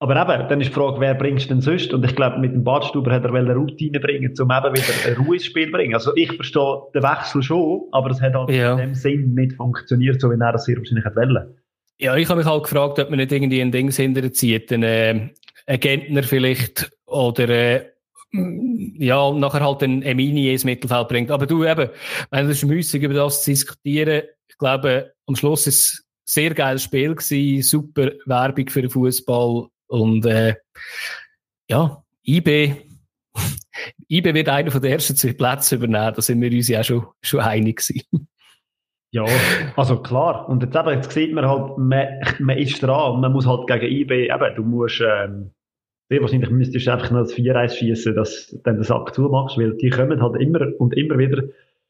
Aber 0.00 0.20
eben, 0.20 0.48
dann 0.48 0.60
ist 0.60 0.68
die 0.68 0.74
Frage, 0.74 1.00
wer 1.00 1.14
bringst 1.14 1.46
du 1.46 1.54
denn 1.54 1.62
sonst? 1.62 1.94
Und 1.94 2.04
ich 2.04 2.14
glaube, 2.14 2.38
mit 2.38 2.52
dem 2.52 2.62
Badstuber 2.62 3.10
hat 3.12 3.24
er 3.24 3.32
eine 3.32 3.54
Routine 3.54 4.00
bringen, 4.00 4.34
um 4.38 4.50
eben 4.50 4.76
wieder 4.76 5.08
ein 5.08 5.16
Ruhe 5.24 5.36
ins 5.36 5.46
Spiel 5.46 5.66
zu 5.66 5.72
bringen. 5.72 5.94
Also 5.94 6.14
ich 6.14 6.32
verstehe 6.32 6.82
den 6.94 7.02
Wechsel 7.02 7.42
schon, 7.42 7.82
aber 7.92 8.10
es 8.10 8.20
hat 8.20 8.34
halt 8.34 8.50
ja. 8.50 8.72
in 8.72 8.78
dem 8.78 8.94
Sinn 8.94 9.34
nicht 9.34 9.54
funktioniert, 9.54 10.20
so 10.20 10.30
wie 10.30 10.38
er 10.38 10.52
das 10.52 10.64
sehr 10.64 10.76
wahrscheinlich 10.76 11.04
wollen. 11.04 11.54
Ja, 11.98 12.16
ich 12.16 12.28
habe 12.28 12.38
mich 12.38 12.46
halt 12.46 12.64
gefragt, 12.64 12.98
ob 12.98 13.08
man 13.08 13.18
nicht 13.18 13.32
irgendwie 13.32 13.62
ein 13.62 13.70
Ding 13.70 13.90
hinterzieht, 13.90 14.72
ein, 14.72 14.82
äh, 14.82 15.28
ein 15.66 15.80
Gentner 15.80 16.22
vielleicht 16.22 16.90
oder 17.06 17.48
äh, 17.48 17.90
ja, 18.32 19.30
nachher 19.32 19.64
halt 19.64 19.82
ein 19.82 20.02
Emini 20.02 20.50
ins 20.50 20.64
Mittelfeld 20.64 21.08
bringt. 21.08 21.30
Aber 21.30 21.46
du 21.46 21.64
eben, 21.64 21.90
wenn 22.30 22.46
es 22.46 22.62
ist 22.62 22.68
müßig 22.68 23.02
über 23.02 23.14
das 23.14 23.44
zu 23.44 23.50
diskutieren, 23.50 24.22
ich 24.48 24.58
glaube, 24.58 25.12
am 25.26 25.36
Schluss 25.36 25.66
ist 25.66 25.76
es 25.76 26.00
ein 26.00 26.04
sehr 26.24 26.54
geiles 26.54 26.82
Spiel 26.82 27.14
gewesen, 27.14 27.62
super 27.62 28.10
Werbung 28.26 28.68
für 28.68 28.82
den 28.82 28.90
Fußball 28.90 29.68
und 29.86 30.26
äh, 30.26 30.56
ja, 31.68 32.02
IB, 32.26 32.74
IB 34.08 34.34
wird 34.34 34.48
einer 34.48 34.70
von 34.70 34.82
den 34.82 34.92
ersten 34.92 35.16
zwei 35.16 35.32
Plätzen 35.32 35.76
übernehmen, 35.76 36.14
da 36.14 36.22
sind 36.22 36.40
wir 36.40 36.50
uns 36.50 36.68
ja 36.68 36.82
schon, 36.82 37.06
schon 37.22 37.40
einig 37.40 37.86
gewesen. 37.86 38.28
Ja, 39.14 39.24
also 39.76 40.02
klar. 40.02 40.48
Und 40.48 40.64
jetzt, 40.64 40.74
eben, 40.74 40.88
jetzt 40.88 41.12
sieht 41.12 41.32
man 41.32 41.46
halt, 41.46 41.78
man, 41.78 42.20
man 42.40 42.58
ist 42.58 42.82
dran 42.82 43.20
man 43.20 43.32
muss 43.32 43.46
halt 43.46 43.68
gegen 43.68 43.86
IB, 43.86 44.24
eben, 44.24 44.54
du 44.56 44.64
musst, 44.64 45.00
ähm, 45.00 45.53
sehr 46.14 46.22
wahrscheinlich 46.22 46.50
müsstest 46.50 46.86
du 46.86 46.92
einfach 46.92 47.10
noch 47.10 47.22
das 47.22 47.34
4-1 47.34 47.76
schießen, 47.76 48.14
dass 48.14 48.46
du 48.46 48.58
dann 48.58 48.76
den 48.76 48.84
Sack 48.84 49.14
zumachst, 49.14 49.58
weil 49.58 49.76
die 49.76 49.90
kommen 49.90 50.22
halt 50.22 50.40
immer 50.40 50.60
und 50.78 50.96
immer 50.96 51.18
wieder 51.18 51.42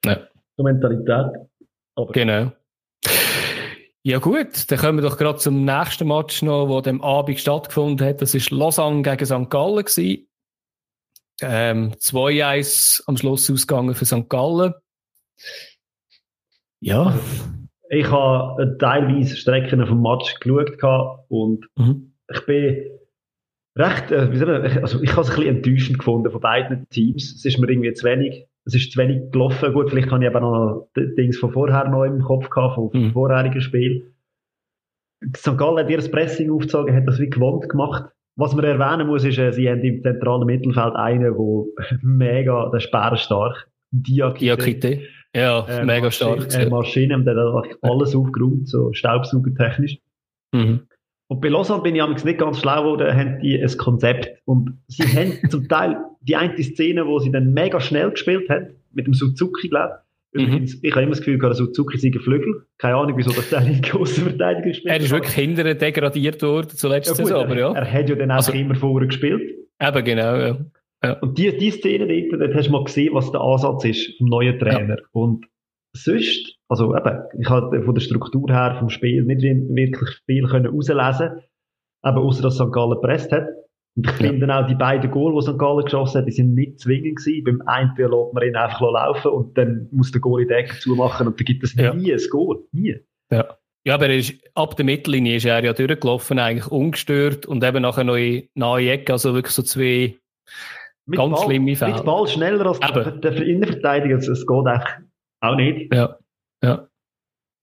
ja. 0.04 0.18
zur 0.56 0.64
Mentalität. 0.64 1.46
Aber 1.94 2.12
genau. 2.12 2.52
Ja 4.02 4.18
gut, 4.18 4.70
dann 4.70 4.78
kommen 4.78 4.98
wir 4.98 5.08
doch 5.08 5.18
gerade 5.18 5.38
zum 5.38 5.64
nächsten 5.64 6.08
Match 6.08 6.42
noch, 6.42 6.68
wo 6.68 6.80
dem 6.80 7.02
Abend 7.02 7.38
stattgefunden 7.38 8.06
hat. 8.06 8.22
Das 8.22 8.34
ist 8.34 8.50
Lausanne 8.50 9.02
gegen 9.02 9.26
St. 9.26 9.50
Gallen 9.50 9.84
gewesen. 9.84 10.26
Ähm, 11.42 11.92
2-1 11.92 13.02
am 13.06 13.16
Schluss 13.16 13.50
ausgegangen 13.50 13.94
für 13.94 14.06
St. 14.06 14.28
Gallen. 14.28 14.74
Ja. 16.80 17.18
Ich 17.90 18.10
habe 18.10 18.76
teilweise 18.78 19.36
Strecken 19.36 19.86
vom 19.86 20.00
Match 20.00 20.38
geschaut 20.40 20.78
und 21.28 21.66
mhm. 21.76 22.14
ich 22.32 22.46
bin 22.46 22.93
recht, 23.76 24.10
äh, 24.10 24.80
also 24.80 25.02
ich 25.02 25.12
habe 25.12 25.22
es 25.22 25.30
ein 25.30 25.36
bisschen 25.36 25.56
enttäuschend 25.56 25.98
gefunden 25.98 26.30
von 26.30 26.40
beiden 26.40 26.88
Teams. 26.90 27.34
Es 27.34 27.44
ist 27.44 27.58
mir 27.58 27.68
irgendwie 27.68 27.92
zu 27.92 28.04
wenig, 28.06 28.46
es 28.64 28.74
ist 28.74 28.92
zu 28.92 28.98
wenig 28.98 29.30
gelaufen. 29.30 29.72
Gut, 29.72 29.90
vielleicht 29.90 30.10
habe 30.10 30.24
ich 30.24 30.30
aber 30.30 30.40
noch 30.40 30.88
Dings 30.96 31.38
von 31.38 31.52
vorher 31.52 31.88
noch 31.88 32.04
im 32.04 32.22
Kopf 32.22 32.50
gehabt, 32.50 32.76
vom 32.76 32.90
mhm. 32.92 33.12
vorherigen 33.12 33.60
Spiel. 33.60 34.14
St. 35.36 35.56
Gallen 35.56 35.78
hat 35.78 35.90
ihr 35.90 35.96
das 35.96 36.10
Pressing 36.10 36.50
aufgezogen, 36.50 36.94
hat 36.94 37.06
das 37.06 37.18
wie 37.18 37.30
gewohnt 37.30 37.68
gemacht. 37.68 38.04
Was 38.36 38.54
man 38.54 38.64
erwähnen 38.64 39.06
muss, 39.06 39.24
ist, 39.24 39.38
äh, 39.38 39.52
sie 39.52 39.68
haben 39.70 39.80
im 39.82 40.02
zentralen 40.02 40.46
Mittelfeld 40.46 40.94
einen, 40.96 41.34
der 41.34 41.98
mega, 42.02 42.70
der 42.70 42.80
ist 43.12 43.22
stark. 43.22 43.70
Diakite. 43.92 44.44
Diakite. 44.44 45.00
Ja, 45.34 45.66
äh, 45.66 45.84
mega 45.84 46.10
stark. 46.10 46.52
Äh, 46.54 46.68
Maschine, 46.68 47.22
der 47.24 47.36
hat 47.36 47.78
alles 47.82 48.14
aufgeräumt, 48.14 48.68
so 48.68 48.92
staubsaugertechnisch. 48.92 49.98
Mhm. 50.52 50.86
Und 51.28 51.40
bei 51.40 51.48
Lausanne 51.48 51.82
bin 51.82 51.96
ich 51.96 52.24
nicht 52.24 52.38
ganz 52.38 52.60
schlau 52.60 52.82
geworden, 52.82 53.16
haben 53.16 53.40
die 53.40 53.58
ein 53.58 53.76
Konzept. 53.78 54.30
Und 54.44 54.78
sie 54.88 55.04
haben 55.04 55.38
zum 55.50 55.68
Teil 55.68 55.96
die 56.20 56.36
eine 56.36 56.62
Szene, 56.62 57.06
wo 57.06 57.18
sie 57.18 57.30
dann 57.30 57.52
mega 57.52 57.80
schnell 57.80 58.10
gespielt 58.10 58.48
haben, 58.48 58.76
mit 58.92 59.06
dem 59.06 59.14
Suzuki, 59.14 59.68
glaube 59.68 59.94
ich. 59.98 60.04
Mhm. 60.34 60.48
Übrigens, 60.48 60.74
mhm. 60.74 60.80
ich 60.82 60.92
habe 60.92 61.02
immer 61.02 61.10
das 61.10 61.20
Gefühl, 61.20 61.38
der 61.38 61.54
Suzuki 61.54 61.98
sei 61.98 62.08
ein 62.08 62.20
Flügel. 62.20 62.66
Keine 62.78 62.96
Ahnung, 62.96 63.16
wieso 63.16 63.30
das 63.30 63.48
der 63.50 63.60
linke 63.62 63.98
Außenverteidiger 63.98 64.68
gespielt 64.68 64.92
Er 64.92 65.00
ist 65.00 65.10
wirklich 65.10 65.34
hinterher 65.34 65.74
degradiert 65.74 66.42
worden, 66.42 66.70
zuletzt 66.70 67.08
ja, 67.08 67.12
gut, 67.14 67.26
Saison, 67.26 67.44
aber 67.44 67.58
ja. 67.58 67.72
Er, 67.72 67.90
hat 67.90 68.08
ja 68.08 68.14
dann 68.16 68.30
auch 68.30 68.36
also, 68.36 68.52
immer 68.52 68.74
vorher 68.74 69.06
gespielt. 69.06 69.42
Eben, 69.80 70.04
genau, 70.04 70.36
ja. 70.36 70.58
ja. 71.02 71.12
Und 71.20 71.38
die, 71.38 71.56
die 71.56 71.70
Szene 71.70 72.06
dort, 72.06 72.40
dort 72.40 72.54
hast 72.54 72.66
du 72.66 72.72
mal 72.72 72.84
gesehen, 72.84 73.14
was 73.14 73.30
der 73.30 73.40
Ansatz 73.40 73.84
ist 73.84 74.18
vom 74.18 74.28
neuen 74.28 74.58
Trainer. 74.58 74.96
Ja. 74.98 75.04
Und 75.12 75.46
sonst, 75.92 76.56
also 76.74 76.96
eben, 76.96 77.22
ich 77.38 77.48
habe 77.48 77.82
von 77.82 77.94
der 77.94 78.02
Struktur 78.02 78.50
her 78.50 78.76
vom 78.78 78.90
Spiel 78.90 79.24
nicht 79.24 79.42
wirklich 79.42 80.10
viel 80.26 80.46
können 80.46 80.64
herauslesen 80.64 81.40
eben 82.04 82.18
außer 82.18 82.42
dass 82.42 82.56
St. 82.56 82.72
Gallen 82.72 83.00
gepresst 83.00 83.32
hat. 83.32 83.48
Und 83.96 84.10
ich 84.10 84.20
ja. 84.20 84.28
finde 84.28 84.54
auch 84.54 84.66
die 84.66 84.74
beiden 84.74 85.10
Goal, 85.10 85.34
die 85.34 85.42
St. 85.42 85.58
Gallen 85.58 85.84
geschossen 85.84 86.18
hat, 86.18 86.26
die 86.26 86.32
sind 86.32 86.54
nicht 86.54 86.80
zwingend 86.80 87.16
gewesen. 87.16 87.44
Beim 87.44 87.62
einen 87.66 87.92
lässt 87.96 88.34
man 88.34 88.42
ihn 88.42 88.56
einfach 88.56 88.80
laufen 88.80 89.30
und 89.30 89.56
dann 89.56 89.88
muss 89.92 90.10
der 90.10 90.20
Goal 90.20 90.42
in 90.42 90.48
die 90.48 90.54
Ecke 90.54 90.78
zumachen 90.80 91.26
und 91.26 91.38
dann 91.38 91.44
gibt 91.44 91.62
es 91.62 91.74
ja. 91.74 91.94
nie 91.94 92.12
ein 92.12 92.20
Goal. 92.30 92.58
Nie. 92.72 92.96
Ja. 93.30 93.56
Ja, 93.86 93.96
aber 93.96 94.06
er 94.06 94.16
ist, 94.16 94.32
ab 94.54 94.76
der 94.76 94.86
Mittellinie 94.86 95.36
ist 95.36 95.44
er 95.44 95.62
ja 95.62 95.74
durchgelaufen, 95.74 96.38
eigentlich 96.38 96.68
ungestört 96.68 97.44
und 97.44 97.62
eben 97.62 97.82
nachher 97.82 98.04
noch 98.04 98.16
in 98.16 98.48
nahe 98.54 98.90
Ecke, 98.90 99.12
also 99.12 99.34
wirklich 99.34 99.52
so 99.52 99.62
zwei 99.62 100.16
mit 101.04 101.18
ganz 101.18 101.34
Ball, 101.34 101.44
schlimme 101.44 101.76
Fälle. 101.76 101.92
Mit 101.92 102.04
Ball 102.06 102.26
schneller 102.26 102.64
als 102.64 102.80
eben. 102.80 103.20
der 103.20 103.42
Innenverteidiger, 103.42 104.16
es 104.16 104.46
geht 104.46 104.66
einfach 104.66 105.00
auch 105.42 105.56
nicht. 105.56 105.92
Ja, 105.92 106.16
ja. 106.64 106.88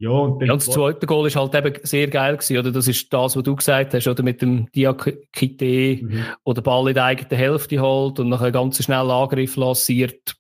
Ja, 0.02 0.10
und 0.10 0.42
ja, 0.42 0.56
das 0.56 0.66
zweite 0.66 1.06
Goal 1.06 1.28
ist 1.28 1.36
halt 1.36 1.54
eben 1.54 1.76
sehr 1.84 2.08
geil 2.08 2.36
gewesen, 2.36 2.58
oder? 2.58 2.72
Das 2.72 2.88
ist 2.88 3.14
das, 3.14 3.36
was 3.36 3.44
du 3.44 3.56
gesagt 3.56 3.94
hast, 3.94 4.08
oder? 4.08 4.24
Mit 4.24 4.42
dem 4.42 4.66
Diakite, 4.72 6.04
mhm. 6.04 6.26
oder 6.44 6.64
Ball 6.64 6.88
in 6.88 6.96
der 6.96 7.04
eigenen 7.04 7.38
Hälfte 7.38 7.80
holt 7.80 8.20
und 8.20 8.30
nachher 8.30 8.52
ganz 8.52 8.84
schnell 8.84 9.12
Angriff 9.12 9.56
lanciert. 9.58 10.36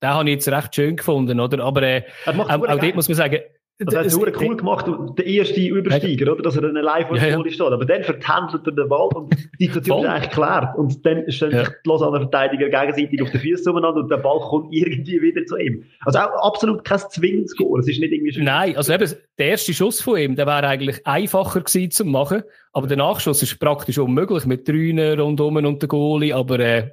Den 0.00 0.10
habe 0.10 0.28
ich 0.30 0.36
jetzt 0.36 0.48
recht 0.48 0.76
schön 0.76 0.96
gefunden, 0.96 1.40
oder? 1.40 1.64
Aber, 1.64 1.82
äh, 1.82 2.04
auch, 2.26 2.48
auch 2.48 2.78
dort 2.78 2.94
muss 2.94 3.08
man 3.08 3.16
sagen, 3.16 3.40
das 3.78 3.94
hat 3.96 4.06
es 4.06 4.16
cool 4.16 4.56
gemacht, 4.56 4.86
der 5.18 5.26
erste 5.26 5.60
Übersteiger, 5.60 6.32
oder? 6.32 6.42
Dass 6.42 6.56
er 6.56 6.62
dann 6.62 6.74
live 6.74 7.08
vor 7.08 7.16
der 7.16 7.30
ja, 7.30 7.38
ja. 7.38 7.50
steht. 7.50 7.60
Aber 7.60 7.84
dann 7.84 8.02
vertändelt 8.04 8.66
er 8.66 8.72
den 8.72 8.88
Ball 8.88 9.08
und 9.14 9.34
die 9.58 9.66
Situation 9.66 10.04
ist 10.04 10.10
eigentlich 10.10 10.30
geklärt. 10.30 10.76
Und 10.76 11.06
dann 11.06 11.30
stellen 11.30 11.58
sich 11.58 11.68
die 11.84 11.88
Lausanne 11.88 12.18
Verteidiger 12.18 12.68
gegenseitig 12.68 13.22
auf 13.22 13.30
den 13.30 13.40
Füßen 13.40 13.70
umeinander 13.70 14.00
und 14.00 14.10
der 14.10 14.18
Ball 14.18 14.38
kommt 14.40 14.72
irgendwie 14.72 15.20
wieder 15.20 15.44
zu 15.46 15.56
ihm. 15.56 15.84
Also 16.00 16.20
auch 16.20 16.46
absolut 16.46 16.84
kein 16.84 16.98
zwingendes 16.98 17.56
Goal. 17.56 17.80
Es 17.80 17.88
ist 17.88 17.98
nicht 17.98 18.12
irgendwie 18.12 18.32
schön. 18.32 18.44
Nein, 18.44 18.76
also 18.76 18.92
eben, 18.92 19.12
der 19.38 19.46
erste 19.46 19.74
Schuss 19.74 20.00
von 20.00 20.18
ihm, 20.18 20.36
der 20.36 20.46
wäre 20.46 20.66
eigentlich 20.66 21.06
einfacher 21.06 21.60
gewesen 21.60 21.90
zu 21.90 22.04
machen. 22.04 22.42
Aber 22.72 22.86
der 22.86 22.96
Nachschuss 22.96 23.42
ist 23.42 23.58
praktisch 23.58 23.98
unmöglich 23.98 24.46
mit 24.46 24.68
Drünen 24.68 25.18
rundum 25.18 25.56
und 25.56 25.82
der 25.82 25.88
Goalie. 25.88 26.34
Aber, 26.34 26.58
äh, 26.60 26.90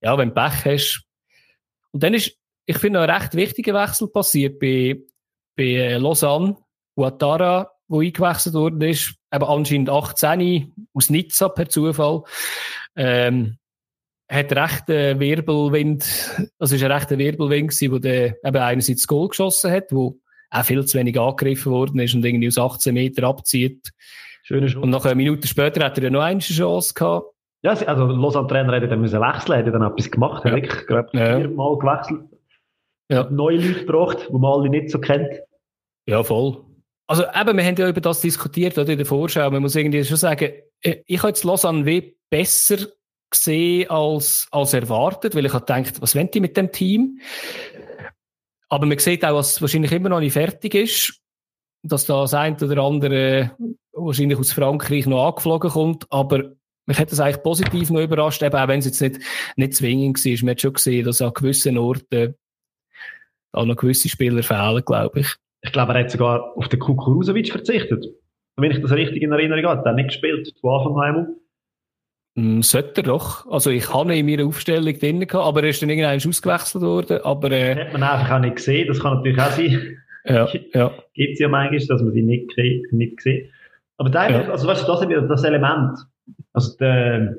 ja, 0.00 0.16
wenn 0.18 0.30
du 0.30 0.34
Pech 0.34 0.64
hast. 0.64 1.04
Und 1.92 2.02
dann 2.02 2.14
ist, 2.14 2.36
ich 2.66 2.78
finde, 2.78 3.00
ein 3.00 3.10
recht 3.10 3.34
wichtiger 3.34 3.74
Wechsel 3.74 4.08
passiert 4.08 4.58
bei, 4.58 4.96
bei 5.56 5.64
äh, 5.64 5.96
Lausanne, 5.98 6.56
Ouattara, 6.96 7.70
wo 7.88 8.00
eingewechselt 8.00 8.54
worden 8.54 8.80
ist, 8.82 9.14
eben 9.32 9.44
anscheinend 9.44 9.90
18 9.90 10.72
aus 10.94 11.10
Nizza 11.10 11.48
per 11.48 11.68
Zufall, 11.68 12.22
ähm, 12.96 13.58
hat 14.30 14.52
recht 14.52 14.90
einen 14.90 15.20
Wirbelwind, 15.20 16.04
also 16.58 16.74
ist 16.74 16.82
ein 16.82 16.90
rechter 16.90 17.18
Wirbelwind 17.18 17.70
gewesen, 17.70 17.92
wo 17.92 17.98
der 17.98 18.36
eben 18.44 18.56
einerseits 18.56 19.02
das 19.02 19.06
Goal 19.06 19.28
geschossen 19.28 19.70
hat, 19.70 19.92
wo 19.92 20.18
auch 20.50 20.64
viel 20.64 20.84
zu 20.86 20.98
wenig 20.98 21.18
angegriffen 21.18 21.72
worden 21.72 22.00
ist 22.00 22.14
und 22.14 22.24
irgendwie 22.24 22.48
aus 22.48 22.58
18 22.58 22.94
Meter 22.94 23.24
abzieht. 23.24 23.90
Schöne 24.42 24.66
Chance. 24.66 24.80
Und 24.80 24.90
nach 24.90 25.04
einer 25.04 25.14
Minute 25.14 25.46
später 25.48 25.84
hat 25.84 25.98
er 25.98 26.04
ja 26.04 26.10
noch 26.10 26.22
eine 26.22 26.40
Chance 26.40 26.94
gehabt. 26.94 27.26
Ja, 27.62 27.72
also 27.72 28.06
Lausanne-Trainer 28.06 28.74
hätte 28.74 28.88
dann 28.88 29.00
müssen 29.00 29.20
wechseln, 29.20 29.56
hätte 29.56 29.72
dann 29.72 29.82
etwas 29.82 30.10
gemacht, 30.10 30.44
ja. 30.44 30.50
hat 30.50 30.62
wirklich, 30.62 30.86
glaube 30.86 31.08
ja. 31.14 31.38
viermal 31.38 31.78
gewechselt 31.78 32.20
ja. 33.10 33.28
neue 33.30 33.56
Leute 33.56 33.80
gebracht, 33.80 34.26
die 34.28 34.32
man 34.32 34.52
alle 34.52 34.70
nicht 34.70 34.90
so 34.90 34.98
kennt. 34.98 35.40
Ja, 36.06 36.22
voll. 36.22 36.64
Also 37.06 37.24
eben, 37.24 37.56
wir 37.56 37.64
haben 37.64 37.76
ja 37.76 37.88
über 37.88 38.00
das 38.00 38.20
diskutiert, 38.20 38.78
oder 38.78 38.90
in 38.90 38.98
der 38.98 39.06
Vorschau. 39.06 39.50
Man 39.50 39.62
muss 39.62 39.76
irgendwie 39.76 40.04
schon 40.04 40.16
sagen, 40.16 40.52
äh, 40.82 40.96
ich 41.06 41.18
habe 41.18 41.28
jetzt 41.28 41.44
Lausanne 41.44 41.84
wie 41.84 42.16
besser 42.30 42.78
gesehen 43.30 43.90
als, 43.90 44.48
als 44.50 44.74
erwartet, 44.74 45.34
weil 45.34 45.44
ich 45.44 45.52
habe 45.52 45.64
gedacht, 45.64 46.00
was 46.00 46.14
wollen 46.14 46.30
die 46.30 46.40
mit 46.40 46.56
dem 46.56 46.72
Team? 46.72 47.20
Aber 48.68 48.86
man 48.86 48.98
sieht 48.98 49.24
auch, 49.24 49.34
was 49.34 49.60
wahrscheinlich 49.60 49.92
immer 49.92 50.08
noch 50.08 50.20
nicht 50.20 50.32
fertig 50.32 50.74
ist, 50.74 51.20
dass 51.82 52.06
da 52.06 52.22
das 52.22 52.34
eine 52.34 52.56
oder 52.56 52.82
andere 52.82 53.50
wahrscheinlich 53.92 54.38
aus 54.38 54.52
Frankreich 54.52 55.06
noch 55.06 55.26
angeflogen 55.26 55.70
kommt, 55.70 56.06
aber 56.10 56.54
mich 56.86 56.98
hat 56.98 57.12
das 57.12 57.20
eigentlich 57.20 57.42
positiv 57.42 57.90
noch 57.90 58.00
überrascht, 58.00 58.42
eben 58.42 58.56
auch 58.56 58.68
wenn 58.68 58.80
es 58.80 58.86
jetzt 58.86 59.00
nicht, 59.00 59.20
nicht 59.56 59.74
zwingend 59.74 60.24
war. 60.24 60.44
Man 60.44 60.50
hat 60.50 60.60
schon 60.60 60.72
gesehen, 60.72 61.04
dass 61.04 61.22
an 61.22 61.32
gewissen 61.32 61.78
Orten 61.78 62.34
auch 63.54 63.64
noch 63.64 63.76
gewisse 63.76 64.08
Spieler 64.08 64.42
fehlen, 64.42 64.82
glaube 64.84 65.20
ich. 65.20 65.34
Ich 65.62 65.72
glaube, 65.72 65.94
er 65.94 66.00
hat 66.00 66.10
sogar 66.10 66.56
auf 66.56 66.68
den 66.68 66.78
Kukuruzovic 66.78 67.50
verzichtet. 67.50 68.04
Wenn 68.56 68.70
ich 68.70 68.80
das 68.80 68.92
richtig 68.92 69.22
in 69.22 69.32
Erinnerung 69.32 69.64
habe, 69.64 69.78
hat 69.78 69.86
er 69.86 69.94
nicht 69.94 70.08
gespielt 70.08 70.52
von 70.60 70.80
Anfang 70.80 71.00
an. 71.02 71.36
Mm, 72.36 72.60
sollte 72.60 73.00
er 73.00 73.04
doch. 73.04 73.46
Also 73.50 73.70
ich 73.70 73.92
habe 73.92 74.14
ihn 74.14 74.20
in 74.20 74.36
meiner 74.36 74.48
Aufstellung 74.48 74.98
drin 74.98 75.20
gehabt, 75.20 75.46
aber 75.46 75.62
er 75.62 75.70
ist 75.70 75.82
dann 75.82 75.90
irgendwann 75.90 76.16
ausgewechselt 76.16 76.82
worden. 76.82 77.18
Aber, 77.22 77.50
äh, 77.50 77.74
das 77.74 77.84
hat 77.86 77.92
man 77.92 78.02
einfach 78.02 78.30
auch 78.36 78.40
nicht 78.40 78.56
gesehen, 78.56 78.88
das 78.88 79.00
kann 79.00 79.14
natürlich 79.14 79.40
auch 79.40 79.50
sein. 79.50 79.96
Ja, 80.24 80.48
ja. 80.74 80.92
Gibt 81.14 81.34
es 81.34 81.38
ja 81.38 81.48
manchmal, 81.48 81.78
dass 81.78 82.02
man 82.02 82.12
sie 82.12 82.22
nicht, 82.22 82.52
nicht 82.92 83.20
sieht. 83.20 83.50
Aber 83.96 84.10
da, 84.10 84.28
ja. 84.28 84.50
also 84.50 84.66
weißt 84.66 84.82
du, 84.82 84.86
das 84.86 85.02
ist 85.02 85.08
wieder 85.08 85.22
das 85.22 85.44
Element. 85.44 85.98
Also 86.52 86.76
der 86.78 87.36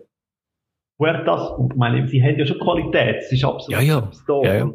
Puertas, 0.97 1.51
ich 1.69 1.75
meine, 1.75 2.07
sie 2.07 2.23
haben 2.23 2.39
ja 2.39 2.45
schon 2.45 2.59
Qualität, 2.59 3.17
es 3.19 3.31
ist 3.31 3.43
absolut 3.43 3.81
ja, 3.81 3.81
ja. 3.81 4.11
Ja, 4.43 4.55
ja. 4.55 4.73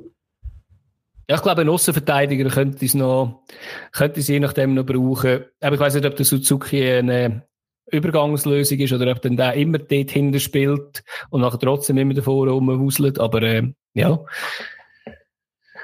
Ja, 1.31 1.37
ich 1.37 1.43
glaube, 1.43 1.61
ein 1.61 1.69
Außenverteidiger 1.69 2.51
könnte 2.51 2.85
es 2.85 2.95
noch, 2.95 3.45
könnte 3.93 4.19
es 4.19 4.27
je 4.27 4.41
nachdem 4.41 4.75
noch 4.75 4.85
brauchen. 4.85 5.45
Aber 5.61 5.75
ich 5.77 5.81
weiß 5.81 5.95
nicht, 5.95 6.05
ob 6.05 6.17
der 6.17 6.27
Suzuki 6.27 6.85
eine 6.85 7.47
Übergangslösung 7.87 8.81
ist 8.81 8.93
oder 8.93 9.13
ob 9.13 9.23
dann 9.23 9.37
der 9.37 9.55
immer 9.55 9.79
dort 9.79 10.11
hinten 10.11 10.41
spielt 10.41 11.05
und 11.31 11.43
nachher 11.43 11.61
trotzdem 11.61 11.99
immer 11.99 12.15
davor 12.15 12.49
rumwuselt. 12.49 13.21
Aber, 13.21 13.43
äh, 13.43 13.73
ja. 13.95 14.25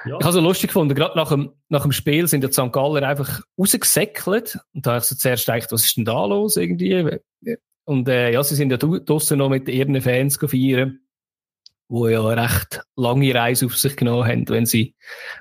ja. 0.05 0.19
Ich 0.19 0.27
habe 0.27 0.37
es 0.37 0.43
lustig 0.43 0.71
gefunden, 0.71 0.97
gerade 0.97 1.17
nach 1.17 1.29
dem, 1.29 1.53
nach 1.69 1.83
dem 1.83 1.93
Spiel 1.93 2.27
sind 2.27 2.43
die 2.43 2.51
St. 2.51 2.73
Galler 2.73 3.07
einfach 3.07 3.43
rausgesäckelt. 3.57 4.59
Und 4.75 4.85
da 4.85 4.95
habe 4.95 4.99
ich 4.99 5.05
so 5.05 5.15
zuerst 5.15 5.47
gedacht, 5.47 5.71
was 5.71 5.85
ist 5.85 5.97
denn 5.97 6.05
da 6.05 6.27
los 6.27 6.57
irgendwie? 6.57 7.21
Und, 7.85 8.09
äh, 8.09 8.33
ja, 8.33 8.43
sie 8.43 8.57
sind 8.57 8.73
ja 8.73 8.79
draussen 8.79 9.39
noch 9.39 9.49
mit 9.49 9.69
ihren 9.69 10.01
Fans 10.01 10.39
feiern 10.39 11.06
wo 11.89 12.09
ja 12.09 12.27
eine 12.27 12.43
recht 12.43 12.83
lange 12.97 13.35
Reise 13.35 13.67
auf 13.67 13.77
sich 13.77 13.97
genommen 13.97 14.27
haben, 14.27 14.49
wenn 14.49 14.67
sie 14.67 14.95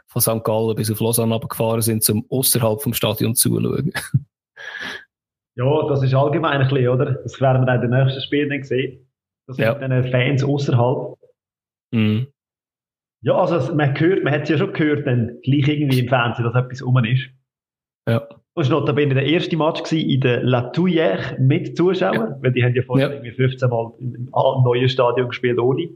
von 0.08 0.22
St. 0.22 0.44
Gallen 0.44 0.76
bis 0.76 0.92
auf 0.92 1.00
Lausanne 1.00 1.40
gefahren 1.40 1.82
sind, 1.82 2.08
um 2.10 2.26
außerhalb 2.30 2.82
vom 2.82 2.94
Stadion 2.94 3.36
zuzuschauen. 3.36 3.92
ja, 5.56 5.88
das 5.88 6.04
ist 6.04 6.14
allgemein 6.14 6.62
ein 6.62 6.68
bisschen, 6.68 6.90
oder? 6.90 7.14
Das 7.24 7.40
werden 7.42 7.62
wir 7.62 7.66
dann 7.66 7.84
in 7.84 7.92
den 7.92 8.04
nächsten 8.04 8.22
Spielen 8.22 8.50
dann 8.50 8.64
sehen. 8.64 9.08
Das 9.48 9.58
sind 9.58 9.66
ja. 9.66 9.74
dann 9.74 10.12
Fans 10.12 10.44
außerhalb. 10.44 11.18
Mhm. 11.92 12.28
Ja, 13.22 13.36
also 13.36 13.74
man 13.74 14.00
hört, 14.00 14.24
man 14.24 14.34
hat 14.34 14.44
es 14.44 14.50
ja 14.50 14.58
schon 14.58 14.74
gehört, 14.74 15.08
dann 15.08 15.40
gleich 15.42 15.68
irgendwie 15.68 16.00
im 16.00 16.08
Fernsehen, 16.08 16.46
dass 16.46 16.56
etwas 16.56 16.82
um 16.82 16.98
ist. 17.04 17.28
Ja. 18.08 18.28
Das 18.58 18.70
war 18.70 18.80
noch 18.80 18.86
der 18.86 19.26
erste 19.26 19.58
Match 19.58 19.92
in 19.92 20.22
der 20.22 20.44
La 20.44 20.72
Touillère 20.72 21.38
mit 21.40 21.76
Zuschauern, 21.76 22.16
ja. 22.16 22.38
weil 22.42 22.52
die 22.54 22.64
haben 22.64 22.76
ja 22.76 22.84
vorher 22.84 23.08
ja. 23.08 23.14
irgendwie 23.14 23.32
15 23.32 23.70
Mal 23.70 23.92
im 24.00 24.30
neuen 24.32 24.88
Stadion 24.88 25.28
gespielt 25.28 25.60
ohne. 25.60 25.90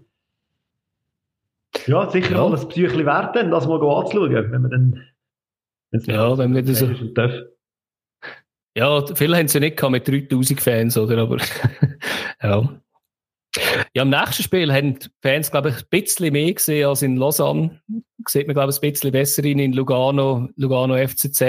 Ja, 1.90 2.10
sicher 2.12 2.34
ja. 2.34 2.46
alles 2.46 2.68
Psychli 2.68 3.04
wert, 3.04 3.36
dann, 3.36 3.50
das 3.50 3.68
mal 3.68 3.84
anzuschauen, 3.84 4.52
wenn 4.52 4.62
man 4.62 4.72
dann, 4.72 5.04
ja, 6.06 6.38
wenn 6.38 6.54
wir 6.54 6.62
das 6.62 6.80
so, 6.80 6.88
Ja, 8.78 9.06
viele 9.16 9.36
haben 9.36 9.48
es 9.48 9.54
ja 9.54 9.60
nicht 9.60 9.76
gehabt 9.76 9.92
mit 9.92 10.08
3000 10.08 10.62
Fans, 10.62 10.98
oder? 10.98 11.18
Aber, 11.18 11.38
ja. 12.44 12.80
Ja, 13.96 14.04
im 14.04 14.10
nächsten 14.10 14.44
Spiel 14.44 14.72
haben 14.72 15.00
die 15.00 15.08
Fans, 15.24 15.50
glaube 15.50 15.70
ich, 15.70 15.78
ein 15.78 15.88
bisschen 15.90 16.32
mehr 16.32 16.54
gesehen 16.54 16.88
als 16.88 17.02
in 17.02 17.18
Lausanne. 17.18 17.82
Sieht 18.28 18.46
man, 18.46 18.54
glaube 18.54 18.72
ich, 18.72 18.78
ein 18.78 18.92
bisschen 18.92 19.12
besser 19.12 19.44
in, 19.44 19.58
in 19.58 19.74
Lugano, 19.74 20.48
Lugano 20.58 20.96
FCZ. 20.96 21.42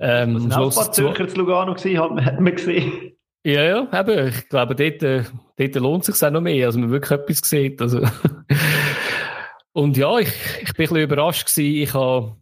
Ähm, 0.00 0.36
am 0.36 0.50
Schluss 0.50 0.78
ein 0.78 0.92
Zürcher 0.94 1.28
zu 1.28 1.36
Lugano 1.36 1.74
gewesen, 1.74 1.98
hat, 1.98 2.24
hat 2.24 2.40
man 2.40 2.54
gesehen. 2.54 3.17
Ja, 3.48 3.62
ja, 3.62 4.00
eben. 4.00 4.28
Ich 4.28 4.48
glaube, 4.50 4.74
dort, 4.74 5.02
äh, 5.02 5.22
dort 5.56 5.74
lohnt 5.76 6.06
es 6.06 6.18
sich 6.18 6.28
auch 6.28 6.30
noch 6.30 6.42
mehr, 6.42 6.66
als 6.66 6.76
man 6.76 6.90
wirklich 6.90 7.18
etwas 7.18 7.38
sieht. 7.38 7.80
Also. 7.80 8.02
Und 9.72 9.96
ja, 9.96 10.18
ich, 10.18 10.28
ich 10.28 10.74
bin 10.74 10.84
ein 10.84 10.88
bisschen 10.88 10.96
überrascht 10.98 11.46
gewesen. 11.46 11.82
Ich 11.82 11.94
habe 11.94 12.36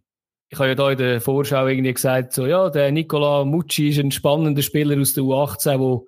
ich 0.48 0.58
habe 0.58 0.68
ja 0.68 0.74
da 0.74 0.90
in 0.90 0.98
der 0.98 1.20
Vorschau 1.20 1.66
irgendwie 1.68 1.94
gesagt, 1.94 2.32
so, 2.32 2.46
ja, 2.46 2.70
der 2.70 2.90
Nicola 2.90 3.44
Mucci 3.44 3.90
ist 3.90 4.00
ein 4.00 4.10
spannender 4.10 4.62
Spieler 4.62 5.00
aus 5.00 5.14
der 5.14 5.22
U18, 5.22 5.64
der 5.64 5.78
wahrscheinlich 5.78 6.06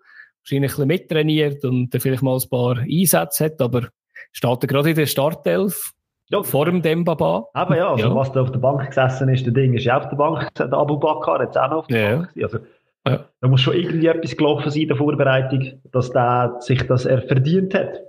ein 0.53 0.61
bisschen 0.61 0.87
mittrainiert 0.89 1.65
und 1.65 1.91
vielleicht 1.97 2.23
mal 2.23 2.37
ein 2.37 2.49
paar 2.49 2.79
Einsätze 2.79 3.45
hat, 3.45 3.61
aber 3.61 3.89
steht 4.33 4.63
er 4.63 4.67
gerade 4.67 4.91
in 4.91 4.97
der 4.97 5.07
Startelf 5.07 5.93
ja. 6.29 6.43
vor 6.43 6.67
dem 6.67 6.83
Dembaba. 6.83 7.47
Aber 7.53 7.77
ja, 7.77 7.91
also 7.91 8.09
ja. 8.09 8.15
was 8.15 8.33
da 8.33 8.43
auf 8.43 8.51
der 8.51 8.59
Bank 8.59 8.87
gesessen 8.87 9.29
ist, 9.29 9.45
der 9.45 9.53
Ding 9.53 9.75
ist 9.75 9.85
ja 9.85 9.99
auf 9.99 10.09
der 10.09 10.17
Bank, 10.17 10.49
der 10.55 10.73
Abu 10.73 10.99
Bakr 10.99 11.43
jetzt 11.43 11.57
auch 11.57 11.71
noch 11.71 11.79
auf 11.79 11.87
der 11.87 12.01
ja. 12.01 12.17
Bank. 12.17 12.31
Also, 12.43 12.59
ja. 13.07 13.29
Da 13.41 13.49
muss 13.49 13.61
schon 13.61 13.75
irgendwie 13.75 14.07
etwas 14.07 14.37
gelaufen 14.37 14.71
sein 14.71 14.83
in 14.83 14.89
der 14.89 14.97
Vorbereitung, 14.97 15.81
dass 15.93 16.11
der 16.11 16.57
sich 16.61 16.83
das 16.87 17.05
er 17.05 17.23
verdient 17.23 17.75
hat. 17.75 18.01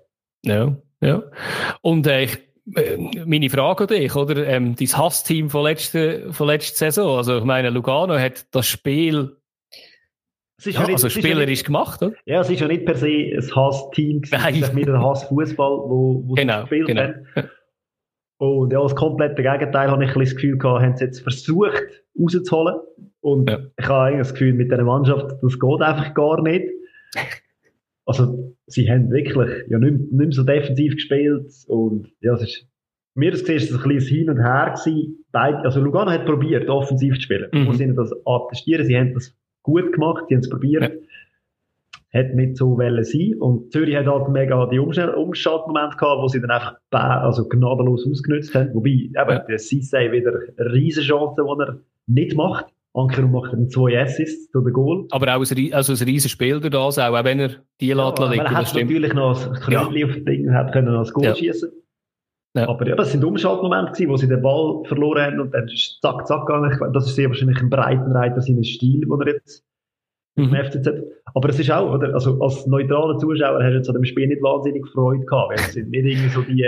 Ja, 0.45 0.75
ja. 1.01 1.23
Und 1.81 2.07
äh, 2.07 2.23
ich 2.23 2.37
äh, 2.75 2.97
meine 3.25 3.49
Frage 3.49 3.83
an 3.83 3.87
dich, 3.87 4.15
oder? 4.15 4.45
Ähm, 4.45 4.75
dein 4.75 4.87
Hassteam 4.87 5.49
von 5.49 5.63
letzter, 5.63 6.33
von 6.33 6.47
letzter 6.47 6.91
Saison. 6.91 7.17
Also, 7.17 7.37
ich 7.37 7.43
meine, 7.43 7.69
Lugano 7.69 8.17
hat 8.17 8.45
das 8.53 8.67
Spiel 8.67 9.35
ja, 10.65 10.71
ja 10.71 10.79
nicht, 10.81 10.91
also 10.91 11.09
spielerisch 11.09 11.61
ja 11.61 11.65
gemacht, 11.65 12.01
oder? 12.03 12.15
Ja, 12.25 12.41
es 12.41 12.49
ist 12.49 12.59
ja 12.59 12.67
nicht 12.67 12.85
per 12.85 12.95
se 12.95 13.07
ein 13.07 13.55
Hassteam 13.55 14.21
gewesen, 14.21 14.75
mit 14.75 14.87
einem 14.87 15.01
Hassfußball, 15.01 15.71
wo, 15.89 16.23
wo 16.25 16.33
genau, 16.33 16.65
sie 16.65 16.79
gespielt 16.79 16.87
genau. 16.87 17.01
haben. 17.01 17.49
Und 18.39 18.71
ja, 18.71 18.81
das 18.81 18.95
komplette 18.95 19.41
Gegenteil 19.41 19.91
habe 19.91 20.03
ich 20.03 20.15
ein 20.15 20.19
das 20.19 20.33
Gefühl 20.33 20.57
gehabt, 20.57 20.81
haben 20.81 20.95
sie 20.95 21.05
jetzt 21.05 21.21
versucht 21.21 21.83
rauszuholen. 22.17 22.75
Und 23.21 23.49
ja. 23.49 23.59
ich 23.77 23.87
habe 23.87 24.03
eigentlich 24.05 24.27
das 24.27 24.33
Gefühl, 24.33 24.53
mit 24.53 24.71
dieser 24.71 24.83
Mannschaft, 24.83 25.35
das 25.41 25.59
geht 25.59 25.81
einfach 25.81 26.13
gar 26.13 26.41
nicht. 26.41 26.65
Also, 28.05 28.55
sie 28.65 28.89
haben 28.89 29.11
wirklich 29.11 29.49
ja, 29.69 29.77
nicht, 29.77 30.11
mehr 30.11 30.31
so 30.31 30.43
defensiv 30.43 30.95
gespielt. 30.95 31.51
Und 31.67 32.09
ja, 32.21 32.33
es 32.33 32.43
ist, 32.43 32.67
mir 33.13 33.31
das 33.31 33.41
gesehen, 33.41 33.57
ist 33.57 33.73
ein 33.73 33.89
bisschen 33.89 34.17
Hin 34.17 34.29
und 34.29 34.37
Her 34.39 34.73
gewesen. 34.73 35.25
Beide, 35.31 35.57
also 35.59 35.81
Lugano 35.81 36.11
hat 36.11 36.25
probiert, 36.25 36.69
offensiv 36.69 37.15
zu 37.15 37.21
spielen. 37.21 37.49
Mhm. 37.51 37.59
Ich 37.59 37.67
muss 37.67 37.79
ihnen 37.79 37.95
das 37.95 38.11
attestieren. 38.25 38.85
Sie 38.85 38.97
haben 38.97 39.13
das 39.13 39.35
gut 39.63 39.91
gemacht, 39.93 40.25
sie 40.27 40.35
haben 40.35 40.41
es 40.41 40.49
probiert. 40.49 40.83
Ja 40.83 40.89
hat 42.13 42.33
nicht 42.33 42.57
so 42.57 42.77
wollen 42.77 43.03
sein. 43.03 43.35
Und 43.39 43.71
Zürich 43.71 43.95
hat 43.95 44.07
halt 44.07 44.29
mega 44.29 44.65
die 44.67 44.79
Umschaltmomente 44.79 45.97
gehabt, 45.97 46.21
wo 46.21 46.27
sie 46.27 46.41
dann 46.41 46.51
einfach 46.51 46.75
also 46.91 47.47
gnadenlos 47.47 48.07
ausgenutzt 48.07 48.55
haben. 48.55 48.73
Wobei, 48.73 48.89
eben, 48.89 49.13
ja. 49.13 49.39
der 49.39 49.59
Sissay 49.59 50.11
wieder 50.11 50.33
eine 50.57 50.73
riesen 50.73 51.03
Chance, 51.03 51.35
die 51.39 51.61
er 51.61 51.79
nicht 52.07 52.35
macht. 52.35 52.65
Ankerum 52.93 53.31
macht 53.31 53.53
dann 53.53 53.69
zwei 53.69 54.01
Assists 54.01 54.51
zu 54.51 54.61
den 54.61 54.73
Goal. 54.73 55.05
Aber 55.11 55.35
auch 55.35 55.43
ein, 55.43 55.73
also 55.73 55.93
ein 55.93 56.09
riesen 56.09 56.29
Spiel 56.29 56.59
durch 56.59 56.71
das, 56.71 56.97
auch 56.97 57.23
wenn 57.23 57.39
er 57.39 57.49
die 57.79 57.87
ja, 57.87 57.95
lässt 57.95 58.19
liegen. 58.19 58.45
Er 58.45 58.51
hat 58.51 58.73
natürlich 58.73 59.13
noch 59.13 59.47
ein 59.47 59.53
Knöchel 59.53 59.97
ja. 59.97 60.07
auf 60.07 60.13
dem 60.13 60.25
Ding, 60.25 60.53
hat 60.53 60.71
können 60.73 60.95
als 60.95 61.13
Goal 61.13 61.25
ja. 61.25 61.35
schießen. 61.35 61.71
Ja. 62.55 62.67
Aber 62.67 62.87
ja, 62.87 62.95
das 62.95 63.11
sind 63.11 63.23
Umschaltmomente 63.23 63.91
gewesen, 63.91 64.09
wo 64.09 64.17
sie 64.17 64.27
den 64.27 64.41
Ball 64.41 64.83
verloren 64.85 65.21
haben 65.21 65.39
und 65.39 65.53
dann 65.53 65.67
ist 65.67 65.99
zack, 66.01 66.25
zack 66.25 66.47
gegangen. 66.47 66.93
Das 66.93 67.05
ist 67.05 67.15
sehr 67.15 67.29
wahrscheinlich 67.29 67.61
ein 67.61 67.69
Breitenreiter 67.69 68.41
seines 68.41 68.69
Stil, 68.69 69.01
den 69.01 69.21
er 69.21 69.33
jetzt 69.33 69.63
mhm. 70.35 70.55
im 70.55 70.65
FCZ. 70.65 70.89
Aber 71.35 71.49
es 71.49 71.59
ist 71.59 71.69
auch, 71.69 71.93
oder, 71.93 72.13
also 72.13 72.41
als 72.41 72.65
neutraler 72.65 73.19
Zuschauer 73.19 73.63
hast 73.63 73.71
du 73.71 73.77
jetzt 73.77 73.89
an 73.89 73.95
dem 73.95 74.05
Spiel 74.05 74.27
nicht 74.27 74.41
wahnsinnig 74.41 74.87
Freude 74.87 75.25
gehabt, 75.25 75.51
weil 75.51 75.59
es 75.59 75.73
sind 75.73 75.91
nicht 75.91 76.05
irgendwie 76.05 76.29
so 76.29 76.41
die, 76.41 76.67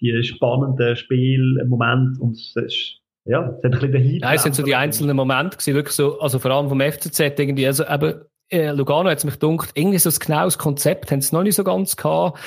die 0.00 0.22
spannenden 0.22 0.96
Spielmomente 0.96 2.20
und 2.20 2.32
es 2.32 2.56
ist, 2.56 3.00
ja, 3.28 3.54
es 3.58 3.64
hat 3.64 3.72
ein 3.74 3.90
bisschen 3.90 4.02
Heat. 4.02 4.22
Nein, 4.22 4.36
es 4.36 4.42
sind 4.42 4.54
so 4.54 4.62
die 4.62 4.74
einzelnen 4.74 5.16
Momente 5.16 5.56
gewesen, 5.56 5.74
wirklich 5.74 5.94
so, 5.94 6.18
also 6.20 6.38
vor 6.38 6.50
allem 6.50 6.68
vom 6.68 6.80
FCZ 6.80 7.20
irgendwie, 7.20 7.66
also 7.66 7.84
eben, 7.86 8.22
äh, 8.50 8.70
Lugano 8.70 9.10
hat 9.10 9.18
es 9.18 9.24
mich 9.24 9.38
gedacht, 9.38 9.70
irgendwie 9.74 9.98
so 9.98 10.08
ein 10.08 10.16
genaues 10.18 10.58
Konzept 10.58 11.10
haben 11.12 11.20
sie 11.20 11.34
noch 11.34 11.42
nicht 11.42 11.54
so 11.54 11.64
ganz 11.64 11.96
gehabt 11.96 12.38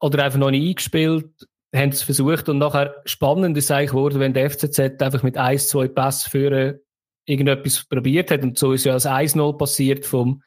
oder 0.00 0.24
einfach 0.24 0.38
noch 0.38 0.50
nicht 0.50 0.68
eingespielt 0.68 1.26
haben 1.74 1.90
es 1.90 2.02
versucht 2.02 2.48
und 2.48 2.58
nachher 2.58 2.96
spannend 3.04 3.56
ist 3.56 3.70
eigentlich 3.70 3.90
geworden, 3.90 4.20
wenn 4.20 4.32
der 4.32 4.50
FCZ 4.50 5.00
einfach 5.00 5.22
mit 5.22 5.36
ein, 5.36 5.58
zwei 5.58 5.88
Pass 5.88 6.26
führen 6.26 6.80
irgendetwas 7.26 7.84
probiert 7.88 8.30
hat. 8.30 8.42
Und 8.42 8.58
so 8.58 8.72
ist 8.72 8.84
ja 8.84 8.92
das 8.92 9.06
1-0 9.06 9.56
passiert 9.56 10.04
vom, 10.04 10.42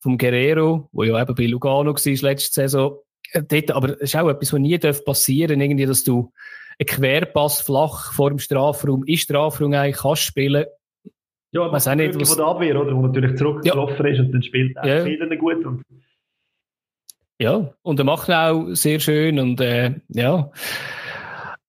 vom 0.00 0.18
Guerrero, 0.18 0.88
wo 0.92 1.04
ja 1.04 1.20
eben 1.20 1.34
bei 1.34 1.46
Lugano 1.46 1.94
war 1.94 2.28
letzte 2.28 2.52
Saison. 2.52 2.98
Äh, 3.32 3.42
dort, 3.42 3.70
aber 3.70 3.90
es 4.00 4.14
ist 4.14 4.16
auch 4.16 4.28
etwas, 4.28 4.52
was 4.52 4.60
nie 4.60 4.78
passieren 4.78 5.58
darf, 5.58 5.64
irgendwie, 5.64 5.86
dass 5.86 6.02
du 6.02 6.32
einen 6.78 6.86
Querpass 6.86 7.60
flach 7.60 8.12
vor 8.12 8.30
dem 8.30 8.38
Strafraum, 8.38 9.04
in 9.04 9.16
Strafraum 9.16 9.72
eigentlich 9.72 9.98
kannst 9.98 10.22
spielen. 10.22 10.66
Ja, 11.52 11.62
aber 11.62 11.76
auch 11.76 11.94
nicht, 11.94 12.20
was... 12.20 12.28
von 12.30 12.38
der 12.38 12.46
Abwehr, 12.46 12.80
oder? 12.80 12.96
Wo 12.96 13.02
natürlich 13.02 13.36
zurückgelaufen 13.36 14.06
ja. 14.06 14.12
ist 14.12 14.20
und 14.20 14.32
dann 14.32 14.42
spielt 14.42 14.76
er 14.76 15.06
ja. 15.06 15.36
gut. 15.36 15.64
Und... 15.64 15.82
Ja, 17.38 17.74
und 17.82 17.98
er 17.98 18.04
macht 18.04 18.30
auch 18.30 18.74
sehr 18.74 19.00
schön 19.00 19.38
und, 19.38 19.60
äh, 19.60 19.94
ja. 20.08 20.50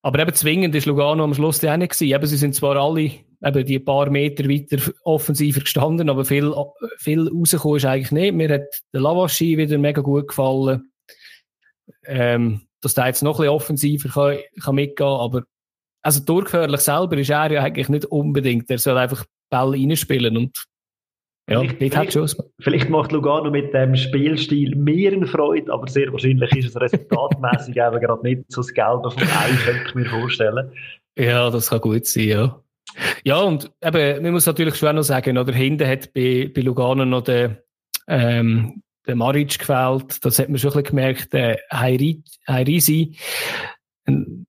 Aber 0.02 0.20
eben 0.20 0.34
zwingend 0.34 0.76
ist 0.76 0.86
Lugano 0.86 1.24
am 1.24 1.34
Schluss 1.34 1.64
auch 1.66 1.78
nicht 1.78 1.94
gewesen. 1.94 2.14
Eben, 2.14 2.26
sie 2.28 2.38
sind 2.38 2.54
zwar 2.54 2.76
alle 2.78 3.12
eben 3.44 3.66
die 3.66 3.80
paar 3.80 4.10
Meter 4.10 4.48
weiter 4.50 4.92
offensiver 5.04 5.62
gestanden, 5.62 6.10
aber 6.10 6.26
viel, 6.26 6.54
viel 6.98 7.28
rausgekommen 7.28 7.78
ist 7.78 7.86
eigentlich 7.86 8.12
nicht. 8.12 8.34
Mir 8.34 8.54
hat 8.54 8.84
der 8.94 9.02
Lavaschi 9.02 9.58
wieder 9.58 9.78
mega 9.78 10.02
gut 10.02 10.28
gefallen. 10.28 10.92
Ähm, 12.06 12.62
dass 12.86 12.94
der 12.94 13.08
jetzt 13.08 13.24
noch 13.24 13.40
ein 13.40 13.44
bisschen 13.44 13.54
offensiver 13.54 14.10
kann, 14.10 14.38
kann 14.64 14.76
mitgehen, 14.76 15.08
aber 15.08 15.44
also 16.02 16.24
durchgefährlich 16.24 16.82
selber 16.82 17.18
ist 17.18 17.32
er 17.32 17.52
ja 17.52 17.64
eigentlich 17.64 17.90
nicht 17.90 18.06
unbedingt. 18.06 18.70
Er 18.70 18.78
soll 18.78 18.98
einfach 18.98 19.26
Ball 19.50 19.72
reinspielen 19.72 20.38
und 20.38 20.66
ja, 21.50 21.62
vielleicht, 21.64 22.14
schon. 22.14 22.30
Vielleicht 22.60 22.90
macht 22.90 23.12
Lugano 23.12 23.52
mit 23.52 23.72
dem 23.74 23.96
Spielstil 23.96 24.76
mehr 24.76 25.12
eine 25.12 25.28
Freude, 25.28 25.72
aber 25.72 25.88
sehr 25.88 26.12
wahrscheinlich 26.12 26.52
ist 26.56 26.70
es 26.70 26.82
resultatmäßig 26.82 27.76
eben 27.78 28.00
gerade 28.00 28.24
nicht 28.24 28.52
so 28.52 28.62
das 28.62 28.74
Gelbe 28.74 29.12
vom 29.12 29.22
Ei, 29.22 29.52
könnte 29.64 29.84
ich 29.88 29.96
mir 29.96 30.06
vorstellen. 30.06 30.72
Ja, 31.18 31.50
das 31.52 31.70
kann 31.70 31.82
gut 31.82 32.06
sein, 32.06 32.28
ja. 32.28 32.62
Ja, 33.24 33.42
und 33.42 33.72
eben, 33.82 34.24
man 34.24 34.34
muss 34.34 34.46
natürlich 34.46 34.76
schon 34.76 34.96
noch 34.96 35.04
sagen, 35.04 35.38
oder 35.38 35.54
hinten 35.54 35.88
hat 35.88 36.14
bei, 36.14 36.52
bei 36.54 36.62
Lugano 36.62 37.06
noch 37.06 37.24
der, 37.24 37.64
ähm, 38.08 38.82
der 39.08 39.16
Maric 39.16 39.60
gefällt. 39.60 40.24
Das 40.24 40.40
hat 40.40 40.50
man 40.50 40.58
schon 40.58 40.72
ein 40.72 40.84
bisschen 40.84 40.98
gemerkt. 40.98 41.34
Der 41.34 41.60
Heirisi, 41.72 43.18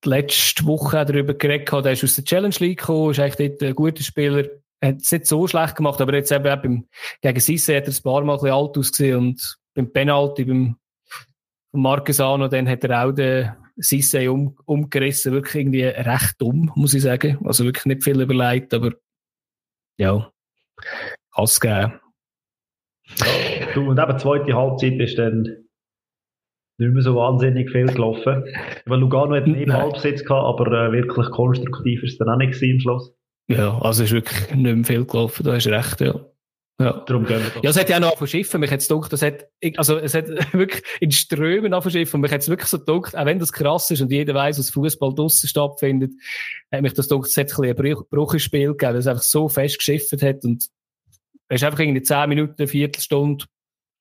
letzte 0.05 0.65
Woche 0.67 1.05
darüber 1.05 1.35
geredet, 1.35 1.73
der 1.73 1.93
ist 1.93 2.05
aus 2.05 2.17
der 2.17 2.25
Challenge 2.25 2.57
League 2.59 2.79
gekommen, 2.79 3.11
ist 3.11 3.21
eigentlich 3.21 3.51
dort 3.59 3.63
ein 3.63 3.75
guter 3.75 4.03
Spieler. 4.03 4.45
Hat 4.83 4.97
es 5.01 5.11
nicht 5.11 5.27
so 5.27 5.47
schlecht 5.47 5.77
gemacht, 5.77 6.01
aber 6.01 6.15
jetzt 6.15 6.33
eben, 6.33 6.47
eben 6.47 6.89
gegen 7.23 7.41
Sisse 7.41 7.77
hat 7.77 7.89
er 7.89 7.95
ein 7.95 8.03
paar 8.03 8.23
Mal 8.23 8.35
ein 8.35 8.41
bisschen 8.41 8.55
alt 8.55 8.77
ausgesehen 8.77 9.17
und 9.17 9.59
beim 9.75 9.91
Penalty, 9.93 10.45
beim 10.45 10.77
Marquesano, 11.73 12.49
dann 12.49 12.69
hat 12.69 12.85
er 12.85 13.05
auch 13.05 13.13
den, 13.13 13.53
Sisse 13.77 14.33
um, 14.33 14.57
umgerissen, 14.65 15.33
wirklich 15.33 15.63
irgendwie 15.63 15.85
recht 15.85 16.41
dumm, 16.41 16.73
muss 16.75 16.95
ich 16.95 17.03
sagen. 17.03 17.39
Also 17.45 17.65
wirklich 17.65 17.85
nicht 17.85 18.05
viel 18.05 18.21
überlegt, 18.21 18.73
aber 18.73 18.93
ja, 19.99 20.31
es 21.37 21.61
geben. 21.61 22.01
Ja, 23.77 23.83
du, 23.83 23.91
und 23.91 23.99
eben 23.99 24.19
zweite 24.19 24.55
Halbzeit 24.55 24.99
ist 25.01 25.19
dann 25.19 25.67
nicht 26.79 26.93
mehr 26.93 27.03
so 27.03 27.15
wahnsinnig 27.15 27.71
viel 27.71 27.87
gelaufen. 27.87 28.45
Weil 28.85 29.01
Lugano 29.01 29.35
hat 29.35 29.47
nicht 29.47 29.73
Halbsitz 29.73 30.25
gehabt, 30.25 30.61
aber 30.61 30.89
äh, 30.89 30.93
wirklich 30.93 31.31
konstruktiv 31.31 32.03
ist 32.03 32.13
es 32.13 32.19
dann 32.19 32.29
auch 32.29 32.37
nicht 32.37 32.61
im 32.63 32.81
Schluss. 32.81 33.15
Ja, 33.49 33.79
also 33.81 34.05
ist 34.05 34.13
wirklich 34.13 34.55
nicht 34.55 34.77
mehr 34.77 34.85
viel 34.85 35.05
gelaufen, 35.05 35.45
da 35.45 35.53
hast 35.53 35.67
recht, 35.69 36.01
ja. 36.01 36.21
Ja. 36.79 37.05
Darum 37.07 37.25
gehen 37.25 37.41
wir 37.41 37.63
ja, 37.63 37.71
es 37.71 37.81
hat 37.81 37.89
ja 37.89 37.97
auch 37.97 38.01
noch 38.01 38.19
verschiffen. 38.19 38.61
Mich 38.61 38.71
hat 38.71 38.81
es 38.81 38.89
gedacht, 38.89 39.11
das 39.11 39.23
hat, 39.23 39.47
also, 39.77 39.97
es 39.97 40.13
hat 40.13 40.29
wirklich 40.53 40.83
in 41.01 41.11
Strömen 41.11 41.73
verschiffen. 41.81 42.21
Mich 42.21 42.31
hat 42.31 42.43
es 42.43 42.51
wirklich 42.51 42.69
so 42.69 42.79
gedacht, 42.79 43.17
auch 43.17 43.25
wenn 43.25 43.39
das 43.39 43.51
krass 43.51 43.91
ist 43.91 44.03
und 44.03 44.13
jeder 44.13 44.35
weiß, 44.35 44.59
was 44.59 44.69
Fußball 44.71 45.15
draussen 45.15 45.49
stattfindet, 45.49 46.13
hat 46.71 46.83
mich 46.83 46.93
das 46.93 47.09
gedacht, 47.09 47.29
es 47.29 47.37
hat 47.39 47.59
ein 47.59 47.75
bisschen 47.75 47.97
ein 47.97 48.05
Bruch 48.11 48.35
im 48.35 48.41
Spiel 48.41 48.73
gegeben, 48.73 48.93
weil 48.93 48.99
es 48.99 49.07
einfach 49.07 49.23
so 49.23 49.49
fest 49.49 49.79
geschifft 49.79 50.21
hat 50.21 50.45
und 50.45 50.69
es 51.49 51.63
ist 51.63 51.65
einfach 51.65 51.79
irgendwie 51.79 52.03
10 52.03 52.29
Minuten, 52.29 52.57
eine 52.59 52.69
Viertelstunde 52.69 53.47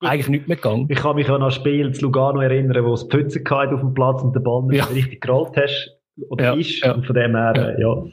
eigentlich 0.05 0.29
nicht 0.29 0.47
mehr 0.47 0.57
gegangen. 0.57 0.87
Ich 0.89 0.99
kann 0.99 1.15
mich 1.15 1.29
an 1.29 1.43
ein 1.43 1.51
Spiel 1.51 1.93
zu 1.93 2.03
Lugano 2.03 2.41
erinnern, 2.41 2.85
wo 2.85 2.93
es 2.93 3.03
Pfütze 3.03 3.41
auf 3.49 3.79
dem 3.79 3.93
Platz 3.93 4.21
und 4.21 4.33
der 4.33 4.41
Ball 4.41 4.63
nicht 4.63 4.77
ja. 4.77 4.85
richtig 4.85 5.21
gerollt 5.21 5.55
hast, 5.57 5.91
oder 6.29 6.45
ja, 6.45 6.53
ist. 6.53 6.83
Ja. 6.83 6.93
Und 6.93 7.05
von 7.05 7.15
dem 7.15 7.35
her, 7.35 7.77
ja. 7.79 8.03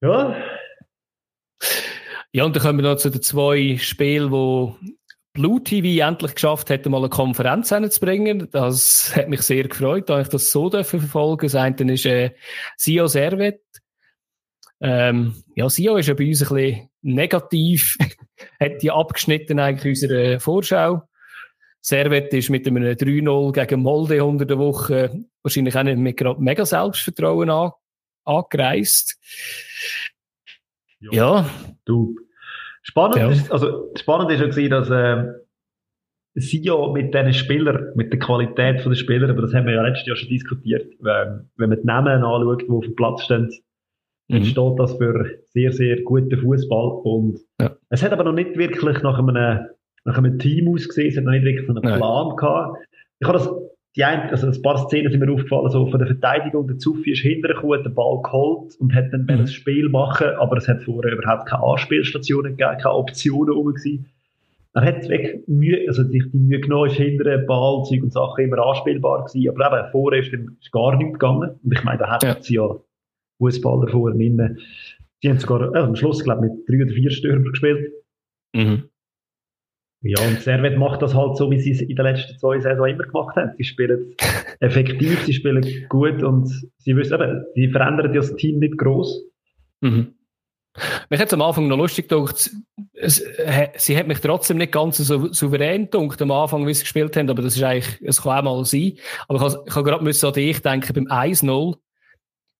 ja. 0.00 0.08
ja. 0.08 0.36
Ja, 2.32 2.44
und 2.44 2.54
dann 2.54 2.62
kommen 2.62 2.78
wir 2.78 2.90
noch 2.90 2.96
zu 2.96 3.10
den 3.10 3.22
zwei 3.22 3.76
Spielen, 3.78 4.30
wo 4.30 4.76
Blue 5.32 5.62
TV 5.62 6.06
endlich 6.06 6.34
geschafft 6.34 6.68
hat, 6.68 6.84
mal 6.86 6.98
eine 6.98 7.08
Konferenz 7.08 7.70
hinzubringen. 7.70 8.48
Das 8.50 9.14
hat 9.16 9.28
mich 9.28 9.42
sehr 9.42 9.66
gefreut, 9.66 10.08
da 10.08 10.20
ich 10.20 10.28
das 10.28 10.50
so 10.50 10.70
verfolgen 10.70 11.46
Das 11.46 11.54
eine 11.54 11.92
ist 11.92 12.06
äh, 12.06 12.32
Sio 12.76 13.06
Servet. 13.06 13.62
Ähm, 14.80 15.34
ja, 15.54 15.68
Sio 15.68 15.96
ist 15.96 16.06
ja 16.06 16.14
bei 16.14 16.28
uns 16.28 16.42
ein 16.42 16.54
bisschen 16.56 16.88
negativ, 17.02 17.96
hat 18.60 18.82
die 18.82 18.90
abgeschnitten 18.90 19.58
eigentlich 19.58 20.02
unserer 20.02 20.40
Vorschau. 20.40 21.02
Servet 21.80 22.32
ist 22.34 22.50
mit 22.50 22.66
einem 22.66 22.82
3-0 22.82 23.52
gegen 23.52 23.82
Molde 23.82 24.24
unter 24.24 24.44
der 24.44 24.58
Woche 24.58 25.24
wahrscheinlich 25.42 25.76
auch 25.76 25.82
nicht 25.82 25.98
mit 25.98 26.38
mega 26.38 26.64
Selbstvertrauen 26.64 27.50
an, 27.50 27.72
angereist. 28.24 29.18
Ja. 31.00 31.12
ja. 31.12 31.50
Du. 31.84 32.16
Spannend, 32.82 33.16
ja. 33.16 33.30
Ist, 33.30 33.50
also, 33.52 33.92
spannend 33.96 34.30
ist 34.30 34.40
ja 34.40 34.46
gewesen, 34.46 34.70
dass, 34.70 34.90
äh, 34.90 35.24
ja 36.34 36.92
mit 36.92 37.14
diesen 37.14 37.34
Spielern, 37.34 37.92
mit 37.94 38.12
der 38.12 38.18
Qualität 38.18 38.84
der 38.84 38.94
Spieler, 38.94 39.28
aber 39.28 39.42
das 39.42 39.54
haben 39.54 39.66
wir 39.66 39.74
ja 39.74 39.82
letztes 39.82 40.06
Jahr 40.06 40.16
schon 40.16 40.28
diskutiert, 40.28 40.92
wenn, 41.00 41.50
wenn 41.56 41.70
man 41.70 41.80
die 41.80 41.86
Namen 41.86 42.24
anschaut, 42.24 42.62
die 42.62 42.70
auf 42.70 42.84
dem 42.84 42.94
Platz 42.96 43.24
stehen, 43.24 43.50
mhm. 44.28 44.44
steht 44.44 44.78
das 44.78 44.96
für 44.96 45.38
sehr, 45.46 45.72
sehr 45.72 46.02
guten 46.02 46.38
Fußball. 46.38 47.00
Und 47.02 47.40
ja. 47.60 47.76
es 47.90 48.02
hat 48.02 48.12
aber 48.12 48.24
noch 48.24 48.32
nicht 48.32 48.56
wirklich 48.56 49.02
nach 49.02 49.18
einem, 49.18 49.66
nach 50.04 50.18
einem 50.18 50.38
Team 50.38 50.68
ausgesehen, 50.68 51.08
es 51.08 51.16
hat 51.16 51.24
noch 51.24 51.32
nicht 51.32 51.44
wirklich 51.44 51.68
einen 51.68 51.80
Plan 51.80 52.28
Nein. 52.28 52.36
gehabt. 52.36 52.78
Ich 53.20 53.28
habe 53.28 53.38
das, 53.38 53.50
die 53.96 54.04
ein, 54.04 54.30
also 54.30 54.46
ein 54.46 54.62
paar 54.62 54.78
Szenen 54.78 55.10
sind 55.10 55.20
mir 55.20 55.32
aufgefallen, 55.32 55.70
so 55.70 55.86
von 55.86 55.98
der 55.98 56.06
Verteidigung, 56.06 56.68
der 56.68 56.78
Zufi 56.78 57.12
ist 57.12 57.20
hintergekommen, 57.20 57.82
den 57.82 57.94
Ball 57.94 58.20
geholt 58.22 58.76
und 58.78 58.94
hat 58.94 59.12
dann 59.12 59.22
mhm. 59.22 59.38
das 59.38 59.52
Spiel 59.52 59.88
machen, 59.88 60.28
aber 60.38 60.56
es 60.56 60.68
hat 60.68 60.82
vorher 60.82 61.12
überhaupt 61.12 61.48
keine 61.48 61.64
Anspielstationen 61.64 62.56
gegeben, 62.56 62.78
keine 62.80 62.94
Optionen 62.94 63.54
rum 63.54 63.66
gewesen. 63.66 64.06
Er 64.74 64.84
hat 64.84 65.08
wirklich 65.08 65.40
Mühe, 65.48 65.84
also 65.88 66.04
sich 66.04 66.22
die 66.30 66.36
Mühe 66.36 66.60
genommen, 66.60 66.90
ist 66.90 66.96
hinter 66.96 67.38
Ball, 67.38 67.82
Zeug 67.84 68.02
und 68.02 68.12
Sachen 68.12 68.44
immer 68.44 68.64
anspielbar 68.64 69.24
gewesen, 69.24 69.48
aber 69.50 69.80
eben 69.80 69.90
vorher 69.90 70.20
ist, 70.20 70.32
ist 70.32 70.70
gar 70.70 70.96
nichts 70.96 71.14
gegangen. 71.14 71.58
Und 71.64 71.72
ich 71.72 71.82
meine, 71.82 71.98
da 71.98 72.10
hat 72.10 72.22
ja. 72.22 72.36
sie 72.40 72.54
ja 72.54 72.76
Fußballer 73.38 73.88
vorher 73.88 74.16
nicht 74.16 74.60
Die 75.22 75.30
haben 75.30 75.38
sogar 75.38 75.74
äh, 75.74 75.78
am 75.78 75.96
Schluss, 75.96 76.22
glaube 76.22 76.46
ich, 76.46 76.52
mit 76.52 76.68
drei 76.68 76.84
oder 76.84 76.94
vier 76.94 77.10
Stürmer 77.10 77.50
gespielt. 77.50 77.92
Mhm. 78.54 78.84
Ja, 80.02 80.24
und 80.26 80.40
Servet 80.40 80.78
macht 80.78 81.02
das 81.02 81.14
halt 81.14 81.36
so, 81.36 81.50
wie 81.50 81.58
sie 81.58 81.72
es 81.72 81.80
in 81.80 81.96
den 81.96 82.04
letzten 82.04 82.38
zwei 82.38 82.60
Saisons 82.60 82.92
immer 82.92 83.04
gemacht 83.04 83.34
haben. 83.34 83.50
Sie 83.56 83.64
spielen 83.64 84.14
effektiv, 84.60 85.24
sie 85.24 85.32
spielen 85.32 85.64
gut 85.88 86.22
und 86.22 86.46
sie 86.78 86.96
wissen 86.96 87.14
eben, 87.14 87.44
sie 87.54 87.68
verändern 87.68 88.12
das 88.12 88.34
Team 88.36 88.60
nicht 88.60 88.78
groß. 88.78 89.24
Mhm. 89.80 90.14
Mich 91.10 91.20
hat 91.20 91.32
am 91.32 91.42
Anfang 91.42 91.66
noch 91.66 91.76
lustig 91.76 92.08
gedacht, 92.08 92.50
es, 92.92 93.24
sie 93.76 93.96
hat 93.96 94.06
mich 94.06 94.20
trotzdem 94.20 94.58
nicht 94.58 94.70
ganz 94.70 94.98
so 94.98 95.32
souverän 95.32 95.90
gedacht 95.90 96.22
am 96.22 96.30
Anfang, 96.30 96.66
wie 96.68 96.74
sie 96.74 96.84
gespielt 96.84 97.16
haben, 97.16 97.30
aber 97.30 97.42
das 97.42 97.56
ist 97.56 97.62
eigentlich, 97.62 98.00
es 98.02 98.22
kann 98.22 98.46
auch 98.46 98.56
mal 98.56 98.64
sein. 98.64 98.92
Aber 99.26 99.44
ich, 99.44 99.54
ich 99.66 99.74
habe 99.74 99.84
gerade 99.84 99.98
an 99.98 100.34
dich 100.34 100.62
denken, 100.62 100.92
beim 100.94 101.06
1-0, 101.06 101.76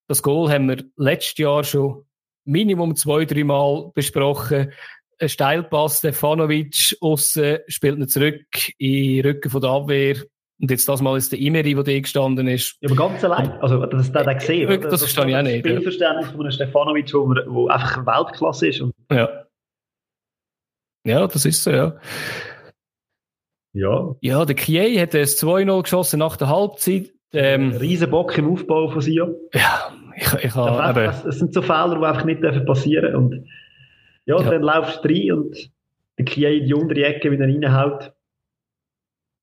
das 0.09 0.23
Goal 0.23 0.51
haben 0.51 0.67
wir 0.67 0.83
letztes 0.97 1.37
Jahr 1.37 1.63
schon 1.63 2.03
Minimum 2.43 2.95
zwei, 2.95 3.25
drei 3.25 3.43
Mal 3.43 3.91
besprochen. 3.93 4.71
Ein 5.19 5.29
Steilpass, 5.29 5.99
Stefanovic 5.99 6.97
aussen, 6.99 7.59
spielt 7.67 7.99
nicht 7.99 8.09
zurück 8.09 8.43
in 8.79 9.21
den 9.21 9.25
Rücken 9.25 9.49
von 9.51 9.61
der 9.61 9.69
Abwehr. 9.69 10.15
Und 10.59 10.71
jetzt 10.71 10.89
das 10.89 11.01
Mal 11.01 11.15
ist 11.15 11.31
der 11.31 11.39
Imeri, 11.39 11.75
der 11.75 11.83
da 11.83 11.99
gestanden 11.99 12.47
ist. 12.47 12.75
Ja, 12.81 12.89
aber 12.89 13.07
ganz 13.07 13.23
allein. 13.23 13.51
Also, 13.61 13.85
das, 13.85 14.11
das, 14.11 14.25
das 14.25 14.37
gesehen. 14.39 14.81
Das, 14.81 14.91
das 14.91 15.01
verstehe 15.01 15.29
ich 15.29 15.35
auch 15.35 15.41
nicht. 15.43 15.63
Das 15.63 15.71
Spielverständnis 15.71 16.31
von 16.31 16.41
einem 16.41 16.51
Stefanovic, 16.51 17.13
wo, 17.13 17.35
wo 17.47 17.67
einfach 17.67 18.05
Weltklasse 18.05 18.67
ist. 18.67 18.83
Ja. 19.11 19.45
Ja, 21.05 21.27
das 21.27 21.45
ist 21.45 21.63
so, 21.63 21.71
ja. 21.71 21.99
Ja. 23.73 24.15
Ja, 24.21 24.45
der 24.45 24.55
Kie 24.55 24.99
hat 24.99 25.13
das 25.13 25.41
2-0 25.41 25.83
geschossen 25.83 26.19
nach 26.19 26.35
der 26.35 26.49
Halbzeit. 26.49 27.11
Ähm, 27.31 27.73
Riesenbock 27.73 28.37
im 28.39 28.51
Aufbau 28.51 28.89
von 28.89 29.01
Sion. 29.01 29.35
Ja, 29.53 29.93
ich, 30.19 30.33
ich 30.45 30.55
habe. 30.55 31.05
Es, 31.05 31.25
es 31.25 31.39
sind 31.39 31.53
so 31.53 31.61
Fehler, 31.61 31.97
die 31.99 32.05
einfach 32.05 32.25
nicht 32.25 32.41
passieren 32.65 33.11
dürfen. 33.11 33.15
Und 33.15 33.47
ja, 34.25 34.39
ja. 34.39 34.49
dann 34.49 34.61
laufst 34.61 35.03
du 35.03 35.09
rein 35.09 35.31
und 35.31 35.71
der 36.17 36.25
Kie 36.25 36.59
in 36.59 36.65
die 36.67 36.73
untere 36.73 37.05
Ecke 37.05 37.31
wieder 37.31 37.45
reinhaut. 37.45 38.13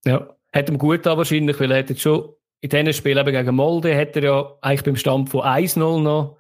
Ja. 0.05 0.29
Hat 0.53 0.69
ihm 0.69 0.79
gut 0.79 1.07
an 1.07 1.19
wahrscheinlich, 1.19 1.59
weil 1.59 1.71
er 1.71 1.79
hat 1.79 1.91
jetzt 1.91 2.03
schon 2.03 2.31
in 2.61 2.71
diesen 2.71 2.93
Spielen 2.93 3.19
eben 3.19 3.33
gegen 3.33 3.55
Molde 3.55 3.97
hat 3.97 4.17
er 4.17 4.23
ja 4.23 4.53
eigentlich 4.61 4.85
beim 4.85 4.97
Stand 4.97 5.29
von 5.29 5.43
1-0 5.43 6.03
noch 6.03 6.39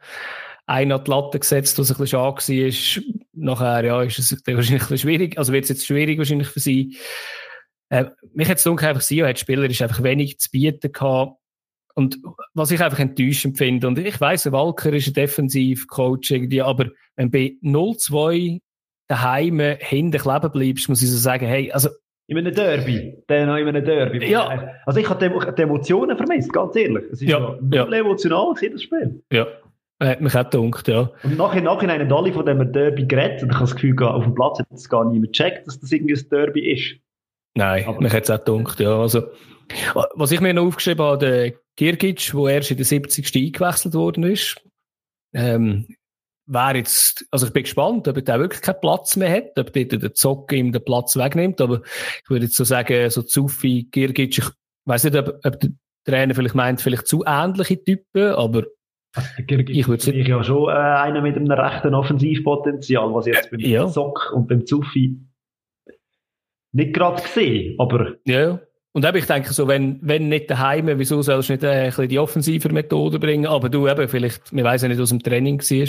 einen 0.66 0.92
an 0.92 1.04
die 1.04 1.10
Latte 1.10 1.38
gesetzt, 1.38 1.78
was 1.78 1.90
ein 1.90 1.96
bisschen 1.98 2.18
schade 2.18 2.36
war. 2.36 3.22
Nachher, 3.32 3.84
ja, 3.84 4.02
ist 4.02 4.18
es 4.18 4.32
wahrscheinlich 4.32 4.70
ein 4.70 4.78
bisschen 4.78 4.98
schwierig, 4.98 5.38
also 5.38 5.52
wird 5.52 5.64
es 5.64 5.68
jetzt 5.70 5.86
schwierig 5.86 6.18
wahrscheinlich 6.18 6.48
für 6.48 6.60
sie. 6.60 6.96
Äh, 7.88 8.06
mich 8.32 8.48
hat 8.48 8.58
es 8.58 8.66
einfach 8.66 9.00
Sio 9.00 9.26
hat 9.26 9.38
spielerisch 9.38 9.82
einfach 9.82 10.02
wenig 10.02 10.38
zu 10.40 10.50
bieten 10.50 10.90
gehabt. 10.90 11.38
Und 11.98 12.18
was 12.52 12.70
ich 12.70 12.82
einfach 12.82 12.98
enttäuschend 12.98 13.56
finde, 13.56 13.88
und 13.88 13.98
ich 13.98 14.20
weiss, 14.20 14.50
Walker 14.52 14.92
ist 14.92 15.08
ein 15.08 15.14
Defensivcoach 15.14 16.30
irgendwie, 16.30 16.60
aber 16.60 16.90
wenn 17.16 17.30
du 17.30 17.38
bei 17.38 17.54
0-2 17.62 18.60
daheim 19.08 19.60
hinten 19.78 20.20
kleben 20.20 20.50
bleibst, 20.52 20.88
muss 20.88 21.02
ich 21.02 21.10
so 21.10 21.16
sagen, 21.16 21.46
hey, 21.46 21.72
also 21.72 21.88
in 22.28 22.38
einem 22.38 22.54
Derby. 22.54 23.22
Dann 23.28 23.46
noch 23.46 23.56
in 23.56 23.68
einem 23.68 23.84
Derby. 23.84 24.26
Ja. 24.28 24.74
Also 24.84 24.98
ich 24.98 25.08
habe 25.08 25.54
die 25.56 25.62
Emotionen 25.62 26.16
vermisst, 26.16 26.52
ganz 26.52 26.74
ehrlich. 26.74 27.04
Es 27.12 27.22
ist 27.22 27.30
ja, 27.30 27.56
ja. 27.70 27.84
emotional 27.86 28.52
gewesen, 28.52 28.72
das 28.72 28.82
Spiel. 28.82 29.22
Ja. 29.32 29.46
Hat 30.02 30.20
mich 30.20 30.36
auch 30.36 30.50
gedacht, 30.50 30.88
ja. 30.88 31.10
Und 31.22 31.38
nachher, 31.38 31.62
nachhinein 31.62 32.00
haben 32.00 32.12
alle 32.12 32.32
von 32.32 32.44
dem 32.44 32.72
Derby 32.72 33.06
geredet 33.06 33.42
und 33.42 33.50
ich 33.50 33.54
habe 33.54 33.64
das 33.64 33.74
Gefühl, 33.74 34.02
auf 34.02 34.24
dem 34.24 34.34
Platz 34.34 34.58
hat 34.58 34.66
es 34.70 34.88
gar 34.88 35.08
niemand 35.10 35.32
gecheckt, 35.32 35.66
dass 35.66 35.80
das 35.80 35.90
irgendwie 35.90 36.14
ein 36.14 36.28
Derby 36.28 36.72
ist. 36.72 36.96
Nein, 37.56 37.86
Aber 37.86 38.00
mich 38.00 38.12
hat 38.12 38.24
es 38.24 38.30
auch 38.30 38.44
gedacht, 38.44 38.80
ja. 38.80 39.00
Also, 39.00 39.22
was 40.14 40.30
ich 40.30 40.40
mir 40.40 40.52
noch 40.52 40.66
aufgeschrieben 40.66 41.04
habe, 41.04 41.18
der 41.18 41.52
Kirgic, 41.76 42.30
der 42.32 42.54
erst 42.54 42.70
in 42.70 42.76
der 42.76 42.86
70. 42.86 43.34
eingewechselt 43.34 43.94
worden 43.94 44.24
ist, 44.24 44.62
ähm, 45.32 45.86
wäre 46.46 46.76
jetzt, 46.76 47.26
also 47.30 47.46
ich 47.46 47.52
bin 47.52 47.64
gespannt, 47.64 48.06
ob 48.08 48.16
er 48.16 48.22
da 48.22 48.38
wirklich 48.38 48.60
keinen 48.60 48.80
Platz 48.80 49.16
mehr 49.16 49.32
hat, 49.32 49.58
ob 49.58 49.72
dort 49.72 49.92
der 49.92 50.14
Zock 50.14 50.52
ihm 50.52 50.70
den 50.70 50.84
Platz 50.84 51.16
wegnimmt, 51.16 51.60
aber 51.60 51.80
ich 52.22 52.30
würde 52.30 52.44
jetzt 52.44 52.56
so 52.56 52.64
sagen, 52.64 53.10
so 53.10 53.22
Zufi, 53.22 53.88
Girgic, 53.90 54.38
ich 54.38 54.48
weiß 54.84 55.04
nicht, 55.04 55.16
ob, 55.16 55.40
ob 55.42 55.58
der 55.58 55.70
Trainer 56.04 56.34
vielleicht 56.34 56.54
meint, 56.54 56.80
vielleicht 56.80 57.06
zu 57.06 57.24
ähnliche 57.26 57.82
Typen, 57.82 58.32
aber 58.34 58.64
ich 59.38 59.88
würde 59.88 60.02
sagen. 60.02 60.26
ja 60.26 60.44
schon 60.44 60.68
äh, 60.68 60.72
einer 60.72 61.22
mit 61.22 61.36
einem 61.36 61.50
rechten 61.50 61.94
Offensivpotenzial, 61.94 63.12
was 63.14 63.26
jetzt 63.26 63.50
beim 63.50 63.60
ja. 63.60 63.88
Zock 63.88 64.30
und 64.34 64.46
beim 64.46 64.66
Zufi 64.66 65.18
nicht 66.76 66.94
gerade 66.94 67.22
gesehen, 67.22 67.74
aber. 67.78 68.14
Ja, 68.24 68.60
und 68.92 69.04
eben, 69.04 69.18
ich 69.18 69.26
denke 69.26 69.52
so, 69.52 69.68
wenn, 69.68 69.98
wenn 70.00 70.28
nicht 70.28 70.50
daheim, 70.50 70.88
wieso 70.98 71.20
sollst 71.20 71.48
du 71.48 71.52
nicht 71.52 71.64
äh, 71.64 71.68
ein 71.68 71.86
bisschen 71.88 72.08
die 72.08 72.18
offensive 72.18 72.70
Methode 72.70 73.18
bringen? 73.18 73.46
Aber 73.46 73.68
du 73.68 73.86
eben, 73.86 74.08
vielleicht, 74.08 74.54
wir 74.54 74.64
weiss 74.64 74.82
ja 74.82 74.88
nicht, 74.88 75.00
aus 75.00 75.10
dem 75.10 75.22
Training 75.22 75.60
war. 75.60 75.88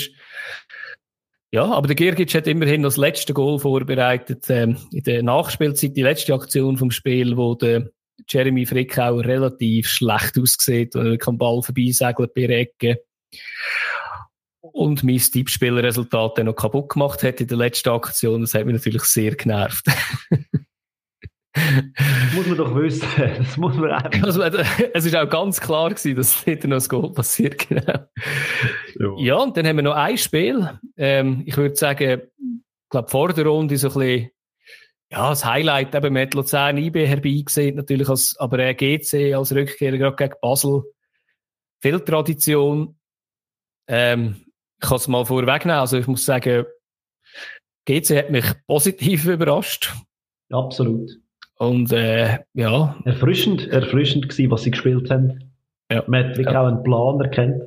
Ja, 1.52 1.63
aber 1.71 1.88
der 1.88 1.95
Girgic 1.95 2.34
hat 2.36 2.47
immerhin 2.47 2.84
das 2.84 2.97
letzte 2.97 3.34
Goal 3.34 3.60
vorbereitet, 3.60 4.50
ähm, 4.50 4.78
in 4.91 5.04
der 5.04 5.23
Nachspielzeit, 5.23 5.95
die 5.95 6.02
letzte 6.02 6.34
Aktion 6.34 6.78
vom 6.78 6.91
Spiel, 6.91 7.38
wo 7.38 7.56
der 7.56 7.89
Jeremy 8.28 8.65
Frickauer 8.65 9.23
relativ 9.23 9.88
schlecht 9.88 10.38
aussieht 10.38 10.95
und 10.95 11.06
er 11.06 11.17
kann 11.17 11.38
Ball 11.38 11.62
vorbeisegelt 11.62 12.34
bei 12.34 12.41
Ecke. 12.41 13.02
Und 14.60 15.04
mein 15.04 15.17
Tippspielresultat 15.17 16.38
dann 16.38 16.47
noch 16.47 16.56
kaputt 16.56 16.89
gemacht 16.89 17.23
hat 17.23 17.39
in 17.39 17.47
der 17.47 17.58
letzten 17.58 17.89
Aktion. 17.89 18.41
Das 18.41 18.54
hat 18.54 18.65
mich 18.65 18.76
natürlich 18.76 19.04
sehr 19.04 19.36
genervt. 19.36 19.86
Das 21.96 22.36
muss 22.36 22.48
man 22.48 22.58
doch 22.58 22.76
wissen. 22.76 23.08
Das 23.38 23.58
muss 23.58 23.76
man 23.76 23.91
einfach. 23.91 24.24
Also, 24.24 24.43
es 24.43 25.06
ist 25.06 25.15
auch 25.15 25.30
ganz 25.30 25.60
klar 25.60 25.89
gewesen, 25.89 26.15
dass 26.15 26.43
hinter 26.43 26.67
noch 26.67 26.82
ein 26.82 26.88
Goal 26.88 27.13
passiert, 27.13 27.67
genau. 27.70 28.06
Ja. 29.00 29.15
ja, 29.17 29.36
und 29.36 29.58
dann 29.58 29.67
haben 29.67 29.78
wir 29.78 29.84
noch 29.84 29.96
ein 29.96 30.17
Spiel. 30.17 30.80
Ähm, 30.96 31.43
ich 31.46 31.58
würde 31.58 31.76
sagen, 31.76 32.22
ich 32.22 32.89
glaube, 32.89 33.10
vor 33.10 33.34
der 33.34 33.46
Runde 33.46 33.78
so 33.78 33.88
ein 33.89 33.93
bisschen, 33.93 34.32
ja, 35.12 35.30
das 35.30 35.46
Highlight 35.46 35.96
eben 35.96 36.13
mit 36.13 36.34
Luzern 36.34 36.78
IB 36.78 37.06
herbeigesehen, 37.06 37.76
natürlich 37.76 38.10
als, 38.10 38.36
aber 38.38 38.60
er 38.60 38.74
GC 38.74 39.34
als 39.36 39.54
Rückkehrer 39.54 39.98
gerade 39.98 40.15
gegen 40.15 40.39
Basel. 40.41 40.84
Viel 41.82 42.00
Tradition. 42.02 42.98
Ähm, 43.88 44.46
ich 44.82 44.88
kann 44.88 44.98
es 44.98 45.08
mal 45.08 45.26
vorwegnehmen. 45.26 45.80
Also, 45.80 45.98
ich 45.98 46.08
muss 46.08 46.26
sagen, 46.26 46.65
GC 47.86 48.17
hat 48.17 48.32
mich 48.32 48.46
positiv 48.67 49.26
überrascht. 49.28 49.93
Absolut. 50.50 51.12
Und 51.60 51.91
äh, 51.91 52.39
ja. 52.54 52.98
Erfrischend, 53.06 53.67
erfrischend 53.67 54.30
gewesen, 54.30 54.52
was 54.52 54.63
sie 54.63 54.72
gespielt 54.72 55.10
haben. 55.10 55.52
Ja. 55.91 56.04
Man 56.08 56.26
hat 56.26 56.38
wirklich 56.38 56.54
ja. 56.54 56.62
auch 56.62 56.67
einen 56.67 56.84
Plan 56.84 57.20
erkannt. 57.20 57.63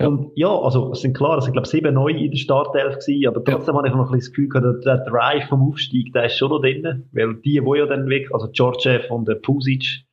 Ja. 0.00 0.08
Und 0.08 0.32
ja, 0.34 0.48
also 0.48 0.92
es 0.92 1.00
sind 1.00 1.16
klar, 1.16 1.38
es 1.38 1.44
sind 1.44 1.52
glaube 1.52 1.68
sieben 1.68 1.94
neu 1.94 2.10
in 2.10 2.30
der 2.30 2.36
Startelf 2.36 2.98
gewesen, 2.98 3.28
aber 3.28 3.44
trotzdem 3.44 3.74
ja. 3.74 3.78
habe 3.78 3.88
ich 3.88 3.94
noch 3.94 4.10
ein 4.10 4.18
bisschen 4.18 4.20
das 4.20 4.30
Gefühl 4.30 4.48
gehabt, 4.48 4.84
der, 4.84 4.96
der 4.96 5.04
Drive 5.04 5.48
vom 5.48 5.62
Aufstieg, 5.68 6.12
der 6.12 6.26
ist 6.26 6.36
schon 6.36 6.50
noch 6.50 6.60
drin, 6.60 7.08
weil 7.12 7.34
die, 7.36 7.64
wo 7.64 7.74
ja 7.74 7.86
dann 7.86 8.08
wirklich, 8.08 8.32
also 8.34 8.48
Georgiev 8.50 9.10
und 9.10 9.28
der 9.28 9.36
Pusic, 9.36 10.04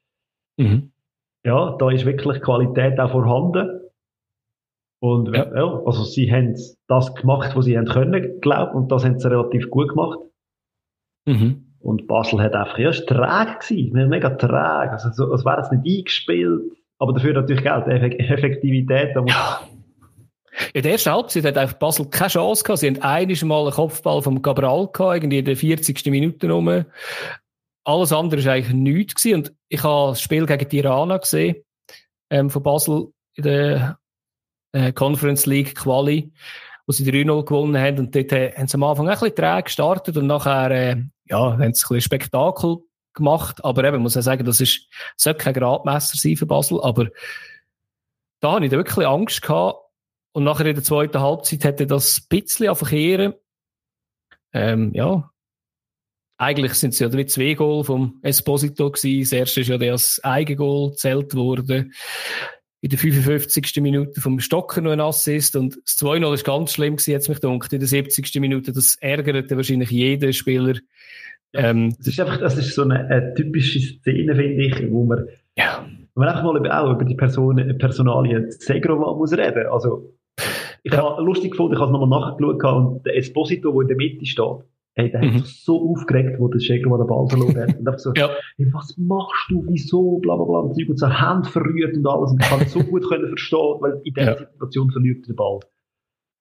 mhm. 0.58 0.92
ja, 1.44 1.76
da 1.78 1.90
ist 1.90 2.06
wirklich 2.06 2.42
Qualität 2.42 3.00
auch 3.00 3.12
vorhanden. 3.12 3.80
Und 5.00 5.36
ja. 5.36 5.52
ja 5.52 5.82
also 5.84 6.04
sie 6.04 6.32
haben 6.32 6.56
das 6.88 7.16
gemacht, 7.16 7.56
was 7.56 7.66
sie 7.66 7.76
haben 7.76 7.88
können, 7.88 8.40
glaube 8.40 8.74
und 8.74 8.92
das 8.92 9.04
haben 9.04 9.20
sie 9.20 9.30
relativ 9.30 9.70
gut 9.72 9.90
gemacht. 9.90 10.20
Mhm. 11.26 11.71
Und 11.82 12.08
Basel 12.08 12.42
hat 12.42 12.54
einfach, 12.54 12.78
war 12.78 12.92
träge 12.92 13.60
gewesen, 13.60 14.10
mega 14.10 14.30
träge. 14.30 14.92
Also, 14.92 15.10
so, 15.12 15.32
als 15.32 15.46
wäre 15.46 15.62
es 15.62 15.72
nicht 15.72 16.00
eingespielt. 16.00 16.62
Aber 17.00 17.14
dafür 17.14 17.34
natürlich 17.34 17.64
Geld, 17.64 17.88
Effektivität. 17.88 19.16
Ja. 19.26 19.62
In 20.74 20.84
der 20.84 20.92
ersten 20.92 21.12
Halbzeit 21.12 21.46
hat 21.46 21.58
einfach 21.58 21.78
Basel 21.78 22.06
keine 22.10 22.30
Chance 22.30 22.64
gehabt. 22.64 22.80
Sie 22.80 22.88
haben 22.88 23.02
einiges 23.02 23.44
Mal 23.44 23.64
einen 23.64 23.72
Kopfball 23.72 24.22
vom 24.22 24.42
Cabral 24.42 24.88
gehabt, 24.92 25.16
irgendwie 25.16 25.40
in 25.40 25.46
der 25.46 25.56
40. 25.56 26.06
Minute 26.08 26.50
rum. 26.52 26.86
Alles 27.84 28.14
andere 28.14 28.46
war 28.46 28.54
eigentlich 28.54 28.76
nichts 28.76 29.16
gewesen. 29.16 29.38
Und 29.38 29.54
ich 29.70 29.84
habe 29.84 30.12
das 30.12 30.22
Spiel 30.22 30.46
gegen 30.46 30.70
Tirana 30.70 31.18
gesehen, 31.18 31.56
ähm, 32.30 32.50
von 32.50 32.62
Basel 32.62 33.08
in 33.36 33.44
der 33.44 33.98
äh, 34.74 34.92
Conference 34.94 35.46
League 35.46 35.76
Quali, 35.76 36.32
wo 36.86 36.92
sie 36.92 37.10
3-0 37.10 37.46
gewonnen 37.46 37.82
haben. 37.82 38.00
Und 38.00 38.16
dort 38.16 38.32
äh, 38.32 38.54
haben 38.54 38.68
sie 38.68 38.76
am 38.76 38.84
Anfang 38.84 39.08
ein 39.08 39.14
bisschen 39.14 39.36
träge 39.36 39.64
gestartet 39.64 40.18
und 40.18 40.28
nachher, 40.28 40.72
äh, 40.72 41.04
ja, 41.26 41.40
haben 41.40 41.58
sie 41.60 41.66
ein 41.66 41.72
bisschen 41.72 42.02
Spektakel 42.02 42.78
gemacht. 43.14 43.64
Aber 43.64 43.84
eben, 43.84 44.02
muss 44.02 44.16
ich 44.16 44.24
sagen, 44.24 44.46
das 44.46 44.62
ist, 44.62 44.88
sollte 45.18 45.44
kein 45.44 45.54
Gradmesser 45.54 46.18
sein 46.18 46.36
für 46.36 46.46
Basel. 46.46 46.80
Aber 46.82 47.08
da 48.40 48.54
habe 48.54 48.66
ich 48.66 48.72
wirklich 48.72 49.08
Angst 49.08 49.42
gehabt. 49.42 49.80
Und 50.34 50.46
nachher 50.46 50.66
in 50.66 50.76
der 50.76 50.84
zweiten 50.84 51.20
Halbzeit 51.20 51.64
hätte 51.64 51.86
das 51.86 52.20
ein 52.20 52.26
bisschen 52.30 52.70
anverkehren. 52.70 53.34
Ähm, 54.54 54.92
ja. 54.94 55.30
Eigentlich 56.38 56.74
sind 56.74 56.94
es 56.94 57.00
ja 57.00 57.12
wie 57.14 57.26
zwei 57.26 57.54
Goal 57.54 57.84
vom 57.84 58.20
Esposito 58.24 58.90
gewesen. 58.90 59.22
Das 59.22 59.32
erste 59.32 59.62
ist 59.62 59.68
ja 59.68 59.78
das 59.78 60.20
Eigengoal 60.24 60.92
gezählt 60.92 61.36
worden. 61.36 61.94
In 62.82 62.90
der 62.90 62.98
55. 62.98 63.80
Minute 63.82 64.20
vom 64.22 64.40
Stocker 64.40 64.82
noch 64.82 64.92
ein 64.92 65.00
Assist. 65.00 65.56
Und 65.56 65.78
das 65.84 65.98
2-0 65.98 66.34
ist 66.34 66.44
ganz 66.44 66.74
schlimm 66.74 66.96
gewesen, 66.96 67.12
jetzt 67.12 67.30
mich 67.30 67.40
gedacht. 67.40 67.72
In 67.72 67.80
der 67.80 67.88
70. 67.88 68.40
Minute, 68.42 68.74
das 68.74 68.98
ärgerte 69.00 69.56
wahrscheinlich 69.56 69.92
jeden 69.92 70.34
Spieler. 70.34 70.74
Ähm, 71.54 71.94
das 71.98 72.08
ist 72.08 72.20
einfach, 72.20 72.40
das 72.40 72.58
ist 72.58 72.74
so 72.74 72.84
eine, 72.84 73.06
eine 73.08 73.34
typische 73.34 73.80
Szene, 73.80 74.36
finde 74.36 74.66
ich, 74.66 74.92
wo 74.92 75.04
man, 75.04 75.28
ja. 75.58 75.86
wo 76.16 76.22
man 76.22 76.30
einfach 76.30 76.44
mal 76.44 76.58
über, 76.58 76.82
auch 76.82 76.94
über 76.94 77.06
die 77.06 77.16
Person, 77.16 77.78
Personalien 77.78 78.50
Segrova 78.52 79.14
muss 79.16 79.34
reden. 79.34 79.68
Also, 79.68 80.14
ich 80.84 80.92
ja. 80.92 81.04
habe 81.04 81.22
lustig 81.22 81.52
gefunden, 81.52 81.74
ich 81.74 81.80
habe 81.80 81.92
es 81.92 82.00
nochmal 82.00 82.20
nachgeschaut 82.20 82.64
und 82.64 83.06
der 83.06 83.18
Esposito, 83.18 83.72
der 83.72 83.82
in 83.82 83.88
der 83.90 83.98
Mitte 83.98 84.26
steht, 84.26 84.66
Hey, 84.96 85.10
der 85.10 85.24
mhm. 85.24 85.36
hat 85.36 85.46
sich 85.46 85.64
so 85.64 85.90
aufgeregt, 85.90 86.38
wo 86.40 86.50
der 86.50 86.60
Schäger 86.60 86.98
den 86.98 87.08
Ball 87.08 87.28
verloren 87.28 87.62
hat. 87.62 87.80
Und 87.80 87.88
einfach 87.88 88.00
so, 88.00 88.12
ja. 88.16 88.30
hey, 88.58 88.68
was 88.74 88.96
machst 88.98 89.50
du, 89.50 89.64
wieso, 89.68 90.20
bla, 90.20 90.36
bla, 90.36 90.44
bla, 90.44 90.60
und 90.60 90.76
Zeug 90.76 90.90
und 90.90 91.00
so, 91.00 91.08
Hand 91.08 91.48
verrührt 91.48 91.96
und 91.96 92.06
alles. 92.06 92.32
Und 92.32 92.44
ich 92.44 92.50
kann 92.50 92.62
es 92.62 92.74
so 92.74 92.80
gut 92.84 93.08
können 93.08 93.28
verstehen, 93.28 93.78
weil 93.80 94.02
in 94.04 94.14
dieser 94.14 94.32
ja. 94.32 94.38
Situation 94.38 94.92
verliert 94.92 95.24
er 95.24 95.28
den 95.28 95.36
Ball. 95.36 95.60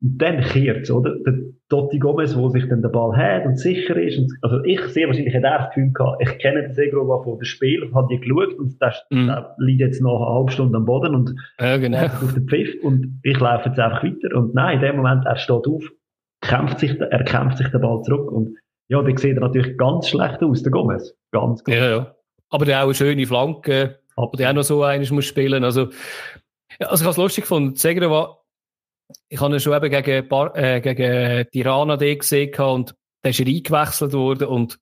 Und 0.02 0.16
dann 0.18 0.40
kehrt 0.40 0.82
es, 0.84 0.90
oder? 0.90 1.14
Der 1.26 1.34
Totti 1.68 1.98
Gomez, 1.98 2.34
wo 2.34 2.48
sich 2.48 2.66
dann 2.68 2.80
der 2.80 2.88
Ball 2.88 3.16
hat 3.16 3.44
und 3.44 3.58
sicher 3.58 3.96
ist. 3.96 4.18
Und, 4.18 4.32
also 4.40 4.64
ich 4.64 4.80
sehe 4.86 5.06
wahrscheinlich, 5.06 5.34
hat 5.34 5.44
er 5.44 5.58
das 5.58 5.74
Gefühl 5.74 5.92
gehabt, 5.92 6.22
ich 6.22 6.38
kenne 6.38 6.62
den 6.62 6.72
Segrova 6.72 7.22
von 7.22 7.38
dem 7.38 7.44
Spiel, 7.44 7.90
habe 7.94 8.08
die 8.10 8.18
geschaut 8.18 8.58
und 8.58 8.80
der, 8.80 8.94
mm. 9.10 9.26
der 9.26 9.54
liegt 9.58 9.80
jetzt 9.80 10.02
noch 10.02 10.16
eine 10.16 10.34
halbe 10.34 10.52
Stunde 10.52 10.78
am 10.78 10.86
Boden 10.86 11.14
und 11.14 11.34
ja, 11.60 11.76
genau. 11.76 12.06
auf 12.06 12.32
den 12.32 12.48
Pfiff 12.48 12.82
und 12.82 13.20
ich 13.22 13.38
laufe 13.38 13.68
jetzt 13.68 13.78
einfach 13.78 14.02
weiter. 14.02 14.36
Und 14.36 14.54
nein, 14.54 14.76
in 14.76 14.80
dem 14.80 14.96
Moment, 14.96 15.26
er 15.26 15.36
steht 15.36 15.66
auf, 15.66 15.84
kämpft 16.40 16.80
sich, 16.80 16.98
er 16.98 17.24
kämpft 17.24 17.58
sich 17.58 17.68
den 17.68 17.80
Ball 17.80 18.02
zurück 18.02 18.30
und 18.30 18.56
ja, 18.88 19.02
der 19.02 19.16
sieht 19.16 19.38
natürlich 19.38 19.78
ganz 19.78 20.08
schlecht 20.08 20.42
aus, 20.42 20.62
der 20.62 20.72
Gomez. 20.72 21.14
Ganz, 21.30 21.62
ganz 21.62 21.78
Ja, 21.78 21.88
ja. 21.88 22.14
Aber 22.48 22.64
der 22.64 22.80
auch 22.80 22.84
eine 22.84 22.94
schöne 22.94 23.26
Flanke, 23.26 24.00
aber 24.16 24.36
der 24.36 24.50
auch 24.50 24.54
noch 24.54 24.64
so 24.64 24.82
eines 24.82 25.12
muss 25.12 25.26
spielen. 25.26 25.62
Also, 25.62 25.90
also 26.80 26.94
ich 26.94 27.00
habe 27.02 27.10
es 27.10 27.16
lustig 27.16 27.44
gefunden. 27.44 27.76
Segrova 27.76 28.40
ich 29.28 29.40
habe 29.40 29.54
ihn 29.54 29.60
schon 29.60 29.74
eben 29.74 29.90
gegen, 29.90 30.28
Bar, 30.28 30.56
äh, 30.56 30.80
gegen 30.80 31.48
Tirana 31.50 31.96
gesehen 31.96 32.54
und 32.54 32.94
der 33.22 33.30
ist 33.30 33.40
eingewechselt 33.40 34.12
worden 34.12 34.48
und 34.48 34.78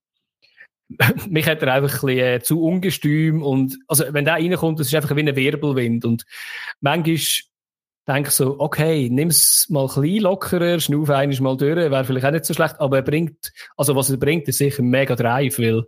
mich 1.28 1.46
hat 1.46 1.62
er 1.62 1.74
einfach 1.74 2.02
ein 2.02 2.06
bisschen 2.06 2.18
äh, 2.18 2.40
zu 2.40 2.62
ungestüm 2.62 3.42
und 3.42 3.78
also 3.88 4.04
wenn 4.10 4.24
der 4.24 4.34
reinkommt, 4.34 4.80
das 4.80 4.86
ist 4.86 4.94
einfach 4.94 5.14
wie 5.16 5.20
ein 5.20 5.36
Wirbelwind 5.36 6.04
und 6.04 6.24
manchmal 6.80 7.16
denke 8.08 8.30
ich 8.30 8.34
so, 8.34 8.58
okay, 8.58 9.08
nimm 9.10 9.28
es 9.28 9.66
mal 9.68 9.82
ein 9.82 9.86
bisschen 9.86 10.22
lockerer, 10.22 10.80
schnauf 10.80 11.10
einiges 11.10 11.40
mal 11.40 11.56
durch, 11.56 11.76
wäre 11.76 12.04
vielleicht 12.04 12.26
auch 12.26 12.30
nicht 12.30 12.46
so 12.46 12.54
schlecht, 12.54 12.80
aber 12.80 12.96
er 12.96 13.02
bringt, 13.02 13.52
also 13.76 13.94
was 13.94 14.10
er 14.10 14.16
bringt, 14.16 14.48
ist 14.48 14.58
sicher 14.58 14.82
mega 14.82 15.14
Drive, 15.14 15.58
weil 15.58 15.84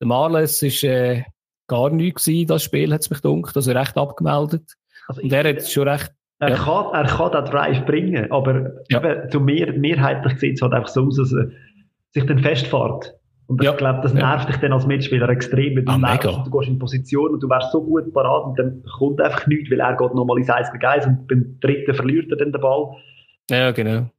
der 0.00 0.08
Marles 0.08 0.60
ist 0.62 0.82
äh, 0.82 1.22
gar 1.68 1.90
nichts 1.90 2.24
gewesen, 2.24 2.48
das 2.48 2.64
Spiel 2.64 2.92
hat 2.92 3.02
es 3.02 3.10
mich 3.10 3.22
gedacht, 3.22 3.56
also 3.56 3.70
recht 3.70 3.96
abgemeldet. 3.96 4.64
Also 5.06 5.22
und 5.22 5.32
er 5.32 5.48
hat 5.48 5.68
schon 5.68 5.88
recht 5.88 6.12
er, 6.40 6.48
ja. 6.48 6.56
kann, 6.56 6.86
er 6.92 7.06
kann 7.06 7.30
den 7.30 7.44
Drive 7.44 7.86
bringen, 7.86 8.32
aber 8.32 8.72
ja. 8.88 8.98
eben, 8.98 9.30
zu 9.30 9.38
mehr, 9.38 9.72
mehrheitlich 9.74 10.40
sieht 10.40 10.56
es 10.56 10.62
halt 10.62 10.72
einfach 10.72 10.88
so 10.88 11.06
aus, 11.06 11.16
dass 11.16 11.32
er 11.32 11.50
sich 12.10 12.26
dann 12.26 12.40
festfährt. 12.40 13.14
Und 13.46 13.62
ja. 13.62 13.72
ich 13.72 13.76
glaube, 13.76 14.00
das 14.02 14.14
nervt 14.14 14.48
dich 14.48 14.56
dann 14.56 14.72
als 14.72 14.86
Mitspieler 14.86 15.28
extrem, 15.28 15.76
weil 15.76 15.84
du, 15.84 15.92
ah, 15.92 16.42
du 16.44 16.50
gehst 16.50 16.68
in 16.68 16.78
Position 16.78 17.32
und 17.32 17.42
du 17.42 17.48
wärst 17.48 17.72
so 17.72 17.82
gut 17.82 18.12
parat 18.14 18.44
und 18.44 18.58
dann 18.58 18.82
kommt 18.98 19.20
einfach 19.20 19.46
nichts, 19.46 19.70
weil 19.70 19.80
er 19.80 19.96
geht 19.96 20.14
nochmal 20.14 20.38
ins 20.38 20.48
1 20.48 20.72
gegen 20.72 20.84
1 20.84 21.06
und 21.06 21.26
beim 21.26 21.58
dritten 21.60 21.94
verliert 21.94 22.30
er 22.30 22.36
dann 22.36 22.52
den 22.52 22.60
Ball. 22.60 22.96
Ja, 23.50 23.72
genau. 23.72 24.10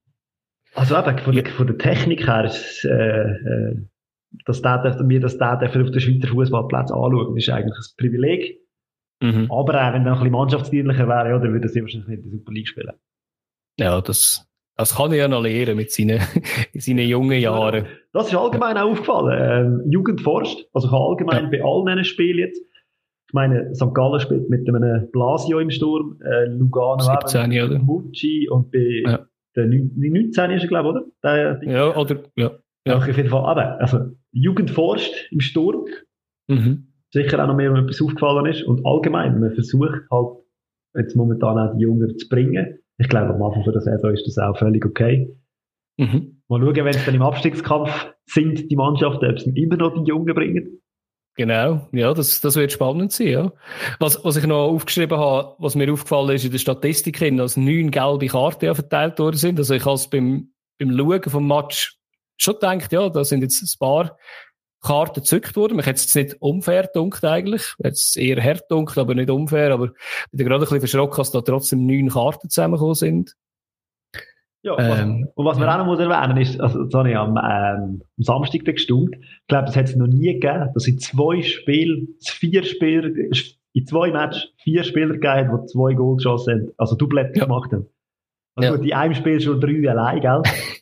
Also 0.76 0.98
eben, 0.98 1.18
von, 1.20 1.36
der, 1.36 1.46
von 1.46 1.68
der 1.68 1.78
Technik 1.78 2.28
her 2.28 2.46
ist 2.46 2.86
äh, 2.86 3.32
äh, 3.32 3.76
dass 4.46 4.62
der, 4.62 5.04
mir 5.04 5.20
das 5.20 5.38
der 5.38 5.62
auf 5.64 5.72
den 5.72 6.00
Schweizer 6.00 6.28
Fußballplatz 6.28 6.92
anschauen, 6.92 7.38
ist 7.38 7.50
eigentlich 7.50 7.78
ein 7.78 7.98
Privileg. 7.98 8.60
Mhm. 9.22 9.52
Aber 9.52 9.88
auch 9.88 9.94
wenn 9.94 10.06
er 10.06 10.14
ein 10.14 10.20
bisschen 10.20 10.32
mannschaftsdienlicher 10.32 11.08
wäre, 11.08 11.30
ja, 11.30 11.40
dann 11.40 11.54
würde 11.54 11.68
er 11.68 11.82
wahrscheinlich 11.82 12.08
nicht 12.08 12.18
in 12.18 12.24
der 12.24 12.32
Super 12.32 12.52
League 12.52 12.68
spielen. 12.68 12.94
Ja, 13.80 14.02
das, 14.02 14.48
das 14.76 14.96
kann 14.96 15.12
er 15.12 15.18
ja 15.18 15.28
noch 15.28 15.42
lernen 15.42 15.78
mit 15.78 15.92
seinen, 15.92 16.20
in 16.74 16.82
seinen 16.82 17.08
jungen 17.08 17.40
Jahren. 17.40 17.86
Das 18.12 18.28
ist 18.28 18.36
allgemein 18.36 18.78
auch 18.78 18.92
aufgefallen. 18.92 19.82
Ähm, 19.84 19.92
Jugendforst, 19.92 20.68
also 20.74 20.88
allgemein 20.90 21.46
ja. 21.46 21.50
bei 21.50 21.64
allen 21.64 22.04
Spielen 22.04 22.40
jetzt. 22.40 22.62
Ich 23.28 23.34
meine, 23.34 23.74
St. 23.74 23.94
Gallen 23.94 24.20
spielt 24.20 24.50
mit 24.50 24.68
einem 24.68 25.10
Blasio 25.12 25.60
im 25.60 25.72
Sturm, 25.72 26.20
äh, 26.24 26.46
Lugano 26.46 27.00
17, 27.00 27.52
eben, 27.52 27.70
oder? 27.70 27.80
Mucci 27.80 28.48
und 28.50 28.72
bei 28.72 29.02
ja. 29.06 29.26
der 29.56 29.66
19 29.66 30.52
ist 30.52 30.64
er, 30.64 30.68
glaube 30.68 30.90
ich, 30.90 30.96
oder? 30.96 31.06
Der, 31.24 31.60
ja, 31.64 31.96
oder, 31.96 32.18
ja. 32.36 32.52
ja. 32.86 32.98
Auf 32.98 33.08
jeden 33.08 33.30
Fall, 33.30 33.46
aber, 33.46 33.80
also, 33.80 34.12
Jugendforst 34.32 35.32
im 35.32 35.40
Sturm. 35.40 35.86
Mhm 36.48 36.94
sicher 37.14 37.42
auch 37.42 37.48
noch 37.48 37.56
mehr, 37.56 37.72
wenn 37.72 37.84
etwas 37.84 38.02
aufgefallen 38.02 38.48
ist. 38.48 38.64
Und 38.64 38.86
allgemein, 38.86 39.40
man 39.40 39.54
versucht 39.54 40.02
halt 40.12 40.38
jetzt 40.96 41.16
momentan 41.16 41.58
auch 41.58 41.74
die 41.76 41.82
Jünger 41.82 42.08
zu 42.18 42.28
bringen. 42.28 42.80
Ich 42.98 43.10
glaube, 43.10 43.34
am 43.34 43.42
Anfang 43.42 43.64
der 43.64 43.82
Saison 43.82 44.14
ist 44.14 44.28
das 44.28 44.38
auch 44.38 44.58
völlig 44.58 44.86
okay. 44.86 45.36
Mhm. 45.98 46.42
Mal 46.48 46.60
schauen, 46.60 46.76
wenn 46.76 46.88
es 46.88 47.06
dann 47.06 47.16
im 47.16 47.22
Abstiegskampf 47.22 48.14
sind, 48.26 48.70
die 48.70 48.76
Mannschaften, 48.76 49.30
ob 49.30 49.40
sie 49.40 49.52
immer 49.52 49.78
noch 49.78 49.94
die 49.94 50.10
Jungen 50.10 50.34
bringen. 50.34 50.80
Genau, 51.36 51.88
ja, 51.92 52.14
das, 52.14 52.42
das 52.42 52.56
wird 52.56 52.72
spannend 52.72 53.12
sein, 53.12 53.28
ja. 53.28 53.54
Was, 54.00 54.24
was 54.24 54.38
ich 54.38 54.46
noch 54.46 54.68
aufgeschrieben 54.68 55.18
habe, 55.18 55.56
was 55.58 55.74
mir 55.74 55.92
aufgefallen 55.92 56.36
ist 56.36 56.46
in 56.46 56.52
der 56.52 56.60
Statistik, 56.60 57.20
dass 57.38 57.58
neun 57.58 57.90
gelbe 57.90 58.28
Karten 58.28 58.76
verteilt 58.76 59.18
worden 59.18 59.38
sind. 59.38 59.58
Also 59.58 59.74
ich 59.74 59.84
habe 59.84 59.96
es 59.96 60.08
beim, 60.08 60.50
beim 60.78 60.96
Schauen 60.96 61.24
vom 61.24 61.48
Match 61.48 61.98
schon 62.38 62.54
gedacht, 62.56 62.92
ja, 62.92 63.10
da 63.10 63.24
sind 63.24 63.42
jetzt 63.42 63.64
ein 63.64 63.80
paar 63.80 64.16
Karten 64.84 65.22
gezückt 65.22 65.56
worden. 65.56 65.78
Mich 65.78 65.86
hat 65.86 65.96
es 65.96 66.14
nicht 66.14 66.36
unfair 66.42 66.90
dunkt 66.94 67.24
eigentlich. 67.24 67.74
Jetzt 67.84 68.18
eher 68.18 68.44
hart 68.44 68.70
dunkt, 68.70 68.98
aber 68.98 69.16
nicht 69.16 69.30
unfair. 69.30 69.72
Aber 69.72 69.86
ich 69.86 70.38
bin 70.38 70.46
gerade 70.46 70.60
ein 70.60 70.62
bisschen 70.62 70.82
verschrocken, 70.82 71.18
dass 71.18 71.32
da 71.32 71.42
trotzdem 71.42 71.86
neun 71.86 72.10
Karten 72.10 72.50
zusammengekommen 72.50 72.96
sind. 72.96 73.36
Ja, 74.62 74.78
ähm, 74.80 75.28
und 75.36 75.46
was 75.46 75.58
man 75.58 75.68
ja. 75.68 75.74
auch 75.74 75.80
noch 75.80 75.86
muss 75.86 76.00
erwähnen 76.00 76.38
ist, 76.38 76.60
also, 76.62 76.86
das 76.86 76.94
habe 76.94 77.10
ich 77.10 77.18
am, 77.18 77.32
ähm, 77.32 78.02
am 78.18 78.24
Samstag 78.24 78.64
gestimmt. 78.64 79.16
Ich 79.16 79.48
glaube, 79.48 79.66
das 79.66 79.76
hat 79.76 79.90
es 79.90 79.96
noch 79.98 80.08
nie 80.08 80.34
gegeben, 80.34 80.70
dass 80.74 80.88
in 80.88 81.00
zwei 81.00 81.42
Spielen, 81.42 82.16
vier 82.22 82.64
Spieler, 82.64 83.10
in 83.74 83.86
zwei 83.86 84.12
Matches 84.12 84.54
vier 84.64 84.84
Spieler 84.86 85.16
gegeben 85.16 85.52
hat, 85.52 85.64
die 85.64 85.68
zwei 85.68 85.94
Goal 85.96 86.16
geschossen 86.16 86.54
haben, 86.54 86.72
also 86.78 86.96
Doublette 86.96 87.38
ja. 87.40 87.46
gemacht 87.46 87.74
haben. 87.74 87.88
Also 88.56 88.70
ja. 88.70 88.76
gut, 88.76 88.86
in 88.86 88.94
einem 88.94 89.16
Spiel 89.16 89.42
schon 89.42 89.60
drei 89.60 89.90
allein, 89.90 90.22
gell? 90.22 90.42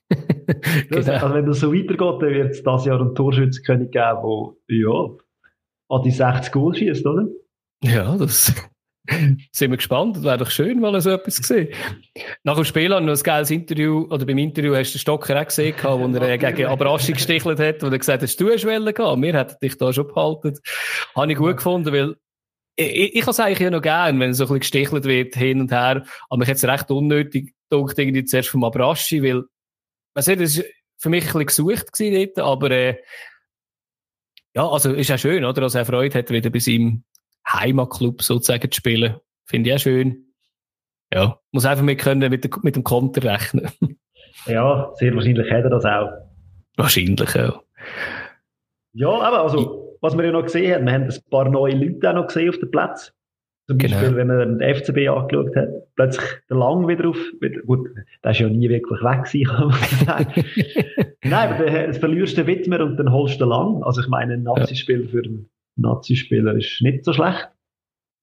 genau. 0.90 1.12
Also 1.14 1.34
wenn 1.34 1.46
das 1.46 1.60
so 1.60 1.74
weitergeht, 1.74 2.22
dann 2.22 2.34
wird 2.34 2.52
es 2.52 2.64
dieses 2.64 2.86
Jahr 2.86 3.00
einen 3.00 3.16
Torschützenkönig 3.16 3.92
geben, 3.92 4.56
der, 4.70 4.78
ja, 4.78 5.10
an 5.90 6.04
die 6.04 6.12
60 6.12 6.52
Goal 6.52 6.76
schießt, 6.76 7.06
oder? 7.06 7.28
Ja, 7.84 8.18
das 8.18 8.54
sind 9.52 9.72
wir 9.72 9.78
gespannt. 9.78 10.18
Das 10.18 10.24
wäre 10.24 10.38
doch 10.38 10.52
schön, 10.52 10.80
mal 10.80 11.00
so 11.02 11.12
etwas 11.12 11.42
gesehen. 11.42 11.70
Nach 12.44 12.56
dem 12.56 12.66
Spiel 12.66 12.94
haben 12.94 13.06
wir 13.06 13.12
noch 13.14 13.20
ein 13.20 13.24
geiles 13.24 13.52
Interview, 13.52 14.06
oder 14.10 14.26
beim 14.26 14.38
Interview 14.38 14.76
hast 14.76 14.92
du 14.92 14.98
den 14.98 15.02
Stocker 15.02 15.40
auch 15.40 15.46
gesehen, 15.46 15.76
wo 15.82 16.08
er 16.08 16.38
gegen 16.38 16.66
Abraschi 16.66 17.14
gestichelt 17.14 17.60
hat, 17.60 17.82
wo 17.82 17.88
er 17.88 17.98
gesagt 17.98 18.22
hat, 18.22 18.40
du 18.40 18.52
hast 18.52 18.66
Welle 18.66 18.94
gehabt. 18.94 19.22
Wir 19.22 19.34
hätten 19.34 19.56
dich 19.62 19.78
da 19.78 19.92
schon 19.92 20.08
behalten. 20.08 20.58
Habe 21.16 21.32
ich 21.32 21.38
gut 21.38 21.58
gefunden, 21.58 21.92
weil 21.92 22.16
ich, 22.76 23.16
ich, 23.16 23.22
habe 23.22 23.32
es 23.32 23.40
eigentlich 23.40 23.60
ja 23.60 23.70
noch 23.70 23.82
gern, 23.82 24.20
wenn 24.20 24.34
so 24.34 24.44
ein 24.44 24.48
bisschen 24.48 24.60
gestichelt 24.60 25.06
wird, 25.06 25.36
hin 25.36 25.62
und 25.62 25.72
her. 25.72 26.04
Aber 26.30 26.38
mich 26.38 26.48
jetzt 26.48 26.64
recht 26.66 26.90
unnötig 26.90 27.54
gedacht, 27.72 27.98
irgendwie 27.98 28.24
zuerst 28.26 28.50
vom 28.50 28.64
Abraschi, 28.64 29.24
weil, 29.24 29.44
man 30.14 30.24
sieht, 30.24 30.40
das 30.40 30.58
war 30.58 30.66
für 30.98 31.10
mich 31.10 31.24
ein 31.24 31.28
bisschen 31.28 31.46
gesucht 31.46 31.94
gewesen 31.94 32.32
dort, 32.36 32.46
aber, 32.46 32.72
äh, 32.72 32.98
ja, 34.54 34.68
also, 34.68 34.94
ist 34.94 35.12
auch 35.12 35.18
schön, 35.18 35.46
oder? 35.46 35.64
Also, 35.64 35.80
er 35.80 35.86
Freude 35.86 36.20
hat, 36.20 36.30
wieder 36.30 36.50
bei 36.50 36.60
seinem 36.60 37.04
Heimatclub 37.48 38.22
sozusagen 38.22 38.70
zu 38.70 38.78
spielen. 38.78 39.16
Finde 39.46 39.70
ich 39.70 39.76
auch 39.76 39.80
schön. 39.80 40.34
Ja, 41.14 41.40
muss 41.52 41.66
einfach 41.66 41.84
mit 41.84 42.00
können, 42.00 42.30
mit, 42.30 42.44
der, 42.44 42.52
mit 42.62 42.76
dem 42.76 42.84
Konter 42.84 43.24
rechnen. 43.24 43.70
ja, 44.46 44.92
sehr 44.96 45.14
wahrscheinlich 45.16 45.52
hat 45.52 45.64
er 45.64 45.70
das 45.70 45.86
auch. 45.86 46.10
Wahrscheinlich, 46.78 47.34
ja. 47.34 47.62
Ja, 48.94 49.10
aber 49.10 49.42
also, 49.42 49.98
was 50.02 50.16
wir 50.18 50.26
ja 50.26 50.32
noch 50.32 50.44
gesehen 50.44 50.74
haben, 50.74 50.86
wir 50.86 50.94
haben 50.94 51.04
ein 51.04 51.30
paar 51.30 51.50
neue 51.50 51.76
Leute 51.76 52.10
auch 52.10 52.16
noch 52.16 52.28
gesehen 52.28 52.50
auf 52.50 52.60
dem 52.60 52.72
Platz. 52.72 53.14
Zum 53.72 53.78
Beispiel, 53.78 54.10
genau. 54.10 54.18
wenn 54.18 54.28
man 54.28 54.60
den 54.60 54.76
FCB 54.76 55.08
angeschaut 55.08 55.56
hat, 55.56 55.70
plötzlich 55.96 56.26
der 56.50 56.58
Lang 56.58 56.88
wieder 56.90 57.08
auf, 57.08 57.18
gut, 57.66 57.88
der 58.22 58.32
ist 58.32 58.40
ja 58.40 58.50
nie 58.50 58.68
wirklich 58.68 59.02
weg 59.02 59.24
gewesen, 59.24 59.46
kann 59.56 59.68
man 59.70 60.06
sagen. 60.06 60.46
Nein, 61.24 61.54
aber 61.54 61.88
du 61.88 61.94
verlierst 61.94 62.38
den 62.38 62.48
Widmer 62.48 62.82
und 62.82 62.98
dann 62.98 63.14
holst 63.14 63.36
du 63.36 63.46
den 63.46 63.50
Lang. 63.50 63.82
Also 63.84 64.02
ich 64.02 64.10
meine, 64.10 64.34
ein 64.34 64.44
Nazi-Spieler 64.44 65.08
für 65.08 65.24
einen 65.24 65.50
Nazi-Spieler 65.78 66.56
ist 66.56 66.82
nicht 66.82 67.06
so 67.06 67.14
schlecht. 67.14 67.50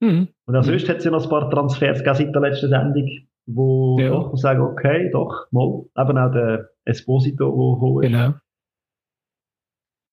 Mhm. 0.00 0.28
Und 0.44 0.56
auch 0.56 0.64
sonst 0.64 0.86
hat 0.86 0.98
es 0.98 1.04
ja 1.04 1.10
noch 1.10 1.24
ein 1.24 1.30
paar 1.30 1.50
Transfers 1.50 2.04
gegeben 2.04 2.16
seit 2.16 2.34
der 2.34 2.42
letzten 2.42 2.68
Sendung, 2.68 3.08
wo 3.46 3.98
ja. 3.98 4.10
doch 4.10 4.36
sagen, 4.36 4.60
okay, 4.60 5.08
doch, 5.10 5.46
mal. 5.50 5.86
Eben 5.96 6.18
auch 6.18 6.30
der 6.30 6.68
Esposito, 6.84 7.46
der 7.46 7.54
hoch 7.54 8.02
ist. 8.02 8.10
Genau. 8.10 8.34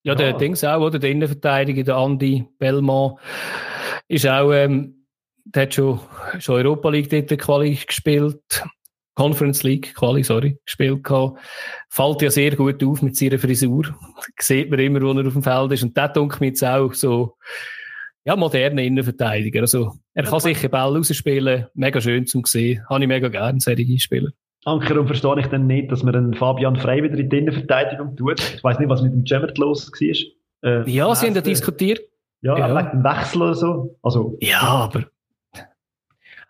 Ja, 0.03 0.15
der 0.15 0.29
ja. 0.29 0.37
Dings 0.37 0.63
auch, 0.63 0.81
oder? 0.81 0.97
Der 0.97 1.09
Innenverteidiger, 1.09 1.83
der 1.83 1.97
Andi 1.97 2.45
Bellmann, 2.57 3.15
ist 4.07 4.27
auch, 4.27 4.53
ähm, 4.53 5.04
der 5.45 5.63
hat 5.63 5.73
schon, 5.73 5.99
schon 6.39 6.55
Europa 6.55 6.89
League 6.89 7.09
Titel 7.09 7.37
Quali 7.37 7.75
gespielt. 7.75 8.63
Conference 9.15 9.63
League 9.63 9.95
Quali, 9.95 10.23
sorry, 10.23 10.57
gespielt 10.65 11.03
gehabt. 11.03 11.39
Fällt 11.89 12.21
ja 12.21 12.29
sehr 12.29 12.55
gut 12.55 12.83
auf 12.83 13.01
mit 13.01 13.15
seiner 13.15 13.39
Frisur. 13.39 13.85
Sieht 14.39 14.69
man 14.69 14.79
immer, 14.79 15.01
wo 15.01 15.11
er 15.13 15.25
auf 15.25 15.33
dem 15.33 15.43
Feld 15.43 15.71
ist. 15.71 15.83
Und 15.83 15.95
der 15.95 16.09
dunkelt 16.09 16.41
mir 16.41 16.47
jetzt 16.47 16.63
auch 16.63 16.93
so, 16.93 17.37
ja, 18.25 18.35
moderne 18.35 18.85
Innenverteidiger. 18.85 19.61
Also, 19.61 19.93
er 20.13 20.23
kann 20.23 20.39
sicher 20.39 20.67
Ball 20.67 20.95
rausspielen. 20.95 21.67
Mega 21.75 22.01
schön 22.01 22.25
zum 22.25 22.43
sehen. 22.43 22.83
Habe 22.89 23.03
ich 23.03 23.07
mega 23.07 23.29
gerne, 23.29 23.59
solche 23.59 23.99
Spieler. 23.99 24.31
Anker, 24.65 24.99
und 24.99 25.07
verstehe 25.07 25.39
ich 25.39 25.47
dann 25.47 25.67
nicht, 25.67 25.91
dass 25.91 26.01
man 26.01 26.15
einen 26.15 26.33
Fabian 26.33 26.75
Frey 26.75 27.03
wieder 27.03 27.17
in 27.19 27.29
die 27.29 27.37
Innenverteidigung 27.37 28.15
tut. 28.17 28.39
Ich 28.39 28.63
weiß 28.63 28.79
nicht, 28.79 28.89
was 28.89 29.03
mit 29.03 29.13
dem 29.13 29.25
Cemert 29.25 29.57
los 29.59 29.91
war. 29.91 30.69
Äh, 30.69 30.89
ja, 30.89 31.13
sie 31.13 31.27
haben 31.27 31.35
ja 31.35 31.41
diskutiert. 31.41 32.01
Ja, 32.41 32.57
ja. 32.57 32.81
dem 32.81 33.03
Wechsel 33.03 33.43
oder 33.43 33.55
so. 33.55 33.95
Also, 34.01 34.37
ja, 34.41 34.61
aber. 34.61 35.05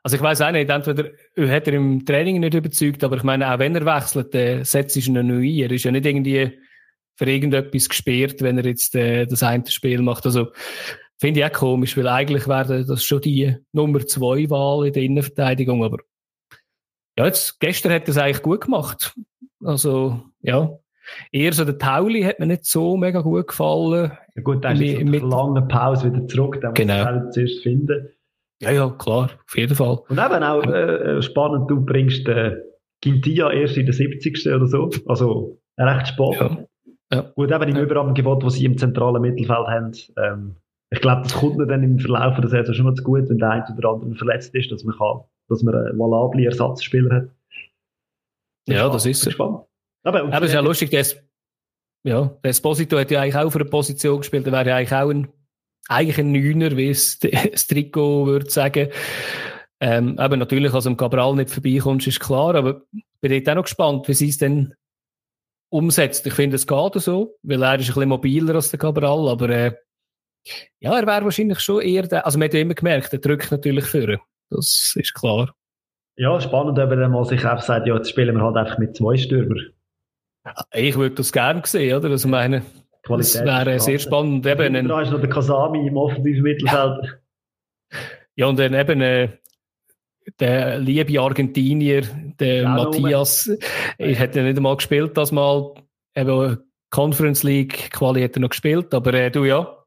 Also 0.06 0.18
ich 0.18 0.22
weiß 0.22 0.42
auch 0.42 0.52
nicht, 0.52 0.70
entweder 0.70 1.10
hat 1.52 1.68
er 1.68 1.74
im 1.74 2.06
Training 2.06 2.40
nicht 2.40 2.54
überzeugt, 2.54 3.04
aber 3.04 3.18
ich 3.18 3.24
meine, 3.24 3.52
auch 3.52 3.58
wenn 3.58 3.74
er 3.74 3.88
wechselt, 3.88 4.36
äh, 4.36 4.64
setzt 4.64 4.96
er 4.96 5.08
ihn 5.08 5.26
neu 5.26 5.44
Er 5.44 5.72
ist 5.72 5.84
ja 5.84 5.90
nicht 5.90 6.06
irgendwie 6.06 6.60
für 7.16 7.26
irgendetwas 7.26 7.90
gesperrt, 7.90 8.40
wenn 8.44 8.60
er 8.60 8.66
jetzt 8.68 8.94
äh, 8.94 9.26
das 9.26 9.42
eine 9.42 9.66
Spiel 9.66 10.04
macht. 10.04 10.28
Also 10.28 10.52
finde 11.18 11.40
ich 11.40 11.46
auch 11.48 11.52
komisch, 11.52 11.98
weil 11.98 12.08
eigentlich 12.08 12.48
wäre 12.48 12.86
das 12.86 13.04
schon 13.04 13.22
die 13.22 13.58
Nummer 13.72 14.06
zwei 14.06 14.48
Wahl 14.52 14.86
in 14.86 14.94
der 14.94 15.02
Innenverteidigung, 15.02 15.84
aber 15.84 15.98
ja, 17.18 17.26
jetzt, 17.26 17.60
gestern 17.60 17.94
hat 17.94 18.04
er 18.04 18.10
es 18.10 18.18
eigentlich 18.20 18.44
gut 18.44 18.62
gemacht. 18.62 19.16
Also, 19.64 20.22
ja. 20.42 20.70
Eher 21.32 21.54
so 21.54 21.66
der 21.66 21.80
Tauli 21.80 22.22
hat 22.22 22.40
mir 22.40 22.46
nicht 22.46 22.66
so 22.66 22.96
mega 22.96 23.22
gut 23.22 23.48
gefallen. 23.48 24.12
Ja 24.36 24.42
gut, 24.44 24.64
dann 24.64 24.80
ist 24.80 25.00
mit, 25.00 25.08
mit 25.08 25.24
lange 25.24 25.64
Pause 25.64 26.14
wieder 26.14 26.28
zurück, 26.28 26.60
dann 26.62 26.76
genau. 26.76 26.98
muss 26.98 27.06
halt 27.06 27.34
zuerst 27.34 27.64
finden. 27.64 28.10
Ja, 28.62 28.72
ja, 28.72 28.90
klar, 28.90 29.32
auf 29.46 29.58
jeden 29.58 29.76
Fall. 29.76 30.00
Und 30.08 30.18
eben 30.18 30.44
auch 30.44 30.64
äh, 30.64 31.22
spannend, 31.22 31.70
du 31.70 31.84
bringst 31.84 32.28
äh, 32.28 32.56
Gintia 33.02 33.52
erst 33.52 33.78
in 33.78 33.86
der 33.86 33.94
70. 33.94 34.48
oder 34.48 34.66
so, 34.66 34.90
also 35.06 35.60
recht 35.78 36.08
spät. 36.08 36.40
Ja. 36.40 36.66
Ja. 37.14 37.22
Gut, 37.36 37.52
eben 37.52 37.70
im 37.70 37.76
ja. 37.76 37.84
Überangebot, 37.84 38.44
das 38.44 38.54
sie 38.54 38.66
im 38.66 38.78
zentralen 38.78 39.22
Mittelfeld 39.22 39.68
haben, 39.68 39.92
ähm, 40.18 40.56
ich 40.92 41.02
glaube, 41.02 41.24
das 41.24 41.34
kommt 41.34 41.60
dann 41.60 41.84
im 41.84 42.00
Verlauf 42.00 42.40
der 42.40 42.50
Saison 42.50 42.74
schon 42.74 42.86
mal 42.86 42.94
zu 42.94 43.04
gut, 43.04 43.30
wenn 43.30 43.38
der 43.38 43.50
eine 43.50 43.76
oder 43.78 43.90
andere 43.90 44.16
verletzt 44.16 44.54
ist, 44.56 44.72
dass 44.72 44.84
man 44.84 44.96
kann, 44.98 45.22
dass 45.50 45.64
man 45.64 45.76
einen 45.76 46.00
valable 46.00 46.46
Ersatzspieler 46.46 47.16
hat. 47.16 47.30
Ja, 48.68 48.90
das 48.90 49.06
ist 49.06 49.22
so. 49.22 49.68
Aber, 50.04 50.24
Aber 50.24 50.42
es 50.42 50.50
ist 50.50 50.54
ja 50.54 50.62
lustig, 50.62 50.92
dass, 50.92 51.18
ja, 52.04 52.32
der 52.44 52.50
Esposito 52.50 52.98
hat 52.98 53.12
ja 53.12 53.22
eigentlich 53.22 53.36
auch 53.36 53.50
für 53.50 53.60
eine 53.60 53.70
Position 53.70 54.20
gespielt, 54.20 54.46
der 54.46 54.54
wäre 54.54 54.70
ja 54.70 54.76
eigentlich 54.78 54.94
auch 54.94 55.10
ein, 55.10 55.28
eigentlich 55.88 56.18
ein 56.18 56.32
Neuner, 56.32 56.76
wie 56.78 56.90
es 56.90 57.20
das 57.52 57.68
Trikot 57.68 58.28
würde 58.28 58.50
sagen. 58.50 58.90
Ähm, 59.80 60.18
aber 60.18 60.38
natürlich, 60.38 60.74
als 60.74 60.88
am 60.88 60.98
Cabral 60.98 61.36
nicht 61.36 61.50
vorbeikommst, 61.50 62.08
ist 62.08 62.20
klar, 62.20 62.56
aber 62.56 62.82
ich 62.94 63.04
bin 63.22 63.32
jetzt 63.32 63.50
auch 63.50 63.56
noch 63.56 63.64
gespannt, 63.64 64.08
wie 64.08 64.14
sie 64.14 64.30
es 64.30 64.38
denn 64.38 64.74
umsetzt. 65.70 66.26
Ich 66.26 66.34
finde, 66.34 66.56
es 66.56 66.66
geht 66.66 66.94
so, 66.96 67.36
weil 67.44 67.62
er 67.62 67.76
ist 67.76 67.90
ein 67.90 67.94
bisschen 67.94 68.10
mobiler 68.10 68.56
als 68.56 68.70
der 68.70 68.80
Cabral, 68.80 69.28
aber 69.28 69.50
äh, 69.50 69.74
ja, 70.80 70.98
er 70.98 71.08
wäre 71.08 71.24
wahrscheinlich 71.26 71.60
schon 71.60 71.82
eher 71.82 72.04
der, 72.04 72.26
also 72.26 72.38
man 72.38 72.48
hat 72.48 72.54
ja 72.54 72.62
immer 72.62 72.76
gemerkt, 72.76 73.12
er 73.12 73.20
drückt 73.20 73.52
natürlich 73.52 73.86
für. 73.86 74.20
Das 74.50 74.94
ist 74.96 75.14
klar. 75.14 75.54
Ja, 76.18 76.40
spannend, 76.40 76.80
ob 76.80 76.90
er 76.92 76.96
dann 76.96 77.12
mal 77.12 77.26
sich 77.26 77.44
einfach 77.44 77.64
sagt, 77.64 77.88
ja, 77.88 77.96
jetzt 77.96 78.10
spielen 78.10 78.36
wir 78.36 78.44
halt 78.44 78.56
einfach 78.56 78.78
mit 78.78 78.96
zwei 78.96 79.18
Stürmer. 79.18 79.56
Ich 80.72 80.96
würde 80.96 81.16
das 81.16 81.34
gerne 81.34 81.62
sehen, 81.66 81.98
oder? 81.98 82.10
Also 82.10 82.28
meine, 82.28 82.62
Qualität 83.06 83.36
das 83.36 83.46
wäre 83.46 83.80
sehr 83.80 84.00
spannend. 84.00 84.46
Eben 84.46 84.88
da 84.88 85.02
ist 85.02 85.12
noch 85.12 85.20
der 85.20 85.30
Kasami 85.30 85.88
im 85.88 85.98
offensiven 85.98 86.42
Mittelfeld. 86.44 87.20
Ja, 88.36 88.48
und 88.48 88.60
dann 88.60 88.74
eben 88.74 89.02
äh, 89.02 89.30
der 90.40 90.80
liebe 90.80 91.20
Argentinier, 91.22 92.02
der 92.40 92.64
ja, 92.64 92.70
Matthias, 92.70 93.50
er 93.98 94.20
hat 94.20 94.36
ja 94.36 94.44
nicht 94.44 94.58
einmal 94.58 94.76
gespielt, 94.76 95.16
das 95.18 95.32
mal. 95.32 95.74
Eben 96.18 96.58
Conference 96.90 97.44
League 97.44 97.92
Quali 97.92 98.22
hat 98.22 98.38
er 98.38 98.40
noch 98.40 98.50
gespielt, 98.50 98.94
aber 98.94 99.14
äh, 99.14 99.30
du 99.30 99.44
ja. 99.44 99.84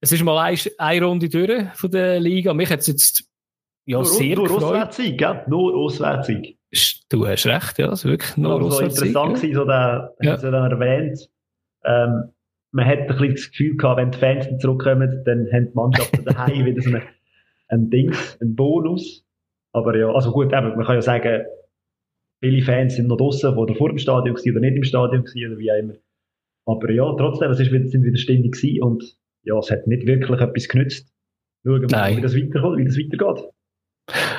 Es 0.00 0.10
ist 0.10 0.24
mal 0.24 0.38
eine, 0.38 0.58
eine 0.78 1.06
Runde 1.06 1.28
durch 1.28 1.64
von 1.74 1.90
der 1.90 2.18
Liga. 2.18 2.54
Mich 2.54 2.70
hat 2.70 2.80
es 2.80 2.86
jetzt 2.86 3.24
ja, 3.84 3.98
nur, 3.98 4.06
sehr 4.06 4.36
nur 4.36 4.46
gefreut. 4.46 4.62
Auswärtssieg, 4.62 5.18
gell? 5.18 5.44
Nur 5.48 5.74
Auswärtssieg. 5.76 6.56
Du 7.10 7.26
hast 7.26 7.46
recht, 7.46 7.78
ja, 7.78 7.92
es 7.92 8.04
ist 8.04 8.10
wirklich 8.10 8.36
nur 8.36 8.54
also 8.54 8.66
Auswärtssieg. 8.68 9.08
interessant 9.08 9.42
ja. 9.42 9.54
so 9.54 9.64
der, 9.66 10.14
ja. 10.22 10.38
so 10.38 10.50
dann 10.50 10.70
erwähnt, 10.70 11.28
ähm, 11.84 12.32
man 12.72 12.86
hat 12.86 13.00
ein 13.00 13.06
bisschen 13.06 13.34
das 13.34 13.50
Gefühl 13.50 13.76
gehabt, 13.76 14.00
wenn 14.00 14.10
die 14.10 14.18
Fans 14.18 14.48
dann 14.48 14.58
zurückkommen, 14.58 15.22
dann 15.24 15.46
haben 15.52 15.68
die 15.68 15.74
Mannschaften 15.74 16.24
daheim 16.24 16.64
wieder 16.64 16.80
so 16.80 16.90
ein, 16.90 17.02
ein 17.68 17.90
Dings, 17.90 18.38
ein 18.40 18.54
Bonus. 18.54 19.24
Aber 19.72 19.96
ja, 19.96 20.10
also 20.10 20.32
gut, 20.32 20.52
eben, 20.52 20.76
man 20.76 20.84
kann 20.84 20.96
ja 20.96 21.02
sagen, 21.02 21.44
viele 22.40 22.62
Fans 22.62 22.96
sind 22.96 23.08
noch 23.08 23.16
draußen, 23.16 23.54
die 23.66 23.74
vor 23.74 23.88
dem 23.88 23.98
Stadion 23.98 24.36
waren 24.36 24.50
oder 24.50 24.60
nicht 24.60 24.76
im 24.76 24.84
Stadion 24.84 25.24
waren 25.24 25.52
oder 25.52 25.58
wie 25.58 25.72
auch 25.72 25.78
immer. 25.78 25.94
Aber 26.66 26.90
ja, 26.90 27.14
trotzdem, 27.16 27.50
es 27.50 27.60
ist 27.60 27.72
wieder, 27.72 27.86
sind 27.86 28.04
wieder 28.04 28.16
ständig 28.16 28.52
gewesen 28.52 28.82
und 28.82 29.18
ja, 29.42 29.58
es 29.58 29.70
hat 29.70 29.86
nicht 29.86 30.06
wirklich 30.06 30.40
etwas 30.40 30.68
genützt. 30.68 31.12
Schauen 31.64 31.82
wir 31.82 31.88
mal, 31.90 32.16
wie 32.16 32.20
das 32.20 32.36
weiterkommt, 32.36 32.78
wie 32.78 32.84
das 32.84 32.98
weitergeht. 32.98 33.52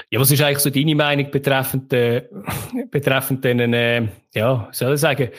Ja, 0.10 0.20
was 0.20 0.32
ist 0.32 0.42
eigentlich 0.42 0.60
so 0.60 0.70
deine 0.70 0.96
Meinung 0.96 1.32
betreffend, 1.32 1.92
äh, 1.94 2.28
betreffend 2.92 3.44
den, 3.44 3.74
äh, 3.74 4.08
ja, 4.34 4.70
soll 4.72 4.96
ich 4.96 5.02
sagen, 5.02 5.30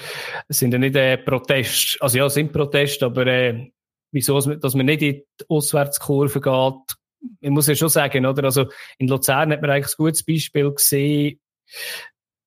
sind 0.48 0.72
ja 0.72 0.78
nicht 0.78 0.96
äh, 0.96 1.18
Proteste, 1.18 2.00
also 2.00 2.18
ja, 2.18 2.26
es 2.26 2.34
sind 2.34 2.52
Proteste, 2.52 3.06
aber 3.06 3.26
äh, 3.26 3.70
wieso, 4.10 4.40
dass 4.40 4.74
man 4.74 4.86
nicht 4.86 5.02
in 5.02 5.14
die 5.14 5.44
Auswärtskurve 5.48 6.40
geht, 6.40 6.96
ich 7.40 7.50
muss 7.50 7.66
ja 7.66 7.74
schon 7.74 7.88
sagen, 7.88 8.26
oder, 8.26 8.44
also 8.44 8.66
in 8.98 9.08
Luzern 9.08 9.52
hat 9.52 9.62
man 9.62 9.70
eigentlich 9.70 9.94
ein 9.94 10.04
gutes 10.04 10.24
Beispiel 10.24 10.70
gesehen, 10.72 11.40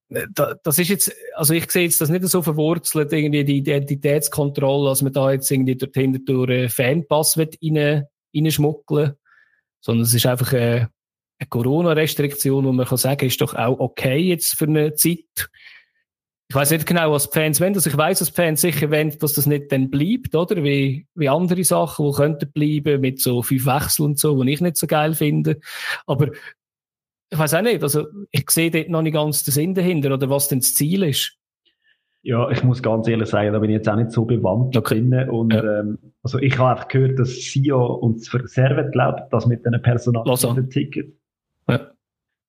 das 0.10 0.80
ist 0.80 0.90
jetzt, 0.90 1.16
also 1.36 1.54
ich 1.54 1.70
sehe 1.70 1.84
jetzt 1.84 2.00
das 2.00 2.10
nicht 2.10 2.26
so 2.28 2.42
verwurzelt, 2.42 3.12
irgendwie 3.12 3.44
die 3.44 3.58
Identitätskontrolle, 3.58 4.90
dass 4.90 5.02
man 5.02 5.12
da 5.12 5.32
jetzt 5.32 5.52
irgendwie 5.52 5.76
dorthin 5.76 6.24
durch 6.24 6.50
einen 6.50 6.70
Fanpass 6.70 7.38
rein, 7.38 8.06
reinschmuggeln 8.34 9.16
sondern 9.82 10.04
es 10.04 10.14
ist 10.14 10.26
einfach 10.26 10.54
eine, 10.54 10.90
eine 11.40 11.48
Corona-Restriktion, 11.50 12.66
wo 12.66 12.72
man 12.72 12.86
kann 12.86 12.98
sagen, 12.98 13.26
ist 13.26 13.42
doch 13.42 13.54
auch 13.54 13.80
okay 13.80 14.18
jetzt 14.18 14.58
für 14.58 14.66
eine 14.66 14.94
Zeit. 14.96 15.50
Ich 16.50 16.56
weiß 16.56 16.72
nicht 16.72 16.88
genau, 16.88 17.12
was 17.12 17.30
die 17.30 17.40
Fans 17.40 17.60
wollen. 17.60 17.76
Also 17.76 17.90
ich 17.90 17.98
weiß, 17.98 18.20
dass 18.20 18.30
die 18.30 18.36
Fans 18.36 18.62
sicher 18.62 18.90
wollen, 18.90 19.18
dass 19.20 19.34
das 19.34 19.46
nicht 19.46 19.72
dann 19.72 19.90
bleibt, 19.90 20.34
oder? 20.34 20.64
Wie, 20.64 21.06
wie 21.14 21.30
andere 21.30 21.64
Sachen, 21.64 22.10
die 22.10 22.16
könnten 22.16 22.52
bleiben, 22.52 23.02
mit 23.02 23.22
so 23.22 23.44
fünf 23.44 23.66
Wechseln 23.66 24.06
und 24.06 24.20
so, 24.20 24.42
die 24.42 24.54
ich 24.54 24.62
nicht 24.62 24.78
so 24.78 24.88
geil 24.88 25.14
finde. 25.14 25.60
Aber 26.06 26.30
ich 27.30 27.38
weiß 27.38 27.54
auch 27.56 27.62
nicht, 27.62 27.84
also 27.84 28.06
ich 28.32 28.50
sehe 28.50 28.72
dort 28.72 28.90
noch 28.90 29.02
nicht 29.02 29.14
ganz 29.14 29.44
den 29.44 29.52
Sinn 29.52 29.74
dahinter 29.74 30.14
oder 30.14 30.30
was 30.30 30.48
denn 30.48 30.60
das 30.60 30.74
Ziel 30.74 31.04
ist. 31.04 31.38
Ja, 32.24 32.50
ich 32.50 32.64
muss 32.64 32.82
ganz 32.82 33.08
ehrlich 33.08 33.30
sagen, 33.30 33.54
da 33.54 33.60
bin 33.60 33.70
ich 33.70 33.76
jetzt 33.76 33.90
auch 33.90 33.96
nicht 33.96 34.12
so 34.12 34.26
bewandt 34.26 34.76
okay. 34.76 34.96
drin. 34.96 35.30
Und 35.30 35.54
ja. 35.54 35.80
ähm, 35.80 35.98
also 36.24 36.40
ich 36.40 36.58
habe 36.58 36.72
einfach 36.72 36.88
gehört, 36.88 37.20
dass 37.20 37.30
SIO 37.30 37.86
und 37.96 38.22
Servet 38.22 38.92
glaubt, 38.92 39.32
dass 39.32 39.46
mit 39.46 39.66
einem 39.66 39.82
personalisierten 39.82 40.70
Ticket 40.70 41.17
ja. 41.68 41.92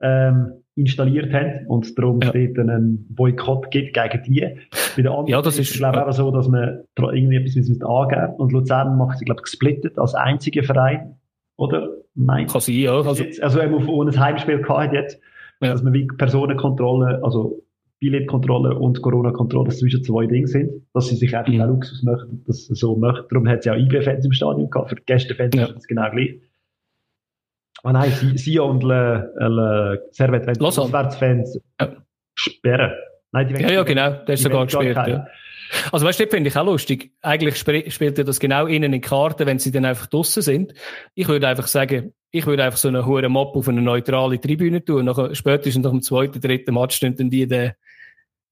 ähm, 0.01 0.53
installiert 0.75 1.33
haben 1.33 1.67
und 1.67 1.99
darum 1.99 2.21
ja. 2.21 2.31
es 2.33 2.55
dort 2.55 2.69
einen 2.69 3.07
Boykott 3.11 3.71
gibt 3.71 3.95
gegen 3.95 4.23
die. 4.23 4.41
Bei 4.41 5.03
den 5.03 5.09
anderen 5.09 5.27
ja, 5.27 5.43
das 5.43 5.59
ist, 5.59 5.73
ich 5.73 5.79
glaube 5.79 5.99
ja. 5.99 6.07
auch 6.07 6.13
so, 6.13 6.31
dass 6.31 6.49
man 6.49 6.85
irgendwie 6.97 7.37
etwas 7.37 7.57
angeben 7.57 8.35
Und 8.37 8.53
Luzern 8.53 8.97
macht 8.97 9.19
sich, 9.19 9.27
glaube 9.27 9.41
ich, 9.41 9.45
gesplittet 9.45 9.99
als 9.99 10.15
einziger 10.15 10.63
Verein 10.63 11.19
oder? 11.59 11.89
Nein. 12.15 12.47
Kann 12.47 12.61
sein, 12.61 12.77
ja. 12.77 12.93
Also, 12.93 13.23
jetzt, 13.23 13.43
also 13.43 13.61
eben 13.61 13.75
auf 13.75 13.87
ohne 13.87 14.19
Heimspiel 14.19 14.63
gehabt 14.63 14.95
jetzt, 14.95 15.21
ja. 15.61 15.73
dass 15.73 15.83
man 15.83 15.93
wie 15.93 16.07
Personenkontrolle, 16.07 17.21
also 17.23 17.63
Billetkontrolle 18.01 18.79
und 18.79 19.03
Corona-Kontrolle 19.03 19.71
zwischen 19.71 20.03
zwei 20.05 20.27
Dinge 20.27 20.47
sind, 20.47 20.87
dass 20.95 21.09
sie 21.09 21.17
sich 21.17 21.37
einfach 21.37 21.53
mhm. 21.53 21.61
auch 21.61 21.67
Luxus 21.67 22.03
möchten, 22.05 22.45
dass 22.47 22.67
sie 22.67 22.75
so 22.75 22.97
möchten. 22.97 23.27
Darum 23.31 23.49
hat 23.49 23.61
es 23.61 23.65
ja 23.67 23.73
auch 23.75 23.77
IB-Fans 23.77 24.25
im 24.25 24.33
Stadion 24.33 24.71
gehabt, 24.71 24.91
für 24.91 24.97
Gästefans 24.97 25.55
ja. 25.55 25.65
ist 25.67 25.77
das 25.77 25.87
genau 25.87 26.09
gleich. 26.11 26.41
Ah 27.83 27.93
nein, 27.93 28.13
sie 28.13 28.59
und 28.59 28.83
Le, 28.83 29.33
Le 29.39 30.03
Servet 30.11 30.61
Auswärtsfans 30.61 31.61
ja. 31.81 31.97
sperren. 32.35 32.93
Nein, 33.33 33.49
die 33.49 33.63
ja, 33.63 33.71
ja, 33.71 33.83
genau, 33.83 34.11
der 34.11 34.35
ist 34.35 34.43
sogar 34.43 34.65
gesperrt. 34.65 35.09
Ja. 35.09 35.27
Also 35.93 36.07
weißt 36.07 36.21
du, 36.21 36.27
finde 36.29 36.49
ich 36.49 36.57
auch 36.57 36.65
lustig. 36.65 37.13
Eigentlich 37.23 37.57
spielt 37.57 38.19
er 38.19 38.25
das 38.25 38.41
genau 38.41 38.67
innen 38.67 38.85
in 38.85 38.93
die 38.93 39.01
Karte, 39.01 39.47
wenn 39.47 39.59
sie 39.59 39.71
dann 39.71 39.85
einfach 39.85 40.07
draussen 40.07 40.43
sind. 40.43 40.75
Ich 41.15 41.29
würde 41.29 41.47
einfach 41.47 41.67
sagen, 41.67 42.15
ich 42.31 42.47
würde 42.47 42.65
einfach 42.65 42.79
so 42.79 42.89
einen 42.89 43.05
hohen 43.05 43.31
Mob 43.31 43.55
auf 43.57 43.69
eine 43.69 43.83
neutrale 43.83 44.41
Tribüne 44.41 44.85
tun. 44.85 45.05
Nach, 45.05 45.35
spätestens 45.35 45.85
nach 45.85 45.91
dem 45.91 46.03
zweiten, 46.03 46.41
dritten 46.41 46.75
Match 46.75 46.97
stünden 46.97 47.31
die 47.31 47.47
den, 47.47 47.59
den 47.59 47.73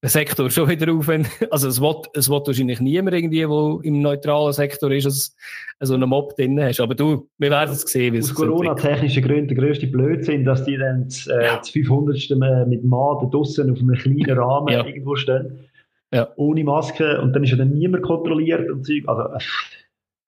Sektor 0.03 0.49
schon 0.49 0.69
wieder 0.69 0.93
auf. 0.93 1.09
Also 1.49 1.67
es 1.67 1.81
will, 1.81 1.95
es 2.13 2.29
will 2.29 2.41
wahrscheinlich 2.45 2.79
niemand 2.79 3.15
irgendwie, 3.15 3.39
der 3.39 3.79
im 3.83 4.01
neutralen 4.01 4.53
Sektor 4.53 4.91
ist, 4.91 5.05
dass 5.05 5.35
so 5.79 5.95
einen 5.95 6.07
Mob 6.07 6.35
drin 6.35 6.61
hast. 6.61 6.79
Aber 6.79 6.93
du, 6.93 7.27
wir 7.37 7.49
werden 7.49 7.71
es 7.71 7.81
sehen, 7.81 8.17
Aus 8.17 8.33
Corona-technischen 8.33 9.23
Gründen 9.23 9.47
der 9.47 9.57
grösste 9.57 9.87
Blödsinn, 9.87 10.45
dass 10.45 10.65
die 10.65 10.77
dann 10.77 11.05
das, 11.05 11.27
äh, 11.27 11.45
ja. 11.45 11.57
das 11.57 11.69
500. 11.71 12.67
mit 12.67 12.83
Mann 12.83 13.29
draussen 13.31 13.71
auf 13.71 13.79
einem 13.79 13.95
kleinen 13.95 14.37
Rahmen 14.37 14.67
ja. 14.67 14.85
irgendwo 14.85 15.15
stehen. 15.15 15.67
Ja. 16.13 16.29
Ohne 16.35 16.63
Maske 16.63 17.19
und 17.19 17.33
dann 17.33 17.43
ist 17.43 17.51
ja 17.51 17.57
dann 17.57 17.73
niemand 17.73 18.03
kontrolliert 18.03 18.69
und 18.69 18.85
Zeug. 18.85 19.03
Also, 19.07 19.23
äh, 19.33 19.39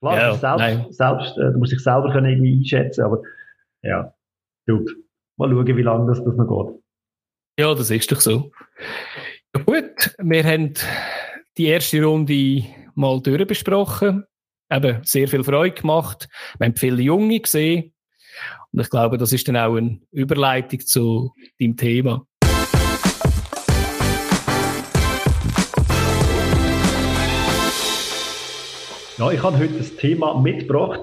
klar, 0.02 0.18
ja, 0.18 0.36
selbst, 0.36 0.98
selbst 0.98 1.38
äh, 1.38 1.52
du 1.52 1.60
musst 1.60 1.72
dich 1.72 1.80
selber 1.80 2.12
können 2.12 2.26
irgendwie 2.26 2.58
einschätzen, 2.58 3.04
aber 3.04 3.22
ja, 3.84 4.14
gut. 4.68 4.90
Mal 5.38 5.50
schauen, 5.50 5.68
wie 5.68 5.82
lange 5.82 6.08
das, 6.08 6.24
das 6.24 6.36
noch 6.36 6.48
geht. 6.68 6.80
Ja, 7.60 7.74
das 7.76 7.92
ist 7.92 8.12
doch 8.12 8.20
so. 8.20 8.52
Ja, 9.56 9.64
gut, 9.64 10.16
wir 10.20 10.43
haben 10.43 10.76
die 11.58 11.66
erste 11.66 12.04
Runde 12.04 12.66
mal 12.93 13.20
durchbesprochen. 13.20 14.26
Eben 14.72 15.00
sehr 15.04 15.28
viel 15.28 15.43
Freude 15.43 15.74
gemacht. 15.74 16.30
Wir 16.60 16.68
haben 16.68 16.76
viele 16.76 17.02
Junge 17.02 17.39
gesehen. 17.39 17.91
Und 18.72 18.82
ich 18.82 18.91
glaube, 18.91 19.18
das 19.18 19.34
ist 19.34 19.47
dann 19.47 19.58
auch 19.58 19.76
eine 19.76 20.00
Überleitung 20.12 20.82
zu 20.82 21.34
deinem 21.60 21.76
Thema. 21.78 22.28
Ja, 29.18 29.32
ich 29.32 29.41
habe 29.41 29.58
heute 29.58 29.74
ein 29.74 29.97
Thema 29.97 30.39
mitgebracht, 30.39 31.02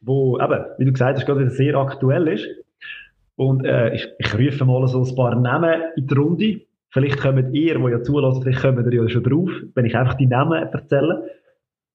wo 0.00 0.40
eben, 0.40 0.64
wie 0.78 0.86
du 0.86 0.92
gesagt 0.92 1.18
hast, 1.18 1.26
gerade 1.26 1.50
sehr 1.50 1.74
aktuell 1.74 2.28
ist. 2.28 2.46
Und 3.36 3.66
äh, 3.66 3.94
ich, 3.94 4.08
ich 4.18 4.32
rufe 4.32 4.64
mal 4.64 4.88
so 4.88 5.04
ein 5.04 5.14
paar 5.14 5.34
Namen 5.34 5.82
in 5.96 6.06
die 6.06 6.14
Runde. 6.14 6.60
Vielleicht 6.94 7.18
kommt 7.18 7.52
ihr, 7.52 7.74
die 7.74 7.90
ja 7.90 8.02
zulassen, 8.04 8.42
vielleicht 8.42 8.62
kommt 8.62 8.86
ihr 8.86 9.02
ja 9.02 9.08
schon 9.08 9.24
drauf, 9.24 9.50
wenn 9.74 9.84
ich 9.84 9.96
einfach 9.96 10.14
die 10.14 10.28
Namen 10.28 10.62
erzähle. 10.62 11.28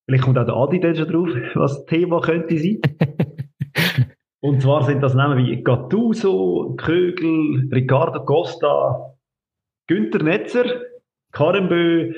Vielleicht 0.05 0.25
kommt 0.25 0.37
auch 0.37 0.45
der 0.45 0.55
Adi 0.55 0.81
dann 0.81 0.95
schon 0.95 1.07
drauf, 1.07 1.29
was 1.55 1.77
das 1.77 1.85
Thema 1.85 2.19
könnte 2.19 2.57
sein. 2.57 2.81
Und 4.41 4.61
zwar 4.61 4.83
sind 4.83 5.01
das 5.01 5.15
Namen 5.15 5.37
wie 5.37 5.63
Gattuso, 5.63 6.75
Kögel, 6.77 7.69
Ricardo 7.71 8.25
Costa, 8.25 9.15
Günther 9.87 10.21
Netzer, 10.21 10.65
Karembö, 11.31 12.13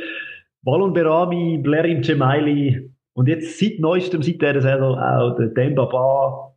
Ballon 0.63 0.93
Berami, 0.93 1.59
Blerim 1.61 2.01
Cemaili, 2.01 2.91
und 3.13 3.27
jetzt 3.27 3.59
seit 3.59 3.79
neuestem, 3.79 4.23
seit 4.23 4.41
dieser 4.41 4.61
Saison 4.61 4.97
auch 4.97 5.35
der 5.35 5.49
Dembaba, 5.49 6.55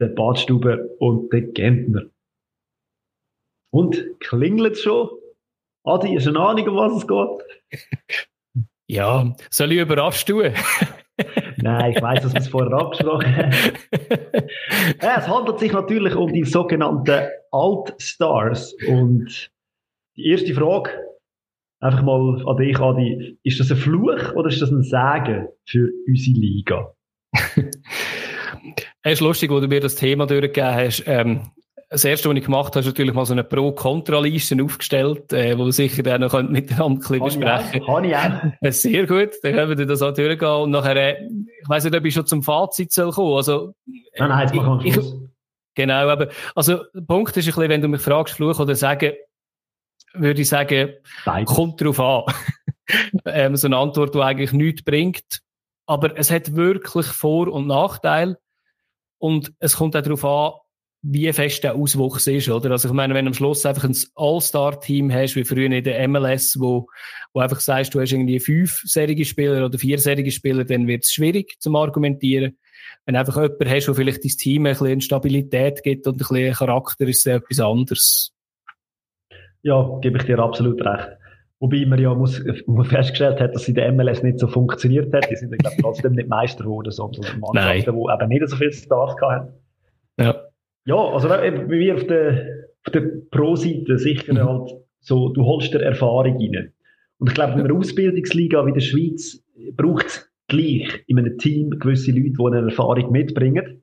der 0.00 0.08
Badstube 0.08 0.96
und 0.98 1.30
der 1.32 1.42
Gentner. 1.42 2.04
Und 3.70 4.18
klingelt 4.20 4.74
es 4.74 4.82
schon? 4.82 5.10
Adi, 5.86 6.16
hast 6.16 6.26
du 6.26 6.30
eine 6.30 6.40
Ahnung, 6.40 6.68
um 6.68 6.76
was 6.76 6.96
es 6.96 7.06
geht? 7.06 8.66
Ja, 8.88 9.36
soll 9.50 9.70
ich 9.70 9.78
überrascht 9.78 10.26
tun? 10.26 10.52
Nein, 11.58 11.92
ich 11.92 12.02
weiß, 12.02 12.22
dass 12.22 12.34
wir 12.34 12.40
es 12.40 12.48
vorher 12.48 12.76
abgesprochen 12.76 13.36
haben. 13.36 13.52
ja, 15.00 15.16
es 15.18 15.28
handelt 15.28 15.60
sich 15.60 15.72
natürlich 15.72 16.16
um 16.16 16.32
die 16.32 16.42
sogenannten 16.42 17.28
Alt-Stars. 17.52 18.74
Und 18.88 19.52
die 20.16 20.26
erste 20.26 20.54
Frage, 20.54 20.90
einfach 21.78 22.02
mal 22.02 22.42
an 22.44 22.56
dich, 22.56 22.80
Adi, 22.80 23.38
ist 23.44 23.60
das 23.60 23.70
ein 23.70 23.76
Fluch 23.76 24.34
oder 24.34 24.48
ist 24.48 24.60
das 24.60 24.72
ein 24.72 24.82
Segen 24.82 25.46
für 25.66 25.88
unsere 26.08 26.36
Liga? 26.36 26.94
es 29.02 29.12
ist 29.12 29.20
lustig, 29.20 29.50
wo 29.50 29.60
du 29.60 29.68
mir 29.68 29.80
das 29.80 29.94
Thema 29.94 30.26
durchgegeben 30.26 30.74
hast. 30.74 31.04
Ähm, 31.06 31.42
das 31.88 32.04
erste, 32.04 32.28
was 32.28 32.36
ich 32.36 32.44
gemacht 32.44 32.74
habe, 32.74 32.80
ist 32.80 32.86
natürlich 32.86 33.14
mal 33.14 33.24
so 33.24 33.32
eine 33.32 33.44
Pro-Kontra-Liste 33.44 34.56
aufgestellt, 34.62 35.32
äh, 35.32 35.56
wo 35.56 35.66
wir 35.66 35.72
sicher 35.72 36.02
dann 36.02 36.22
noch 36.22 36.32
miteinander 36.42 37.10
ein 37.10 37.20
besprechen 37.20 37.84
Kann 37.84 38.04
ich 38.04 38.16
auch. 38.16 38.42
Äh, 38.60 38.70
sehr 38.72 39.06
gut, 39.06 39.30
dann 39.42 39.54
können 39.54 39.78
wir 39.78 39.86
das 39.86 40.02
auch 40.02 40.12
durchgehen. 40.12 40.48
Und 40.48 40.70
nachher, 40.72 40.96
äh, 40.96 41.28
ich 41.62 41.68
weiss 41.68 41.84
nicht, 41.84 41.94
ob 41.94 42.04
ich 42.04 42.14
schon 42.14 42.26
zum 42.26 42.42
Fazit 42.42 42.92
soll 42.92 43.12
kommen. 43.12 43.36
Also, 43.36 43.74
nein, 43.86 44.28
nein, 44.28 44.46
jetzt 44.46 44.54
machen 44.54 44.82
wir 44.82 44.92
Schluss. 44.92 45.14
Genau, 45.76 46.08
aber, 46.08 46.28
also, 46.54 46.84
der 46.92 47.02
Punkt 47.02 47.36
ist 47.36 47.44
ein 47.44 47.54
bisschen, 47.54 47.68
wenn 47.68 47.82
du 47.82 47.88
mich 47.88 48.00
fragst, 48.00 48.34
Fluch 48.34 48.58
oder 48.58 48.74
sagen, 48.74 49.12
würde 50.14 50.40
ich 50.40 50.48
sagen, 50.48 50.94
Beides. 51.24 51.54
kommt 51.54 51.80
drauf 51.80 52.00
an. 52.00 52.24
ähm, 53.26 53.56
so 53.56 53.68
eine 53.68 53.76
Antwort, 53.76 54.14
die 54.14 54.20
eigentlich 54.20 54.52
nichts 54.52 54.82
bringt. 54.82 55.42
Aber 55.86 56.18
es 56.18 56.32
hat 56.32 56.56
wirklich 56.56 57.06
Vor- 57.06 57.52
und 57.52 57.68
Nachteile. 57.68 58.38
Und 59.18 59.52
es 59.60 59.76
kommt 59.76 59.96
auch 59.96 60.02
darauf 60.02 60.24
an, 60.24 60.52
wie 61.08 61.32
fest 61.32 61.62
der 61.62 61.76
Auswuchs 61.76 62.26
ist, 62.26 62.48
oder? 62.48 62.72
Also 62.72 62.88
ich 62.88 62.94
meine, 62.94 63.14
wenn 63.14 63.26
du 63.26 63.30
am 63.30 63.34
Schluss 63.34 63.64
einfach 63.64 63.84
ein 63.84 63.96
All-Star-Team 64.16 65.12
hast, 65.12 65.36
wie 65.36 65.44
früher 65.44 65.70
in 65.70 65.84
der 65.84 66.08
MLS, 66.08 66.58
wo, 66.58 66.88
wo 67.32 67.40
einfach 67.40 67.60
sagst, 67.60 67.94
du 67.94 68.00
hast 68.00 68.10
irgendwie 68.10 68.40
fünfjährige 68.40 69.24
Spieler 69.24 69.66
oder 69.66 69.78
vierjährige 69.78 70.32
Spieler, 70.32 70.64
dann 70.64 70.88
wird 70.88 71.04
es 71.04 71.12
schwierig 71.12 71.60
zum 71.60 71.76
Argumentieren. 71.76 72.58
Wenn 73.04 73.14
du 73.14 73.20
einfach 73.20 73.36
jemanden 73.36 73.70
hast, 73.70 73.86
der 73.86 73.94
vielleicht 73.94 74.24
dein 74.24 74.30
Team 74.30 74.66
ein 74.66 74.72
bisschen 74.72 75.00
Stabilität 75.00 75.84
gibt 75.84 76.08
und 76.08 76.14
ein 76.14 76.18
bisschen 76.18 76.54
Charakter, 76.54 77.06
ist 77.06 77.24
es 77.24 77.26
etwas 77.26 77.60
anderes. 77.60 78.34
Ja, 79.62 79.98
gebe 80.00 80.18
ich 80.18 80.24
dir 80.24 80.40
absolut 80.40 80.84
recht. 80.84 81.08
Wobei 81.60 81.86
man 81.86 82.00
ja 82.00 82.14
muss, 82.14 82.42
muss 82.66 82.88
festgestellt 82.88 83.40
hat, 83.40 83.54
dass 83.54 83.68
in 83.68 83.76
der 83.76 83.92
MLS 83.92 84.24
nicht 84.24 84.40
so 84.40 84.48
funktioniert 84.48 85.14
hat. 85.14 85.30
Die 85.30 85.36
sind 85.36 85.52
ja, 85.52 85.56
glaube 85.56 85.76
trotzdem 85.80 86.12
nicht 86.14 86.28
Meister 86.28 86.64
geworden, 86.64 86.90
sondern 86.90 87.38
Mannschaften, 87.38 87.94
die 87.94 88.12
eben 88.12 88.28
nicht 88.28 88.48
so 88.48 88.56
viele 88.56 88.72
Stars 88.72 89.14
hatten. 89.20 89.52
Ja. 90.18 90.45
Ja, 90.86 90.96
also 90.96 91.28
wie 91.28 91.78
wir 91.80 91.94
auf 91.94 92.06
der, 92.06 92.46
auf 92.84 92.92
der 92.92 93.02
Pro-Seite 93.30 93.98
sicher 93.98 94.32
mhm. 94.32 94.44
halt 94.44 94.70
so, 95.00 95.28
du 95.28 95.44
holst 95.44 95.74
dir 95.74 95.82
Erfahrung 95.82 96.36
rein. 96.36 96.72
Und 97.18 97.28
ich 97.28 97.34
glaube, 97.34 97.54
in 97.54 97.60
einer 97.60 97.74
Ausbildungsliga 97.74 98.66
wie 98.66 98.72
der 98.72 98.80
Schweiz 98.80 99.42
braucht 99.76 100.06
es 100.06 100.32
gleich 100.48 101.04
in 101.06 101.18
einem 101.18 101.38
Team 101.38 101.70
gewisse 101.70 102.12
Leute, 102.12 102.32
die 102.38 102.44
eine 102.44 102.70
Erfahrung 102.70 103.10
mitbringen. 103.10 103.82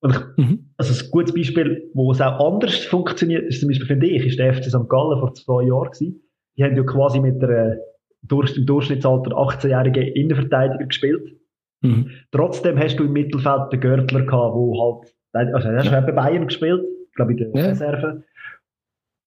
Und 0.00 0.14
ich, 0.14 0.44
mhm. 0.44 0.70
also 0.76 1.04
ein 1.04 1.10
gutes 1.10 1.34
Beispiel, 1.34 1.90
wo 1.94 2.10
es 2.10 2.20
auch 2.20 2.52
anders 2.52 2.84
funktioniert, 2.84 3.46
ist 3.46 3.60
zum 3.60 3.68
Beispiel, 3.68 3.86
finde 3.86 4.06
ich, 4.06 4.24
ist 4.24 4.38
der 4.38 4.54
FC 4.54 4.64
St. 4.64 4.88
Gallen 4.88 5.18
vor 5.18 5.34
zwei 5.34 5.64
Jahren 5.64 5.90
gewesen. 5.90 6.22
Die 6.56 6.64
haben 6.64 6.76
ja 6.76 6.82
quasi 6.82 7.20
mit 7.20 7.40
der, 7.42 7.78
durch, 8.22 8.56
im 8.56 8.66
Durchschnittsalter 8.66 9.32
18-jährigen 9.32 10.14
Innenverteidiger 10.14 10.86
gespielt. 10.86 11.36
Mhm. 11.82 12.10
Trotzdem 12.32 12.78
hast 12.78 12.96
du 12.96 13.04
im 13.04 13.12
Mittelfeld 13.12 13.72
den 13.72 13.80
Görtler 13.80 14.22
gehabt, 14.22 14.54
wo 14.54 14.98
halt, 15.02 15.14
also 15.32 15.68
er 15.68 15.90
hat 15.90 16.06
bei 16.06 16.12
Bayern 16.12 16.46
gespielt, 16.46 16.82
glaube 17.14 17.34
ich, 17.34 17.40
in 17.40 17.52
der 17.52 17.62
ja. 17.62 17.68
Reserve. 17.70 18.24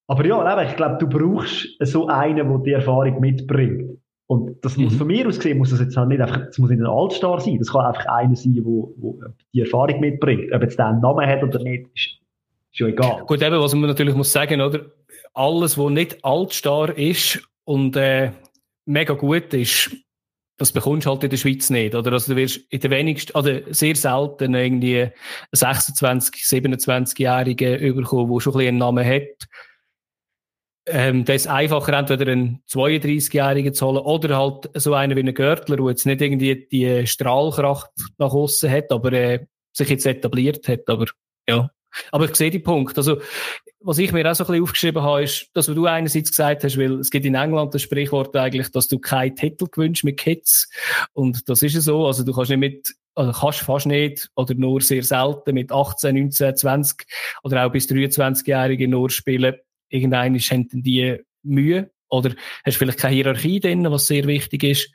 Aber 0.08 0.26
ja, 0.26 0.62
ich 0.64 0.76
glaube, 0.76 0.98
du 1.00 1.08
brauchst 1.08 1.68
so 1.80 2.08
einen, 2.08 2.36
der 2.36 2.58
die 2.60 2.72
Erfahrung 2.72 3.20
mitbringt. 3.20 4.00
Und 4.28 4.64
das 4.64 4.78
muss 4.78 4.94
mhm. 4.94 4.98
von 4.98 5.08
mir 5.08 5.28
aus 5.28 5.38
gesehen, 5.38 5.58
muss 5.58 5.70
das 5.70 5.80
jetzt 5.80 5.96
halt 5.96 6.10
nicht 6.10 6.22
einfach, 6.22 6.46
das 6.46 6.58
muss 6.58 6.70
nicht 6.70 6.80
ein 6.80 6.88
Altstar 6.88 7.40
sein. 7.40 7.58
Das 7.60 7.72
kann 7.72 7.86
einfach 7.86 8.06
einer 8.06 8.36
sein, 8.36 8.54
der 8.54 9.34
die 9.54 9.62
Erfahrung 9.62 10.00
mitbringt. 10.00 10.52
Ob 10.54 10.62
jetzt 10.62 10.78
der 10.78 10.88
einen 10.88 11.02
Namen 11.02 11.28
hat 11.28 11.44
oder 11.44 11.60
nicht, 11.60 11.88
ist, 11.94 12.20
ist 12.72 12.80
ja 12.80 12.88
egal. 12.88 13.24
Gut, 13.26 13.42
eben, 13.42 13.60
was 13.60 13.74
man 13.74 13.90
natürlich 13.90 14.16
muss 14.16 14.32
sagen, 14.32 14.62
oder? 14.62 14.82
Alles, 15.34 15.78
was 15.78 15.92
nicht 15.92 16.24
Altstar 16.24 16.98
ist 16.98 17.48
und, 17.66 17.96
äh, 17.96 18.32
mega 18.86 19.14
gut 19.14 19.54
ist, 19.54 19.96
das 20.64 20.72
bekommst 20.72 21.06
du 21.06 21.12
halt 21.12 21.24
in 21.24 21.30
der 21.30 21.38
Schweiz 21.38 21.70
nicht, 21.70 21.94
oder? 21.94 22.14
Also 22.14 22.34
du 22.34 22.38
wirst 22.38 22.62
in 22.70 22.80
der 22.80 22.90
wenigsten, 22.90 23.38
oder 23.38 23.62
sehr 23.74 23.96
selten 23.96 24.54
irgendwie 24.54 25.02
einen 25.02 25.12
26, 25.52 26.44
27-Jährigen 26.44 27.80
überkommen, 27.80 28.32
der 28.34 28.40
schon 28.40 28.54
ein 28.54 28.58
bisschen 28.58 28.68
einen 28.70 28.78
Namen 28.78 29.06
hat 29.06 29.48
ähm, 30.86 31.24
das 31.24 31.38
ist 31.38 31.48
einfacher, 31.48 31.94
entweder 31.94 32.32
einen 32.32 32.62
32-Jährigen 32.70 33.74
zu 33.74 33.88
holen 33.88 34.00
oder 34.00 34.38
halt 34.38 34.70
so 34.74 34.94
einen 34.94 35.16
wie 35.16 35.22
einen 35.22 35.34
Görtler, 35.34 35.78
der 35.78 35.88
jetzt 35.88 36.06
nicht 36.06 36.22
irgendwie 36.22 36.68
die 36.70 37.08
Strahlkraft 37.08 37.92
nach 38.18 38.34
außen 38.34 38.70
hat, 38.70 38.92
aber 38.92 39.14
äh, 39.14 39.46
sich 39.72 39.90
jetzt 39.90 40.06
etabliert 40.06 40.68
hat. 40.68 40.90
Aber 40.90 41.06
ja. 41.48 41.70
Aber 42.12 42.26
ich 42.26 42.36
sehe 42.36 42.52
die 42.52 42.60
Punkt. 42.60 42.98
Also, 42.98 43.22
was 43.80 43.98
ich 43.98 44.12
mir 44.12 44.30
auch 44.30 44.36
so 44.36 44.44
ein 44.44 44.48
bisschen 44.48 44.64
aufgeschrieben 44.64 45.04
habe, 45.04 45.24
ist, 45.24 45.50
dass 45.54 45.68
du 45.68 45.86
einerseits 45.86 46.30
gesagt 46.30 46.64
hast, 46.64 46.78
weil 46.78 47.00
es 47.00 47.10
gibt 47.10 47.26
in 47.26 47.36
England 47.36 47.74
das 47.74 47.82
Sprichwort 47.82 48.36
eigentlich, 48.36 48.72
dass 48.72 48.88
du 48.88 49.00
keinen 49.00 49.36
Titel 49.36 49.68
gewünscht 49.70 50.04
mit 50.04 50.20
Kids. 50.20 50.70
Und 51.14 51.50
das 51.50 51.64
ist 51.64 51.76
ja 51.76 51.82
so. 51.82 52.08
Also, 52.08 52.24
du 52.24 52.34
kannst 52.34 52.50
nicht 52.50 52.60
mit, 52.60 52.96
also 53.16 53.32
kannst 53.32 53.60
fast 53.60 53.86
nicht 53.86 54.30
oder 54.36 54.54
nur 54.56 54.82
sehr 54.82 55.04
selten 55.04 55.54
mit 55.54 55.72
18, 55.72 56.16
19, 56.16 56.56
20 56.56 57.08
oder 57.44 57.66
auch 57.66 57.72
bis 57.72 57.88
23-Jährigen 57.88 58.90
nur 58.90 59.10
spielen 59.10 59.56
irgendeine 59.94 60.40
haben 60.40 60.68
die 60.72 61.20
Mühe 61.44 61.92
oder 62.10 62.36
hast 62.66 62.78
vielleicht 62.78 63.00
keine 63.00 63.16
Hierarchie 63.16 63.60
drin, 63.60 63.90
was 63.90 64.08
sehr 64.08 64.26
wichtig 64.26 64.64
ist. 64.64 64.92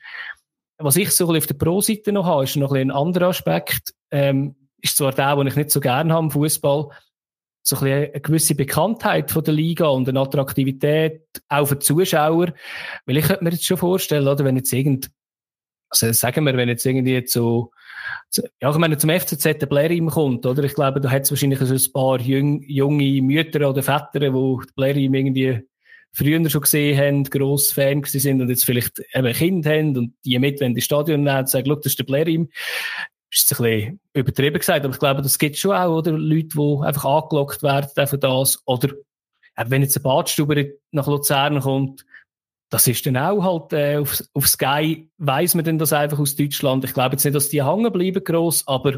Was 0.78 0.96
ich 0.96 1.10
so 1.10 1.34
auf 1.34 1.46
der 1.46 1.54
Pro-Seite 1.54 2.12
noch 2.12 2.26
habe, 2.26 2.44
ist 2.44 2.56
noch 2.56 2.72
ein, 2.72 2.90
ein 2.90 2.90
anderer 2.90 3.28
Aspekt. 3.28 3.94
Ähm, 4.10 4.54
ist 4.80 4.96
zwar 4.96 5.12
der, 5.12 5.36
den 5.36 5.46
ich 5.46 5.56
nicht 5.56 5.70
so 5.70 5.80
gerne 5.80 6.12
habe 6.12 6.24
im 6.24 6.30
Fußball. 6.30 6.88
so 7.62 7.76
ein 7.76 7.82
bisschen 7.82 8.10
eine 8.12 8.20
gewisse 8.20 8.54
Bekanntheit 8.54 9.30
von 9.30 9.44
der 9.44 9.54
Liga 9.54 9.88
und 9.88 10.08
eine 10.08 10.20
Attraktivität 10.20 11.22
auch 11.48 11.66
für 11.66 11.76
die 11.76 11.84
Zuschauer. 11.84 12.54
Weil 13.06 13.16
ich 13.16 13.26
könnte 13.26 13.44
mir 13.44 13.50
jetzt 13.50 13.66
schon 13.66 13.76
vorstellen, 13.76 14.26
oder, 14.26 14.44
wenn 14.44 14.56
jetzt 14.56 14.72
irgend, 14.72 15.10
also 15.90 16.12
sagen 16.12 16.44
wir, 16.44 16.56
wenn 16.56 16.68
jetzt 16.68 16.86
irgendwie 16.86 17.24
zu, 17.24 17.72
ja, 18.60 18.70
ich 18.70 18.76
meine, 18.76 18.98
zum 18.98 19.10
FCZ 19.10 19.44
der 19.44 19.66
Blerim 19.66 20.08
kommt, 20.08 20.46
oder? 20.46 20.62
Ich 20.64 20.74
glaube, 20.74 21.00
da 21.00 21.10
hat 21.10 21.22
es 21.22 21.30
wahrscheinlich 21.30 21.58
so 21.60 21.74
ein 21.74 21.92
paar 21.92 22.20
jung, 22.20 22.62
junge 22.62 23.22
Mütter 23.22 23.68
oder 23.68 23.82
Väter, 23.82 24.20
die 24.20 24.72
Blerim 24.74 25.14
irgendwie 25.14 25.60
früher 26.12 26.48
schon 26.48 26.62
gesehen 26.62 26.98
haben, 26.98 27.24
gross 27.24 27.72
Fan 27.72 28.02
sind 28.04 28.40
und 28.40 28.48
jetzt 28.48 28.64
vielleicht 28.64 28.98
eben 29.12 29.26
ein 29.26 29.34
Kind 29.34 29.66
haben 29.66 29.96
und 29.96 30.14
die 30.24 30.38
mit, 30.38 30.60
wenn 30.60 30.74
die 30.74 30.80
Stadion 30.80 31.22
nehmen, 31.22 31.46
sagen, 31.46 31.68
das 31.68 31.86
ist 31.86 31.98
der 31.98 32.04
Blerim 32.04 32.48
ist 33.30 33.52
ein 33.52 33.62
bisschen 33.62 34.00
übertrieben 34.14 34.58
gesagt, 34.58 34.84
aber 34.84 34.94
ich 34.94 35.00
glaube, 35.00 35.22
das 35.22 35.38
gibt 35.38 35.56
schon 35.56 35.72
auch, 35.72 35.98
oder? 35.98 36.12
Leute, 36.12 36.48
die 36.48 36.78
einfach 36.84 37.04
angelockt 37.04 37.62
werden 37.62 38.06
von 38.06 38.20
das. 38.20 38.62
Oder, 38.66 38.94
wenn 39.66 39.82
jetzt 39.82 39.96
ein 39.96 40.02
Badstuber 40.02 40.64
nach 40.92 41.06
Luzern 41.06 41.60
kommt, 41.60 42.04
das 42.70 42.86
ist 42.86 43.06
dann 43.06 43.16
auch 43.16 43.42
halt, 43.42 43.72
äh, 43.72 43.96
auf, 43.96 44.22
auf 44.34 44.46
Sky 44.46 45.08
weiss 45.18 45.54
man 45.54 45.64
denn 45.64 45.78
das 45.78 45.92
einfach 45.92 46.18
aus 46.18 46.36
Deutschland. 46.36 46.84
Ich 46.84 46.92
glaube 46.92 47.14
jetzt 47.14 47.24
nicht, 47.24 47.34
dass 47.34 47.48
die 47.48 47.64
hängen 47.64 47.92
bleiben 47.92 48.22
gross, 48.22 48.66
aber 48.66 48.92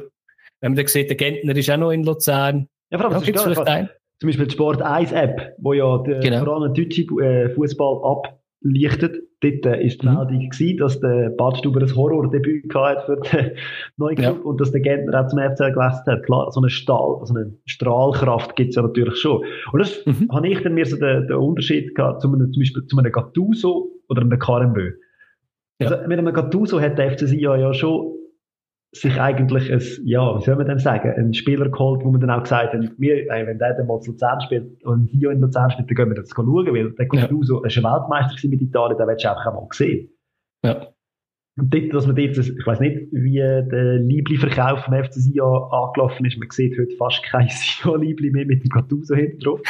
wenn 0.60 0.72
man 0.72 0.76
dann 0.76 0.86
sieht, 0.88 1.08
der 1.08 1.16
Gentner 1.16 1.56
ist 1.56 1.70
auch 1.70 1.76
noch 1.76 1.90
in 1.90 2.04
Luzern. 2.04 2.68
Ja, 2.90 2.98
vor 2.98 3.06
allem, 3.06 3.20
ja, 3.20 3.24
gibt's 3.24 3.42
vielleicht 3.42 3.66
einen. 3.66 3.90
Zum 4.18 4.28
Beispiel 4.28 4.46
die 4.46 4.52
Sport 4.52 4.82
1 4.82 5.12
App, 5.12 5.54
wo 5.58 5.72
ja 5.72 5.98
der, 5.98 6.20
genau. 6.20 6.44
vor 6.44 6.60
allem 6.60 6.74
deutsche 6.74 7.02
äh, 7.02 7.54
Fußball 7.54 8.02
ablichtet. 8.62 9.22
Dort 9.40 9.64
äh, 9.64 9.82
ist 9.82 10.02
die 10.02 10.06
mhm. 10.06 10.14
Meldung 10.14 10.50
gewesen, 10.50 10.76
dass 10.78 11.00
der 11.00 11.30
Badstuber 11.30 11.80
ein 11.80 11.94
Horrordebüt 11.94 12.74
hatte 12.74 13.06
für 13.06 13.16
den 13.16 13.50
neuen 13.96 14.16
Club 14.16 14.36
ja. 14.36 14.42
und 14.42 14.60
dass 14.60 14.70
der 14.70 14.80
Gentner 14.80 15.20
auch 15.20 15.28
zum 15.28 15.38
FCL 15.38 15.72
gewechselt 15.72 16.06
hat. 16.06 16.22
Klar, 16.24 16.52
so 16.52 16.60
eine 16.60 16.68
Stahl, 16.68 17.20
so 17.24 17.34
eine 17.34 17.52
Strahlkraft 17.64 18.54
gibt 18.56 18.70
es 18.70 18.76
ja 18.76 18.82
natürlich 18.82 19.16
schon. 19.16 19.42
Und 19.72 19.78
das 19.78 20.04
mhm. 20.04 20.28
habe 20.30 20.48
ich 20.48 20.62
dann 20.62 20.74
mir 20.74 20.84
so 20.84 20.96
den, 20.96 21.26
den 21.26 21.36
Unterschied 21.36 21.94
gehabt 21.94 22.20
zu 22.20 22.28
einem, 22.28 22.52
zum 22.52 22.60
Beispiel 22.60 22.86
zu 22.86 22.98
einem 22.98 23.12
Gattuso 23.12 23.90
oder 24.08 24.20
einem 24.20 24.38
Karembö. 24.38 24.92
Ja. 25.80 25.88
Also 25.88 26.08
mit 26.08 26.18
einem 26.18 26.34
Gattuso 26.34 26.80
hat 26.80 26.98
der 26.98 27.16
ja, 27.16 27.56
ja 27.56 27.72
schon 27.72 28.19
sich 28.92 29.20
eigentlich 29.20 29.72
ein, 29.72 29.80
ja, 30.04 30.36
wie 30.36 30.44
soll 30.44 30.56
man 30.56 30.66
denn 30.66 30.78
sagen, 30.78 31.10
einen 31.10 31.34
Spieler 31.34 31.68
geholt, 31.68 32.04
wo 32.04 32.10
man 32.10 32.20
dann 32.20 32.30
auch 32.30 32.42
gesagt 32.42 32.72
hat, 32.72 32.80
wir, 32.98 33.26
wenn 33.28 33.58
der 33.58 33.74
dann 33.74 33.86
mal 33.86 34.00
zu 34.00 34.12
Luzern 34.12 34.40
spielt 34.40 34.84
und 34.84 35.06
hier 35.06 35.30
in 35.30 35.40
Luzern 35.40 35.70
spielt, 35.70 35.88
dann 35.88 35.94
gehen 35.94 36.08
wir 36.08 36.16
das 36.16 36.30
schauen, 36.34 36.46
weil 36.46 36.90
der 36.92 37.06
kommt 37.06 37.22
ja. 37.22 37.28
du 37.28 37.42
so, 37.44 37.62
er 37.62 37.66
ist 37.68 37.78
ein 37.78 37.84
Weltmeister 37.84 38.48
mit 38.48 38.60
Italien, 38.60 38.98
den 38.98 39.06
willst 39.06 39.24
du 39.24 39.30
einfach 39.30 39.46
einmal 39.46 39.66
sehen. 39.72 40.08
Ja. 40.64 40.88
Und 41.56 41.74
dort, 41.74 41.94
dass 41.94 42.06
man 42.06 42.16
dort, 42.16 42.38
ich 42.38 42.66
weiß 42.66 42.80
nicht, 42.80 43.08
wie 43.12 43.38
der 43.38 43.98
Liebli-Verkauf 43.98 44.84
vom 44.84 44.94
FC 44.94 45.14
Sia 45.14 45.44
angelaufen 45.44 46.24
ist, 46.24 46.38
man 46.38 46.48
sieht 46.50 46.78
heute 46.78 46.96
fast 46.96 47.22
kein 47.22 47.48
Sia-Liebli 47.50 48.30
mehr 48.30 48.46
mit 48.46 48.64
dem 48.64 48.70
Gattuso 48.70 49.14
hinten 49.14 49.38
drauf. 49.40 49.60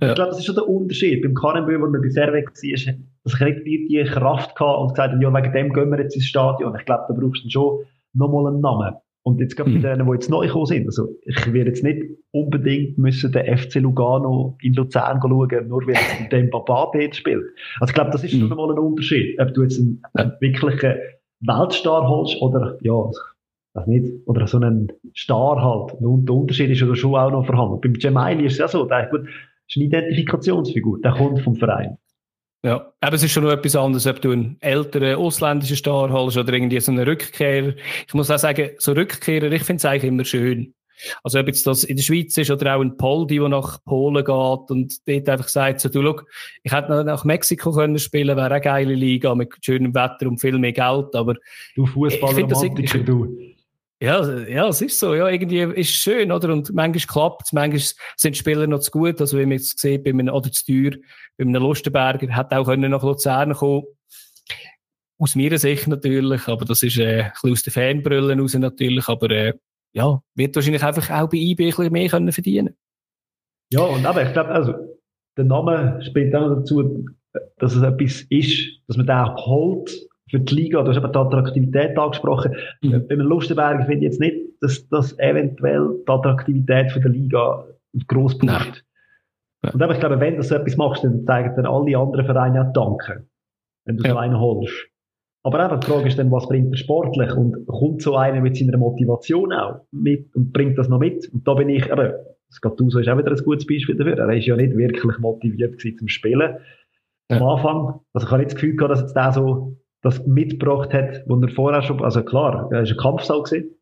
Ja. 0.00 0.10
Ich 0.10 0.14
glaube, 0.14 0.30
das 0.30 0.38
ist 0.38 0.46
schon 0.46 0.54
der 0.54 0.68
Unterschied. 0.68 1.22
Beim 1.22 1.34
Karenbö, 1.34 1.80
wo 1.80 1.86
man 1.86 2.00
bisher 2.00 2.32
weg 2.32 2.48
war, 2.48 2.52
dass 2.52 3.34
ich 3.34 3.40
nicht 3.40 3.66
die 3.66 4.04
Kraft 4.04 4.58
hatte 4.58 4.78
und 4.78 4.90
gesagt 4.90 5.14
habe, 5.14 5.22
ja, 5.22 5.32
wegen 5.32 5.52
dem 5.52 5.72
gehen 5.72 5.90
wir 5.90 6.00
jetzt 6.00 6.16
ins 6.16 6.26
Stadion. 6.26 6.74
Ich 6.78 6.84
glaube, 6.84 7.04
da 7.08 7.14
brauchst 7.14 7.44
du 7.44 7.50
schon 7.50 7.84
nochmal 8.14 8.52
einen 8.52 8.60
Namen. 8.60 8.94
Und 9.22 9.40
jetzt 9.40 9.56
gerade 9.56 9.70
mhm. 9.70 9.82
bei 9.82 9.90
denen, 9.90 10.06
die 10.06 10.12
jetzt 10.12 10.30
neu 10.30 10.46
gekommen 10.46 10.66
sind, 10.66 10.86
also 10.86 11.08
ich 11.26 11.52
werde 11.52 11.70
jetzt 11.70 11.84
nicht 11.84 12.02
unbedingt 12.30 12.96
müssen 12.96 13.30
den 13.30 13.58
FC 13.58 13.76
Lugano 13.76 14.56
in 14.62 14.72
Luzern 14.72 15.20
schauen, 15.20 15.68
nur 15.68 15.86
weil 15.86 15.94
es 15.94 16.28
dem 16.30 16.50
Papa 16.50 16.90
dort 16.94 17.14
spielt. 17.14 17.44
Also 17.80 17.90
ich 17.90 17.94
glaube, 17.94 18.10
das 18.10 18.24
ist 18.24 18.34
mhm. 18.34 18.40
schon 18.40 18.52
einmal 18.52 18.70
ein 18.70 18.78
Unterschied, 18.78 19.38
ob 19.38 19.52
du 19.52 19.62
jetzt 19.62 19.78
einen, 19.78 20.02
einen 20.14 20.32
wirklichen 20.40 20.94
Weltstar 21.40 22.08
holst 22.08 22.40
oder, 22.40 22.78
ja, 22.80 22.94
weiß 23.74 23.86
nicht, 23.86 24.26
oder 24.26 24.46
so 24.46 24.58
einen 24.58 24.92
Star 25.14 25.62
halt. 25.62 26.00
Und 26.00 26.26
der 26.26 26.34
Unterschied 26.34 26.70
ist 26.70 26.80
ja 26.80 26.94
schon 26.94 27.14
auch 27.14 27.30
noch 27.30 27.44
vorhanden. 27.44 27.80
Beim 27.80 27.94
Gemaili 27.94 28.46
ist 28.46 28.54
es 28.54 28.58
ja 28.58 28.68
so, 28.68 28.86
der, 28.86 29.08
gut, 29.08 29.26
ist 29.68 29.76
eine 29.76 29.84
Identifikationsfigur, 29.84 31.00
der 31.02 31.12
kommt 31.12 31.40
vom 31.40 31.54
Verein. 31.56 31.98
Ja, 32.64 32.92
aber 33.00 33.14
es 33.14 33.22
ist 33.22 33.30
schon 33.30 33.44
noch 33.44 33.52
etwas 33.52 33.76
anderes, 33.76 34.06
ob 34.06 34.20
du 34.20 34.32
einen 34.32 34.56
älteren 34.60 35.14
ausländischen 35.14 35.76
Star 35.76 36.10
holst 36.10 36.36
oder 36.36 36.52
irgendwie 36.52 36.80
so 36.80 36.90
einen 36.90 37.06
Rückkehrer. 37.06 37.74
Ich 38.06 38.14
muss 38.14 38.30
auch 38.30 38.38
sagen, 38.38 38.70
so 38.78 38.92
Rückkehrer, 38.92 39.52
ich 39.52 39.62
finde 39.62 39.78
es 39.78 39.84
eigentlich 39.84 40.04
immer 40.04 40.24
schön. 40.24 40.74
Also 41.22 41.38
ob 41.38 41.46
jetzt 41.46 41.64
das 41.68 41.84
in 41.84 41.96
der 41.96 42.02
Schweiz 42.02 42.36
ist 42.36 42.50
oder 42.50 42.74
auch 42.74 42.80
ein 42.80 42.96
Poldi, 42.96 43.38
der 43.38 43.48
nach 43.48 43.82
Polen 43.84 44.24
geht 44.24 44.70
und 44.70 45.08
dort 45.08 45.28
einfach 45.28 45.46
sagt, 45.46 45.80
so, 45.80 45.88
du, 45.88 46.02
schau, 46.02 46.20
ich 46.64 46.72
hätte 46.72 47.04
nach 47.04 47.24
Mexiko 47.24 47.70
können 47.70 48.00
spielen, 48.00 48.36
wäre 48.36 48.50
eine 48.50 48.60
geile 48.60 48.94
Liga 48.94 49.36
mit 49.36 49.54
schönem 49.64 49.94
Wetter 49.94 50.26
und 50.26 50.40
viel 50.40 50.58
mehr 50.58 50.72
Geld, 50.72 51.14
aber... 51.14 51.36
Du 51.76 51.86
Fußballromantiker, 51.86 52.98
du. 52.98 53.38
Ja, 54.00 54.38
ja, 54.46 54.68
es 54.68 54.80
ist 54.80 55.00
so. 55.00 55.14
Ja, 55.14 55.28
irgendwie 55.28 55.60
ist 55.60 55.90
es 55.90 55.96
schön, 55.96 56.30
oder? 56.30 56.52
Und 56.52 56.72
manchmal 56.72 57.06
klappt 57.06 57.46
es, 57.46 57.52
manchmal 57.52 57.80
sind 58.16 58.34
die 58.36 58.38
Spieler 58.38 58.66
noch 58.66 58.78
zu 58.78 58.92
gut. 58.92 59.20
Also, 59.20 59.36
wie 59.38 59.42
man 59.42 59.58
jetzt 59.58 59.78
sieht, 59.78 60.04
bei 60.04 60.10
einem, 60.10 60.28
oder 60.28 60.52
zu 60.52 60.64
teuer, 60.66 60.92
bei 61.36 61.44
einem 61.44 61.62
Lustenberger, 61.62 62.34
hat 62.34 62.52
auch 62.52 62.64
können 62.64 62.92
nach 62.92 63.02
Luzern 63.02 63.54
kommen. 63.54 63.86
Aus 65.18 65.34
meiner 65.34 65.58
Sicht 65.58 65.88
natürlich, 65.88 66.46
aber 66.46 66.64
das 66.64 66.84
ist, 66.84 66.96
äh, 66.98 67.24
ein 67.24 67.32
bisschen 67.32 67.52
aus 67.52 67.62
den 67.64 67.72
Fanbrüllen 67.72 68.38
raus 68.38 68.54
natürlich, 68.54 69.08
aber, 69.08 69.30
äh, 69.30 69.54
ja, 69.92 70.22
wird 70.36 70.54
wahrscheinlich 70.54 70.84
einfach 70.84 71.10
auch 71.10 71.28
bei 71.28 71.38
IB 71.38 71.64
ein 71.64 71.70
bisschen 71.70 71.92
mehr 71.92 72.08
können 72.08 72.30
verdienen. 72.30 72.76
Ja, 73.72 73.80
und 73.80 74.06
aber 74.06 74.22
ich 74.22 74.32
glaube, 74.32 74.50
also, 74.50 74.74
der 75.36 75.44
Name 75.44 76.00
spielt 76.04 76.36
auch 76.36 76.54
dazu, 76.54 77.04
dass 77.58 77.74
es 77.74 77.82
etwas 77.82 78.22
ist, 78.30 78.80
dass 78.86 78.96
man 78.96 79.06
den 79.06 79.16
auch 79.16 79.44
holt, 79.44 80.07
für 80.30 80.40
die 80.40 80.54
Liga. 80.54 80.82
Du 80.82 80.90
hast 80.90 80.98
eben 80.98 81.12
die 81.12 81.18
Attraktivität 81.18 81.98
angesprochen. 81.98 82.54
Mhm. 82.82 83.06
Bei 83.08 83.14
Lustenberg 83.14 83.86
finde 83.86 83.96
ich 83.96 84.02
jetzt 84.02 84.20
nicht, 84.20 84.36
dass 84.60 84.88
das 84.88 85.18
eventuell 85.18 85.88
die 86.06 86.10
Attraktivität 86.10 86.92
von 86.92 87.02
der 87.02 87.10
Liga 87.10 87.64
gross 88.06 88.36
pusht. 88.38 88.84
Und 89.62 89.82
aber 89.82 89.92
ich 89.92 90.00
glaube, 90.00 90.20
wenn 90.20 90.36
du 90.36 90.42
so 90.42 90.54
etwas 90.54 90.76
machst, 90.76 91.04
dann 91.04 91.24
zeigen 91.26 91.54
dann 91.56 91.66
alle 91.66 91.98
anderen 91.98 92.24
Vereine 92.24 92.68
auch 92.68 92.72
Danke. 92.72 93.26
Wenn 93.84 93.96
du 93.96 94.04
ja. 94.04 94.10
so 94.10 94.16
einen 94.16 94.38
holst. 94.38 94.88
Aber 95.42 95.64
eben, 95.64 95.80
die 95.80 95.86
Frage 95.86 96.08
ist 96.08 96.18
dann, 96.18 96.30
was 96.30 96.48
bringt 96.48 96.72
er 96.72 96.76
sportlich? 96.76 97.32
Und 97.32 97.66
kommt 97.66 98.02
so 98.02 98.16
einer 98.16 98.40
mit 98.40 98.56
seiner 98.56 98.76
Motivation 98.76 99.52
auch 99.52 99.86
mit 99.92 100.34
und 100.34 100.52
bringt 100.52 100.76
das 100.78 100.88
noch 100.88 100.98
mit? 100.98 101.28
Und 101.32 101.46
da 101.46 101.54
bin 101.54 101.68
ich, 101.68 101.86
eben, 101.90 102.12
das 102.48 102.60
Gattuso 102.60 102.98
ist 102.98 103.08
auch 103.08 103.18
wieder 103.18 103.30
ein 103.30 103.44
gutes 103.44 103.66
Beispiel 103.66 103.96
dafür. 103.96 104.18
Er 104.18 104.36
ist 104.36 104.46
ja 104.46 104.56
nicht 104.56 104.76
wirklich 104.76 105.18
motiviert 105.18 105.78
gewesen 105.78 105.98
zum 105.98 106.08
Spielen. 106.08 106.56
Ja. 107.30 107.36
Am 107.36 107.42
Anfang. 107.42 108.00
Also 108.12 108.26
ich 108.26 108.30
habe 108.30 108.42
nicht 108.42 108.52
das 108.52 108.60
Gefühl 108.60 108.76
gehabt, 108.76 108.92
dass 108.92 109.00
jetzt 109.00 109.14
der 109.14 109.32
so 109.32 109.76
das 110.08 110.26
mitgebracht 110.26 110.92
hat, 110.92 111.24
wo 111.26 111.40
er 111.40 111.48
vorher 111.48 111.82
schon, 111.82 112.02
also 112.02 112.22
klar, 112.22 112.68
er 112.70 112.82
ist 112.82 112.90
ein 112.90 112.96
Kampfsaal 112.96 113.42
gewesen. 113.42 113.74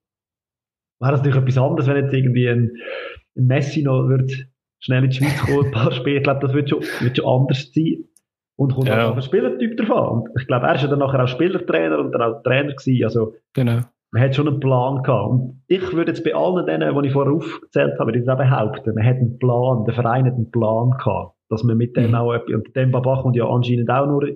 Wäre 1.01 1.13
das 1.13 1.21
natürlich 1.21 1.43
etwas 1.43 1.59
anderes, 1.59 1.87
wenn 1.89 1.97
jetzt 1.97 2.15
irgendwie 2.15 2.49
ein, 2.49 2.73
ein 3.37 3.47
Messi 3.47 3.83
noch 3.83 4.09
wird 4.09 4.33
schnell 4.79 5.05
in 5.05 5.11
die 5.11 5.17
Schweiz 5.17 5.41
kommen, 5.41 5.67
ein 5.67 5.73
paar 5.73 5.93
Spiele. 5.93 6.19
Ich 6.19 6.23
glaube, 6.23 6.41
das 6.41 6.55
wird 6.55 6.71
schon, 6.71 6.83
wird 7.01 7.17
schon 7.17 7.27
anders 7.27 7.71
sein. 7.75 8.05
Und 8.59 8.75
kommt 8.75 8.89
ja. 8.89 9.05
auch 9.05 9.09
auf 9.11 9.17
den 9.17 9.23
Spielertyp 9.23 9.77
davon. 9.77 10.23
Und 10.23 10.41
ich 10.41 10.47
glaube, 10.47 10.67
er 10.67 10.75
ist 10.77 10.83
ja 10.83 10.89
dann 10.89 11.01
nachher 11.01 11.23
auch 11.23 11.29
Spielertrainer 11.29 11.99
und 11.99 12.13
dann 12.13 12.23
auch 12.23 12.43
Trainer 12.43 12.73
gewesen. 12.73 13.05
Also, 13.05 13.35
genau. 13.53 13.81
man 14.13 14.23
hat 14.23 14.35
schon 14.35 14.49
einen 14.49 14.61
Plan 14.61 15.03
gehabt. 15.03 15.31
Und 15.31 15.63
ich 15.67 15.93
würde 15.93 16.13
jetzt 16.13 16.25
bei 16.25 16.35
allen 16.35 16.65
denen, 16.65 17.03
die 17.03 17.07
ich 17.07 17.13
vorher 17.13 17.35
aufgezählt 17.35 17.99
habe, 17.99 18.09
würde 18.09 18.21
ich 18.21 18.29
auch 18.29 18.39
behaupten, 18.39 18.95
man 18.95 19.05
hat 19.05 19.17
einen 19.17 19.39
Plan, 19.39 19.85
der 19.85 19.95
Verein 19.95 20.25
hat 20.25 20.35
einen 20.35 20.51
Plan 20.51 20.91
gehabt, 20.93 21.35
dass 21.51 21.65
man 21.65 21.77
mit 21.77 21.97
dem 21.99 22.09
mhm. 22.09 22.15
auch 22.15 22.33
etwas, 22.33 22.55
und 22.55 22.75
dem 22.75 22.93
Baba 22.93 23.21
kommt 23.21 23.37
ja 23.37 23.47
anscheinend 23.47 23.91
auch 23.91 24.07
nur 24.07 24.27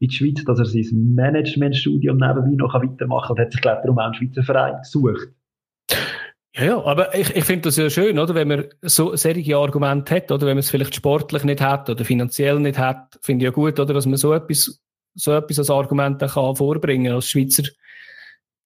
in 0.00 0.08
die 0.08 0.14
Schweiz, 0.14 0.44
dass 0.44 0.58
er 0.58 0.64
sein 0.64 1.14
Managementstudium 1.14 2.16
nebenbei 2.16 2.56
noch 2.56 2.74
weitermachen 2.74 3.28
kann 3.28 3.36
und 3.36 3.40
hat 3.40 3.52
sich, 3.52 3.60
glaube 3.60 3.78
ich, 3.78 3.82
darum 3.82 3.98
auch 3.98 4.04
einen 4.04 4.14
Schweizer 4.14 4.42
Verein 4.42 4.78
gesucht. 4.82 5.28
Ja, 6.54 6.64
ja, 6.64 6.84
aber 6.84 7.14
ich, 7.14 7.34
ich 7.34 7.44
finde 7.44 7.62
das 7.62 7.78
ja 7.78 7.88
schön, 7.88 8.18
oder? 8.18 8.34
Wenn 8.34 8.48
man 8.48 8.64
so 8.82 9.16
solche 9.16 9.56
Argumente 9.56 10.16
hat, 10.16 10.30
oder 10.30 10.46
wenn 10.46 10.54
man 10.54 10.58
es 10.58 10.70
vielleicht 10.70 10.94
sportlich 10.94 11.44
nicht 11.44 11.62
hat 11.62 11.88
oder 11.88 12.04
finanziell 12.04 12.60
nicht 12.60 12.78
hat, 12.78 13.18
finde 13.22 13.44
ich 13.44 13.46
ja 13.46 13.50
gut, 13.52 13.80
oder? 13.80 13.94
Dass 13.94 14.04
man 14.04 14.18
so 14.18 14.34
etwas, 14.34 14.78
so 15.14 15.32
etwas 15.32 15.58
als 15.58 15.70
Argument 15.70 16.18
kann 16.20 16.56
vorbringen 16.56 17.14
als 17.14 17.28
Schweizer 17.28 17.62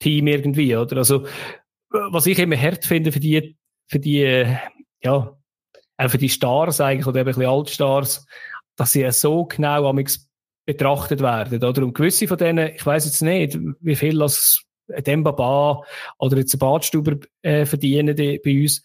Team 0.01 0.27
irgendwie, 0.27 0.77
oder? 0.77 0.97
Also, 0.97 1.27
was 1.91 2.27
ich 2.27 2.39
immer 2.39 2.57
hart 2.57 2.85
finde 2.85 3.13
für 3.13 3.21
die, 3.21 3.57
für 3.89 4.01
die, 4.01 4.47
ja, 5.03 5.37
auch 5.99 6.11
für 6.11 6.19
die 6.19 6.29
Stars 6.29 6.81
eigentlich, 6.81 7.07
oder 7.07 7.21
eben 7.21 7.29
ein 7.29 7.35
bisschen 7.35 7.51
Altstars, 7.51 8.27
dass 8.77 8.93
sie 8.93 9.09
so 9.13 9.45
genau 9.45 9.89
amix 9.89 10.26
betrachtet 10.67 11.21
werden, 11.21 11.63
oder? 11.63 11.83
Und 11.83 11.95
gewisse 11.95 12.29
von 12.29 12.37
denen, 12.37 12.75
ich 12.75 12.85
weiß 12.85 13.07
jetzt 13.07 13.23
nicht, 13.23 13.59
wie 13.81 13.97
viel 13.97 14.19
das 14.19 14.63
Dembaba 14.89 15.83
oder 16.19 16.37
jetzt 16.37 16.55
ein 16.55 16.59
Badstuber 16.59 17.17
äh, 17.43 17.65
verdienen 17.65 18.15
die, 18.15 18.41
bei 18.45 18.63
uns. 18.63 18.83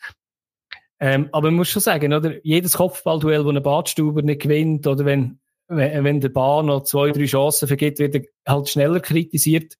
Ähm, 0.99 1.29
aber 1.31 1.47
man 1.47 1.55
muss 1.55 1.69
schon 1.69 1.81
sagen, 1.81 2.13
oder? 2.13 2.43
Jedes 2.45 2.77
Kopfballduell, 2.77 3.43
wo 3.43 3.49
ein 3.49 3.61
Badstuber 3.61 4.21
nicht 4.21 4.43
gewinnt, 4.43 4.85
oder 4.85 5.03
wenn, 5.05 5.39
wenn, 5.67 6.03
wenn 6.03 6.21
der 6.21 6.29
Bahn 6.29 6.67
noch 6.67 6.83
zwei, 6.83 7.11
drei 7.11 7.25
Chancen 7.25 7.67
vergibt, 7.67 7.99
wird 7.99 8.15
er 8.15 8.21
halt 8.47 8.69
schneller 8.69 8.99
kritisiert. 8.99 9.77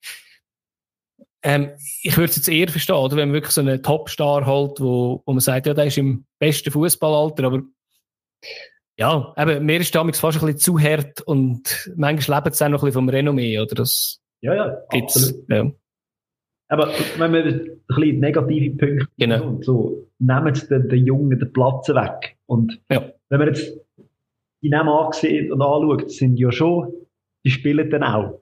Ähm, 1.44 1.72
ich 2.02 2.18
würde 2.18 2.30
es 2.30 2.36
jetzt 2.38 2.50
eher 2.50 2.68
verstehen, 2.68 2.96
oder? 2.96 3.16
Wenn 3.16 3.30
man 3.30 3.34
wirklich 3.34 3.54
so 3.54 3.62
einen 3.62 3.84
Topstar 3.84 4.46
holt, 4.48 4.80
wo, 4.80 5.22
wo 5.26 5.34
man 5.34 5.40
sagt, 5.40 5.68
ja, 5.68 5.76
der 5.76 5.86
ist 5.86 5.98
im 5.98 6.26
besten 6.40 6.72
Fußballalter, 6.72 7.44
aber 7.44 7.62
ja, 8.98 9.34
eben, 9.38 9.66
mir 9.66 9.80
ist 9.80 9.96
damals 9.96 10.20
fast 10.20 10.42
ein 10.42 10.46
bisschen 10.46 10.60
zu 10.60 10.80
hart 10.80 11.22
und 11.22 11.92
manchmal 11.96 12.44
lebt 12.44 12.54
es 12.54 12.62
auch 12.62 12.70
noch 12.70 12.84
ein 12.84 12.86
bisschen 12.86 12.94
vom 12.94 13.10
Renommee, 13.10 13.60
oder? 13.60 13.76
Das 13.76 14.22
ja, 14.42 14.54
ja, 14.54 14.78
gibt's, 14.90 15.16
absolut. 15.16 15.50
Ja. 15.50 15.72
Aber 16.68 16.88
wenn 17.18 17.34
wir 17.34 17.44
ein 17.44 17.82
bisschen 17.88 18.20
negative 18.20 18.78
Punkte 18.78 19.08
genau. 19.18 19.46
und 19.46 19.66
so, 19.66 20.08
nehmen 20.20 20.56
sie 20.56 20.68
den, 20.68 20.88
den 20.88 21.06
Jungen 21.06 21.38
den 21.38 21.52
Platz 21.52 21.90
weg. 21.90 22.38
Und 22.46 22.80
ja. 22.90 23.12
wenn 23.30 23.40
man 23.40 23.50
jetzt 23.50 23.78
die 24.62 24.70
Namen 24.70 24.90
ansieht 24.90 25.52
und 25.52 25.62
anschaut, 25.62 26.10
sind 26.12 26.38
ja 26.38 26.52
schon, 26.52 26.94
die 27.44 27.50
spielen 27.50 27.90
dann 27.90 28.04
auch. 28.04 28.42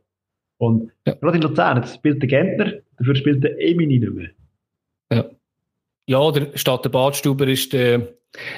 Und 0.57 0.91
ja. 1.07 1.13
gerade 1.15 1.37
in 1.37 1.41
Luzern, 1.41 1.77
jetzt 1.77 1.95
spielt 1.95 2.21
der 2.21 2.29
Gentner, 2.29 2.73
dafür 2.97 3.15
spielt 3.15 3.43
der 3.43 3.59
Emini 3.59 3.97
nicht 3.97 4.13
mehr. 4.13 4.29
Ja. 5.11 5.25
Ja, 6.05 6.31
der 6.31 6.55
statt 6.57 6.83
der 6.85 6.89
Badstuber 6.89 7.47
ist 7.47 7.71
der 7.71 8.13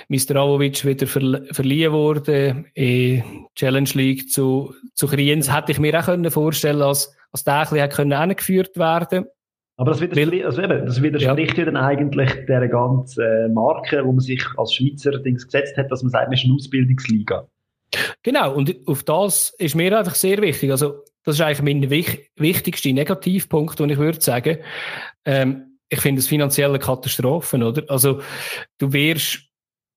Mr. 0.10 0.36
Avovic 0.36 0.86
wieder 0.86 1.08
ver 1.08 1.44
verliehen 1.52 1.92
worden 1.94 2.66
in 2.74 3.48
Challenge 3.56 3.90
League 3.94 4.30
zu, 4.30 4.74
zu 4.94 5.08
Kriens. 5.08 5.54
Hätte 5.54 5.72
ich 5.72 5.80
mir 5.80 6.00
auch 6.00 6.06
können 6.06 6.30
vorstellen 6.30 6.82
als, 6.82 7.16
als 7.32 7.44
der 7.44 7.60
ein 7.60 7.70
bisschen 7.70 7.90
können 7.90 8.14
angeführt 8.14 8.78
werden 8.78 9.26
aber 9.82 9.92
das 9.92 10.02
widerspricht, 10.02 10.46
also 10.46 10.62
eben, 10.62 10.86
das 10.86 11.02
widerspricht 11.02 11.58
ja. 11.58 11.66
dann 11.66 11.76
eigentlich 11.76 12.30
der 12.46 12.68
ganzen 12.68 13.24
äh, 13.24 13.50
Marke, 13.50 14.06
wo 14.06 14.12
man 14.12 14.20
sich 14.20 14.44
als 14.56 14.76
Schweizer 14.76 15.18
Dings 15.18 15.46
gesetzt 15.46 15.76
hat, 15.76 15.92
dass 15.92 16.04
man 16.04 16.12
sagt, 16.12 16.28
man 16.28 16.34
ist 16.34 16.46
eine 16.46 16.54
Ausbildungsliga. 16.54 17.48
Genau, 18.22 18.54
und 18.54 18.76
auf 18.86 19.02
das 19.02 19.56
ist 19.58 19.74
mir 19.74 19.98
einfach 19.98 20.14
sehr 20.14 20.40
wichtig. 20.40 20.70
Also, 20.70 21.04
das 21.24 21.36
ist 21.36 21.42
eigentlich 21.42 21.64
mein 21.64 21.90
wich 21.90 22.30
wichtigster 22.36 22.94
Negativpunkt, 22.94 23.80
den 23.80 23.90
ich 23.90 23.98
würde 23.98 24.22
sagen. 24.22 24.60
Ähm, 25.26 25.80
ich 25.90 26.00
finde 26.00 26.20
es 26.20 26.28
finanzielle 26.28 26.78
Katastrophen, 26.78 27.64
oder? 27.64 27.84
Also, 27.88 28.22
du 28.78 28.94
wirst 28.94 29.51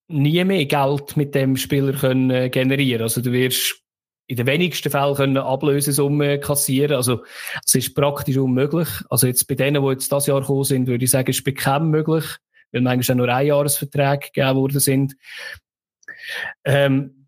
nie 0.08 0.44
mehr 0.44 0.66
Geld 0.66 1.16
mit 1.16 1.34
dem 1.34 1.56
Spieler 1.56 1.92
können 1.92 2.30
äh, 2.30 2.50
generieren. 2.50 3.02
Also, 3.02 3.20
du 3.20 3.32
wirst 3.32 3.80
in 4.26 4.36
den 4.36 4.46
wenigsten 4.46 4.90
Fällen 4.90 5.14
können 5.14 5.36
Ablösesummen 5.36 6.40
kassieren. 6.40 6.96
Also, 6.96 7.24
es 7.64 7.74
ist 7.74 7.94
praktisch 7.94 8.36
unmöglich. 8.36 8.88
Also, 9.10 9.26
jetzt 9.26 9.46
bei 9.46 9.54
denen, 9.54 9.82
die 9.82 9.90
jetzt 9.90 10.10
das 10.12 10.26
Jahr 10.26 10.40
gekommen 10.40 10.64
sind, 10.64 10.86
würde 10.86 11.04
ich 11.04 11.10
sagen, 11.10 11.30
es 11.30 11.38
ist 11.38 11.44
bequem 11.44 11.90
möglich, 11.90 12.24
weil 12.72 12.82
manchmal 12.82 13.16
nur 13.16 13.28
ein 13.28 13.46
Jahresverträge 13.46 14.30
gegeben 14.32 14.56
worden 14.56 14.80
sind. 14.80 15.16
Ähm, 16.64 17.26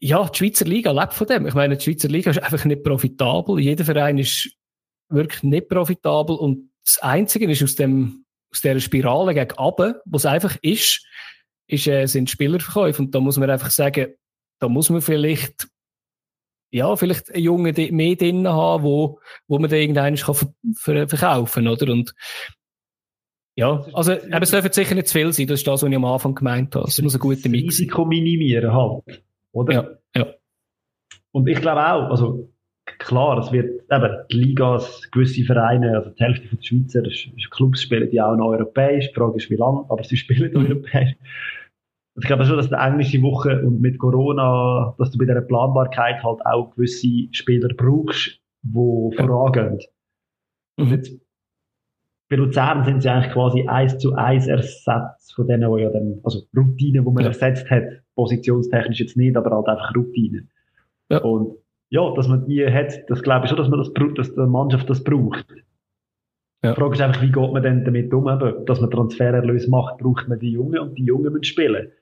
ja, 0.00 0.28
die 0.28 0.36
Schweizer 0.36 0.66
Liga 0.66 0.92
lebt 0.92 1.14
von 1.14 1.26
dem. 1.26 1.46
Ich 1.46 1.54
meine, 1.54 1.76
die 1.76 1.84
Schweizer 1.84 2.08
Liga 2.08 2.30
ist 2.30 2.42
einfach 2.42 2.64
nicht 2.64 2.84
profitabel. 2.84 3.58
Jeder 3.58 3.84
Verein 3.84 4.18
ist 4.18 4.50
wirklich 5.08 5.42
nicht 5.42 5.68
profitabel 5.68 6.36
und 6.36 6.70
das 6.84 6.98
Einzige 6.98 7.50
ist 7.50 7.62
aus 7.62 7.74
dem, 7.76 8.24
aus 8.52 8.60
dieser 8.60 8.80
Spirale 8.80 9.32
gegen 9.32 9.56
Aben, 9.58 9.94
was 10.04 10.26
einfach 10.26 10.56
ist, 10.60 11.06
ist, 11.66 11.86
äh, 11.86 12.06
sind 12.06 12.30
Spielerverkäufe. 12.30 13.02
Und 13.02 13.14
da 13.14 13.20
muss 13.20 13.38
man 13.38 13.50
einfach 13.50 13.70
sagen, 13.70 14.14
da 14.60 14.68
muss 14.68 14.90
man 14.90 15.00
vielleicht 15.00 15.68
ja, 16.74 16.96
vielleicht 16.96 17.32
einen 17.32 17.44
Jungen 17.44 17.72
mehr 17.94 18.16
drin 18.16 18.48
haben, 18.48 18.82
wo, 18.82 19.20
wo 19.46 19.60
man 19.60 19.70
dann 19.70 19.78
irgendeinen 19.78 20.16
kann 20.16 20.34
ver 20.74 21.08
verkaufen, 21.08 21.68
oder? 21.68 21.92
Und, 21.92 22.12
ja, 23.54 23.86
also, 23.92 24.14
eben, 24.14 24.42
es 24.42 24.50
dürfen 24.50 24.72
sicher 24.72 24.96
nicht 24.96 25.06
zu 25.06 25.12
viel 25.12 25.32
sein, 25.32 25.46
das 25.46 25.60
ist 25.60 25.68
das, 25.68 25.82
was 25.82 25.88
ich 25.88 25.94
am 25.94 26.04
Anfang 26.04 26.34
gemeint 26.34 26.74
habe. 26.74 26.88
Es 26.88 27.00
muss 27.00 27.14
ein 27.14 27.20
guter 27.20 27.48
Mix 27.48 27.74
Risiko 27.74 28.04
minimieren 28.04 28.72
halt, 28.72 29.22
oder? 29.52 29.72
Ja, 29.72 30.22
ja. 30.22 30.34
Und 31.30 31.48
ich 31.48 31.60
glaube 31.60 31.80
auch, 31.80 32.10
also, 32.10 32.52
klar, 32.98 33.38
es 33.38 33.52
wird, 33.52 33.82
eben, 33.90 34.16
die 34.30 34.36
Ligas, 34.36 35.08
gewisse 35.10 35.44
Vereine, 35.44 35.96
also 35.96 36.10
die 36.10 36.22
Hälfte 36.22 36.48
der 36.48 36.62
Schweizer 36.62 37.02
Clubs 37.50 37.82
spielen 37.82 38.10
die 38.10 38.20
auch 38.20 38.36
noch 38.36 38.48
europäisch, 38.48 39.08
die 39.08 39.14
Frage 39.14 39.36
ist 39.36 39.50
wie 39.50 39.56
lange, 39.56 39.84
aber 39.88 40.02
sie 40.04 40.16
spielen 40.16 40.52
mhm. 40.52 40.66
europäisch. 40.66 41.14
Ich 42.16 42.26
glaube 42.26 42.44
schon, 42.44 42.56
dass 42.56 42.68
die 42.68 42.74
englische 42.74 43.20
Woche 43.22 43.60
und 43.64 43.80
mit 43.80 43.98
Corona, 43.98 44.94
dass 44.98 45.10
du 45.10 45.18
bei 45.18 45.24
dieser 45.24 45.40
Planbarkeit 45.40 46.22
halt 46.22 46.46
auch 46.46 46.70
gewisse 46.70 47.28
Spieler 47.32 47.68
brauchst, 47.76 48.40
die 48.62 49.10
ja. 49.16 49.26
vorangehen. 49.26 49.80
Und 50.76 50.90
jetzt, 50.90 51.18
bei 52.28 52.36
Luzern 52.36 52.84
sind 52.84 53.02
sie 53.02 53.08
eigentlich 53.08 53.32
quasi 53.32 53.66
eins 53.66 53.98
zu 53.98 54.14
eins 54.14 54.46
Ersatz 54.46 55.32
von 55.32 55.46
denen, 55.46 55.74
die 55.74 55.82
ja 55.82 55.90
dann, 55.90 56.20
also 56.22 56.42
Routinen, 56.56 57.04
die 57.04 57.10
man 57.10 57.22
ja. 57.22 57.28
ersetzt 57.28 57.68
hat, 57.70 57.84
positionstechnisch 58.14 59.00
jetzt 59.00 59.16
nicht, 59.16 59.36
aber 59.36 59.50
halt 59.50 59.66
einfach 59.66 59.94
Routinen. 59.94 60.50
Ja. 61.10 61.18
Und 61.18 61.56
ja, 61.90 62.12
dass 62.14 62.28
man 62.28 62.44
die 62.46 62.66
hat, 62.66 62.92
das 63.08 63.22
glaube 63.22 63.44
ich 63.44 63.50
schon, 63.50 63.58
dass 63.58 63.68
man 63.68 63.78
das 63.78 63.92
dass 64.16 64.34
die 64.34 64.40
Mannschaft 64.40 64.88
das 64.90 65.04
braucht. 65.04 65.46
Ja. 66.62 66.72
Die 66.72 66.80
Frage 66.80 66.94
ist 66.94 67.00
einfach, 67.02 67.22
wie 67.22 67.30
geht 67.30 67.52
man 67.52 67.62
denn 67.62 67.84
damit 67.84 68.12
um? 68.12 68.24
Dass 68.66 68.80
man 68.80 68.90
Transfererlöse 68.90 69.68
macht, 69.68 69.98
braucht 69.98 70.28
man 70.28 70.38
die 70.38 70.52
Jungen 70.52 70.78
und 70.78 70.96
die 70.96 71.04
Jungen 71.04 71.32
müssen 71.32 71.44
spielen. 71.44 71.92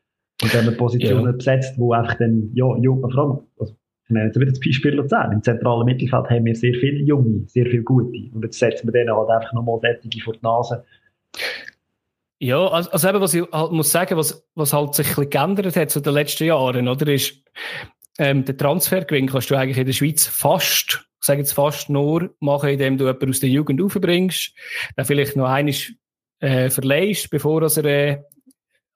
Und 0.40 0.54
wenn 0.54 0.64
man 0.64 0.76
Positionen 0.76 1.24
ja. 1.26 1.32
besetzt, 1.32 1.78
wo 1.78 1.92
einfach 1.92 2.14
dann, 2.14 2.50
ja, 2.54 2.76
jung, 2.78 3.00
vor 3.00 3.18
allem, 3.18 3.38
also, 3.58 3.74
ich 4.04 4.10
nenne 4.10 4.26
jetzt 4.26 4.38
wieder 4.38 4.50
das 4.50 4.60
Beispiel 4.60 4.94
Luzern. 4.94 5.32
Im 5.32 5.42
zentralen 5.42 5.84
Mittelfeld 5.84 6.30
haben 6.30 6.44
wir 6.44 6.54
sehr 6.54 6.74
viele 6.74 7.00
Junge, 7.00 7.44
sehr 7.46 7.66
viele 7.66 7.82
Gute. 7.82 8.30
Und 8.32 8.42
jetzt 8.44 8.58
setzen 8.58 8.86
wir 8.86 8.92
denen 8.92 9.14
halt 9.16 9.30
einfach 9.30 9.52
nochmal 9.52 9.80
Sättige 9.80 10.20
vor 10.22 10.34
die 10.34 10.40
Nase. 10.42 10.84
Ja, 12.38 12.66
also, 12.66 12.90
also 12.90 13.08
eben, 13.08 13.20
was 13.20 13.34
ich 13.34 13.44
halt 13.52 13.72
muss 13.72 13.92
sagen, 13.92 14.16
was, 14.16 14.48
was 14.54 14.72
halt 14.72 14.94
sich 14.94 15.06
ein 15.06 15.14
bisschen 15.14 15.30
geändert 15.30 15.76
hat 15.76 15.90
zu 15.90 16.00
den 16.00 16.12
letzten 16.12 16.44
Jahren, 16.44 16.88
oder, 16.88 17.06
ist, 17.08 17.40
ähm, 18.18 18.44
den 18.44 18.58
Transfergewinn 18.58 19.28
kannst 19.28 19.50
du 19.50 19.54
eigentlich 19.54 19.78
in 19.78 19.86
der 19.86 19.92
Schweiz 19.92 20.26
fast, 20.26 21.06
ich 21.20 21.26
sage 21.26 21.40
jetzt 21.40 21.52
fast 21.52 21.88
nur 21.88 22.34
machen, 22.40 22.70
indem 22.70 22.98
du 22.98 23.06
jemanden 23.06 23.30
aus 23.30 23.40
der 23.40 23.48
Jugend 23.48 23.80
aufbringst, 23.80 24.52
dann 24.96 25.04
vielleicht 25.04 25.36
noch 25.36 25.48
einiges 25.48 25.92
äh, 26.40 26.70
verleihst, 26.70 27.30
bevor 27.30 27.62
er 27.62 27.84
äh, 27.84 28.22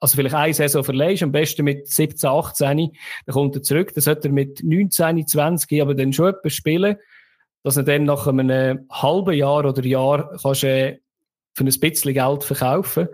also 0.01 0.17
vielleicht 0.17 0.35
eine 0.35 0.55
Saison 0.55 0.85
verleihst, 0.85 1.23
am 1.23 1.33
besten 1.33 1.65
mit 1.65 1.89
17, 1.89 2.29
18, 2.29 2.93
dann 3.27 3.33
kommt 3.33 3.57
er 3.57 3.63
zurück, 3.63 3.95
dann 3.95 4.03
sollte 4.03 4.29
er 4.29 4.33
mit 4.33 4.63
19, 4.63 5.27
20 5.27 5.81
aber 5.81 5.95
dann 5.95 6.13
schon 6.13 6.35
etwas 6.35 6.53
spielen, 6.53 6.97
dass 7.63 7.77
er 7.77 7.85
dann 7.85 8.05
nach 8.05 8.27
einem 8.27 8.87
halben 8.91 9.35
Jahr 9.35 9.65
oder 9.65 9.85
Jahr 9.85 10.37
kannst, 10.43 10.65
äh, 10.65 10.99
für 11.55 11.65
ein 11.65 11.81
bisschen 11.81 12.13
Geld 12.13 12.45
verkaufen. 12.45 13.09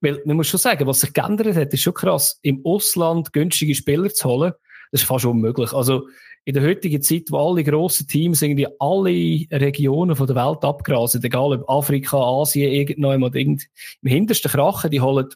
Weil 0.00 0.20
man 0.24 0.36
muss 0.36 0.48
schon 0.48 0.58
sagen, 0.58 0.86
was 0.86 1.00
sich 1.00 1.12
geändert 1.12 1.54
hat, 1.54 1.72
ist 1.72 1.82
schon 1.82 1.94
krass. 1.94 2.40
Im 2.42 2.60
Ausland 2.64 3.32
günstige 3.32 3.74
Spieler 3.74 4.10
zu 4.10 4.28
holen, 4.28 4.52
das 4.94 5.02
ist 5.02 5.08
fast 5.08 5.24
unmöglich. 5.24 5.72
Also 5.72 6.06
in 6.44 6.54
der 6.54 6.62
heutigen 6.62 7.02
Zeit, 7.02 7.24
wo 7.30 7.48
alle 7.48 7.64
grossen 7.64 8.06
Teams 8.06 8.42
irgendwie 8.42 8.68
alle 8.78 9.44
Regionen 9.60 10.14
von 10.14 10.28
der 10.28 10.36
Welt 10.36 10.62
abgrasen, 10.62 11.24
egal 11.24 11.52
ob 11.52 11.68
Afrika, 11.68 12.16
Asien, 12.16 12.70
irgendjemand, 12.70 13.34
irgend, 13.34 13.64
im 14.02 14.08
hintersten 14.08 14.52
Krachen, 14.52 14.92
die 14.92 15.00
holen, 15.00 15.26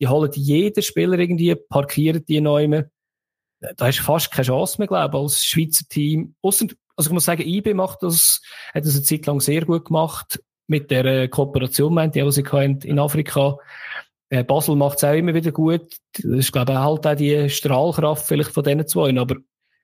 die 0.00 0.08
holen 0.08 0.30
jeden 0.32 0.82
Spieler 0.82 1.18
irgendwie, 1.18 1.54
parkieren 1.54 2.24
die 2.26 2.40
neu. 2.40 2.84
Da 3.60 3.86
hast 3.86 3.98
du 3.98 4.02
fast 4.02 4.30
keine 4.30 4.46
Chance 4.46 4.76
mehr, 4.78 4.88
glaube 4.88 5.14
ich, 5.14 5.22
als 5.22 5.44
Schweizer 5.44 5.84
Team. 5.90 6.34
Ausser, 6.40 6.68
also 6.96 7.10
ich 7.10 7.12
muss 7.12 7.26
sagen, 7.26 7.42
IB 7.42 7.74
macht 7.74 8.02
das, 8.02 8.40
hat 8.72 8.86
das 8.86 8.94
eine 8.94 9.02
Zeit 9.02 9.26
lang 9.26 9.40
sehr 9.40 9.66
gut 9.66 9.84
gemacht, 9.84 10.42
mit 10.68 10.90
der 10.90 11.28
Kooperation, 11.28 11.92
meint 11.92 12.14
die, 12.14 12.24
was 12.24 12.36
sie 12.36 12.44
in 12.84 12.98
Afrika. 12.98 13.50
Äh, 13.50 13.56
Basel 14.42 14.76
macht 14.76 14.98
es 14.98 15.04
auch 15.04 15.12
immer 15.12 15.34
wieder 15.34 15.52
gut. 15.52 15.96
Das 16.14 16.24
ist, 16.24 16.52
glaube 16.52 16.72
ich, 16.72 16.78
halt 16.78 17.06
auch 17.06 17.14
die 17.14 17.50
Strahlkraft 17.50 18.26
vielleicht 18.26 18.50
von 18.50 18.64
diesen 18.64 18.86
zwei. 18.86 19.16
Aber 19.18 19.36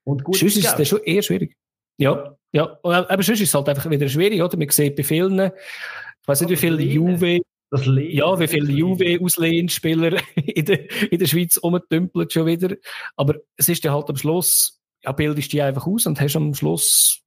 und 0.05 0.25
gut 0.25 0.37
sonst 0.37 0.57
ist 0.57 0.79
es 0.79 0.89
schon 0.89 1.03
eher 1.05 1.23
schwierig. 1.23 1.55
Ja, 1.99 2.35
ja. 2.53 2.79
Aber 2.83 3.23
sonst 3.23 3.41
ist 3.41 3.49
es 3.49 3.55
halt 3.55 3.69
einfach 3.69 3.91
wieder 3.91 4.09
schwierig, 4.09 4.43
oder? 4.43 4.57
Man 4.57 4.71
sieht 4.71 4.97
bei 4.97 5.03
vielen, 5.03 5.39
ich 5.39 6.29
weiß 6.29 6.41
nicht, 6.41 6.51
wie 6.51 6.57
viele 6.57 6.83
Juve, 6.83 7.41
ja, 7.71 8.41
wie 8.41 8.49
viele 8.49 8.73
Juve-Auslehenspieler 8.73 10.19
in 10.35 10.65
der, 10.65 11.13
in 11.13 11.19
der 11.19 11.27
Schweiz 11.27 11.61
rumtümpeln 11.63 12.31
schon 12.31 12.47
wieder. 12.47 12.75
Aber 13.17 13.35
es 13.57 13.69
ist 13.69 13.85
ja 13.85 13.93
halt 13.93 14.09
am 14.09 14.17
Schluss, 14.17 14.81
ja, 15.05 15.13
bildest 15.13 15.53
du 15.53 15.57
die 15.57 15.63
einfach 15.63 15.87
aus 15.87 16.07
und 16.07 16.19
hast 16.21 16.37
am 16.37 16.55
Schluss 16.55 17.23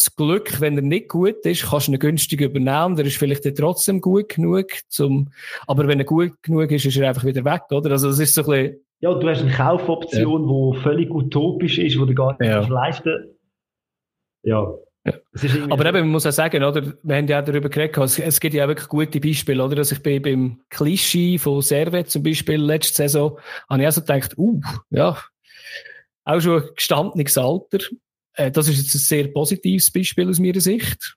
das 0.00 0.16
Glück, 0.16 0.60
wenn 0.60 0.76
er 0.76 0.82
nicht 0.82 1.08
gut 1.08 1.44
ist, 1.44 1.68
kannst 1.68 1.88
du 1.88 1.92
ihn 1.92 1.98
günstig 1.98 2.40
übernehmen. 2.40 2.96
Der 2.96 3.04
ist 3.04 3.18
vielleicht 3.18 3.44
trotzdem 3.56 4.00
gut 4.00 4.30
genug 4.30 4.68
zum, 4.88 5.30
aber 5.66 5.86
wenn 5.88 5.98
er 5.98 6.06
gut 6.06 6.42
genug 6.42 6.70
ist, 6.70 6.86
ist 6.86 6.96
er 6.96 7.08
einfach 7.08 7.24
wieder 7.24 7.44
weg, 7.44 7.62
oder? 7.70 7.90
Also, 7.90 8.08
es 8.08 8.18
ist 8.18 8.34
so 8.34 8.42
ein 8.42 8.46
bisschen, 8.46 8.86
ja, 9.00 9.14
du 9.14 9.28
hast 9.28 9.42
eine 9.42 9.52
Kaufoption, 9.52 10.48
ja. 10.48 10.76
die 10.76 10.82
völlig 10.82 11.10
utopisch 11.10 11.78
ist, 11.78 11.98
wo 11.98 12.04
du 12.04 12.14
gar 12.14 12.36
nicht 12.38 12.48
ja. 12.48 12.60
leisten 12.66 13.34
Ja. 14.42 14.74
ja. 15.04 15.14
Aber 15.70 15.86
eben, 15.86 16.00
man 16.00 16.08
muss 16.08 16.26
auch 16.26 16.32
sagen, 16.32 16.64
oder? 16.64 16.94
Wir 17.02 17.16
haben 17.16 17.26
ja 17.26 17.40
auch 17.40 17.44
darüber 17.44 17.68
geredet, 17.68 17.96
es, 17.98 18.18
es 18.18 18.40
gibt 18.40 18.54
ja 18.54 18.64
auch 18.64 18.68
wirklich 18.68 18.88
gute 18.88 19.20
Beispiele, 19.20 19.62
oder? 19.62 19.76
Dass 19.76 19.92
ich 19.92 20.02
bei, 20.02 20.18
beim 20.18 20.60
Klischee 20.70 21.38
von 21.38 21.60
Servet 21.62 22.10
zum 22.10 22.22
Beispiel 22.22 22.60
letzte 22.60 22.94
Saison, 22.94 23.38
habe 23.68 23.82
ich 23.82 23.88
auch 23.88 23.92
so 23.92 24.00
gedacht, 24.00 24.36
uh, 24.36 24.60
ja, 24.90 25.16
auch 26.24 26.40
schon 26.40 26.62
ein 26.62 26.68
gestandenes 26.74 27.38
Alter. 27.38 27.78
Äh, 28.40 28.50
das 28.50 28.68
ist 28.68 28.78
jetzt 28.78 28.94
ein 28.94 28.98
sehr 28.98 29.28
positives 29.28 29.90
Beispiel 29.92 30.28
aus 30.28 30.38
meiner 30.38 30.60
Sicht. 30.60 31.16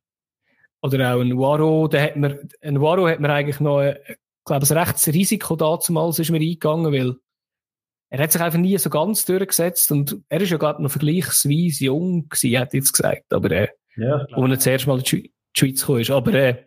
Oder 0.81 1.15
auch 1.15 1.21
ein 1.21 1.37
Waro, 1.37 1.87
da 1.87 2.01
hat 2.01 2.17
man, 2.17 2.37
ein 2.61 2.81
Waro 2.81 3.07
hat 3.07 3.21
man 3.21 3.31
eigentlich 3.31 3.61
noch, 3.61 3.79
äh, 3.79 3.97
ich 4.07 4.45
glaube, 4.45 4.65
ein 4.69 4.77
rechtes 4.77 5.07
Risiko 5.13 5.55
damals 5.55 6.19
ist 6.19 6.29
mir 6.29 6.41
eingegangen, 6.41 6.91
weil 6.91 7.15
er 8.09 8.23
hat 8.23 8.31
sich 8.33 8.41
einfach 8.41 8.59
nie 8.59 8.77
so 8.77 8.89
ganz 8.89 9.23
durchgesetzt 9.23 9.91
und 9.91 10.17
er 10.27 10.41
ist 10.41 10.49
ja 10.49 10.57
gerade 10.57 10.83
noch 10.83 10.91
vergleichsweise 10.91 11.85
jung 11.85 12.27
gewesen, 12.27 12.59
hat 12.59 12.73
jetzt 12.73 12.91
gesagt, 12.91 13.31
aber 13.31 13.51
äh, 13.51 13.69
ja, 13.95 14.27
als 14.31 14.51
er 14.51 14.59
zuerst 14.59 14.87
mal 14.87 14.97
in 14.97 15.03
die 15.03 15.33
Schweiz 15.57 15.79
gekommen 15.79 16.01
ist. 16.01 16.11
Aber 16.11 16.33
äh, 16.33 16.65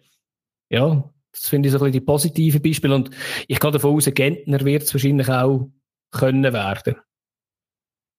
ja, 0.70 1.09
das 1.32 1.48
finde 1.48 1.68
ich 1.68 1.72
so 1.72 1.78
ein 1.78 1.84
bisschen 1.84 1.92
die 1.92 2.00
positiven 2.00 2.62
Beispiele 2.62 2.94
und 2.94 3.11
ich 3.46 3.61
gehe 3.61 3.70
davon 3.70 3.94
aus, 3.94 4.07
Gentner 4.07 4.64
wird 4.64 4.84
es 4.84 4.94
wahrscheinlich 4.94 5.28
auch 5.28 5.68
können 6.11 6.52
werden. 6.52 6.96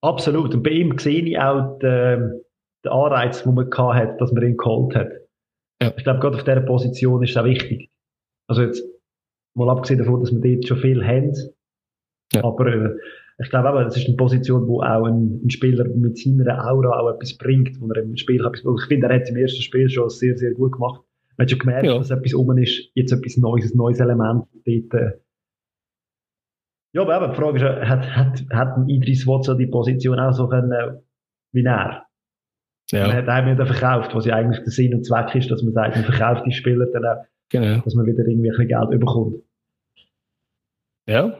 Absolut. 0.00 0.54
Und 0.54 0.62
bei 0.62 0.70
ihm 0.70 0.98
sehe 0.98 1.22
ich 1.22 1.38
auch 1.38 1.78
den, 1.78 2.40
den 2.84 2.92
Anreiz, 2.92 3.42
den 3.42 3.54
man 3.54 3.70
hat, 3.70 4.20
dass 4.20 4.32
man 4.32 4.44
ihn 4.44 4.56
geholt 4.56 4.94
hat. 4.94 5.10
Ja. 5.82 5.92
Ich 5.96 6.04
glaube, 6.04 6.20
gerade 6.20 6.36
auf 6.36 6.44
dieser 6.44 6.60
Position 6.60 7.22
ist 7.22 7.30
es 7.30 7.36
auch 7.36 7.44
wichtig. 7.44 7.90
Also 8.48 8.62
jetzt, 8.62 8.84
mal 9.54 9.70
abgesehen 9.70 9.98
davon, 9.98 10.20
dass 10.20 10.32
wir 10.32 10.40
dort 10.40 10.66
schon 10.66 10.78
viel 10.78 11.04
haben. 11.04 11.32
Ja. 12.32 12.44
Aber 12.44 12.66
äh, 12.66 12.96
ich 13.40 13.50
glaube 13.50 13.68
aber, 13.68 13.84
das 13.84 13.96
ist 13.96 14.06
eine 14.06 14.16
Position, 14.16 14.66
wo 14.66 14.82
auch 14.82 15.04
ein, 15.04 15.40
ein, 15.44 15.50
Spieler 15.50 15.84
mit 15.84 16.18
seiner 16.18 16.66
Aura 16.66 16.98
auch 16.98 17.14
etwas 17.14 17.36
bringt, 17.36 17.80
wo 17.80 17.88
er 17.88 18.02
im 18.02 18.16
Spiel 18.16 18.44
etwas, 18.44 18.62
ich 18.64 18.88
finde, 18.88 19.06
er 19.06 19.14
hat 19.14 19.22
es 19.22 19.30
im 19.30 19.36
ersten 19.36 19.62
Spiel 19.62 19.88
schon 19.88 20.10
sehr, 20.10 20.36
sehr 20.36 20.52
gut 20.52 20.72
gemacht. 20.72 21.02
Man 21.36 21.44
hat 21.44 21.50
schon 21.50 21.60
gemerkt, 21.60 21.86
ja. 21.86 21.98
dass 21.98 22.10
etwas 22.10 22.34
um 22.34 22.58
ist, 22.58 22.90
jetzt 22.94 23.12
etwas 23.12 23.36
Neues, 23.36 23.72
ein 23.72 23.76
neues 23.76 24.00
Element 24.00 24.44
dort. 24.64 24.94
Äh. 24.94 25.18
Ja, 26.98 27.04
aber 27.04 27.22
eben, 27.22 27.32
die 27.32 27.40
Frage 27.40 27.58
ist, 27.58 27.88
hat, 27.88 28.16
hat, 28.16 28.44
hat 28.50 28.76
ein 28.76 28.88
Idris 28.88 29.24
Watson 29.24 29.56
die 29.56 29.68
Position 29.68 30.18
auch 30.18 30.32
so 30.32 30.48
können, 30.48 30.98
wie 31.52 31.64
er? 31.64 32.06
Ja. 32.90 33.06
Man 33.06 33.16
hat 33.16 33.28
einem 33.28 33.56
nicht 33.56 33.68
verkauft, 33.68 34.16
was 34.16 34.24
ja 34.24 34.34
eigentlich 34.34 34.58
der 34.64 34.72
Sinn 34.72 34.94
und 34.94 35.06
Zweck 35.06 35.32
ist, 35.36 35.48
dass 35.48 35.62
man 35.62 35.74
sagt, 35.74 35.94
man 35.94 36.04
verkauft 36.04 36.44
die 36.44 36.50
Spieler 36.50 36.86
dann 36.86 37.04
auch, 37.04 37.24
genau. 37.50 37.82
dass 37.82 37.94
man 37.94 38.04
wieder 38.04 38.26
irgendwie 38.26 38.48
ein 38.48 38.56
bisschen 38.56 38.66
Geld 38.66 38.98
bekommt. 38.98 39.36
Ja. 41.06 41.38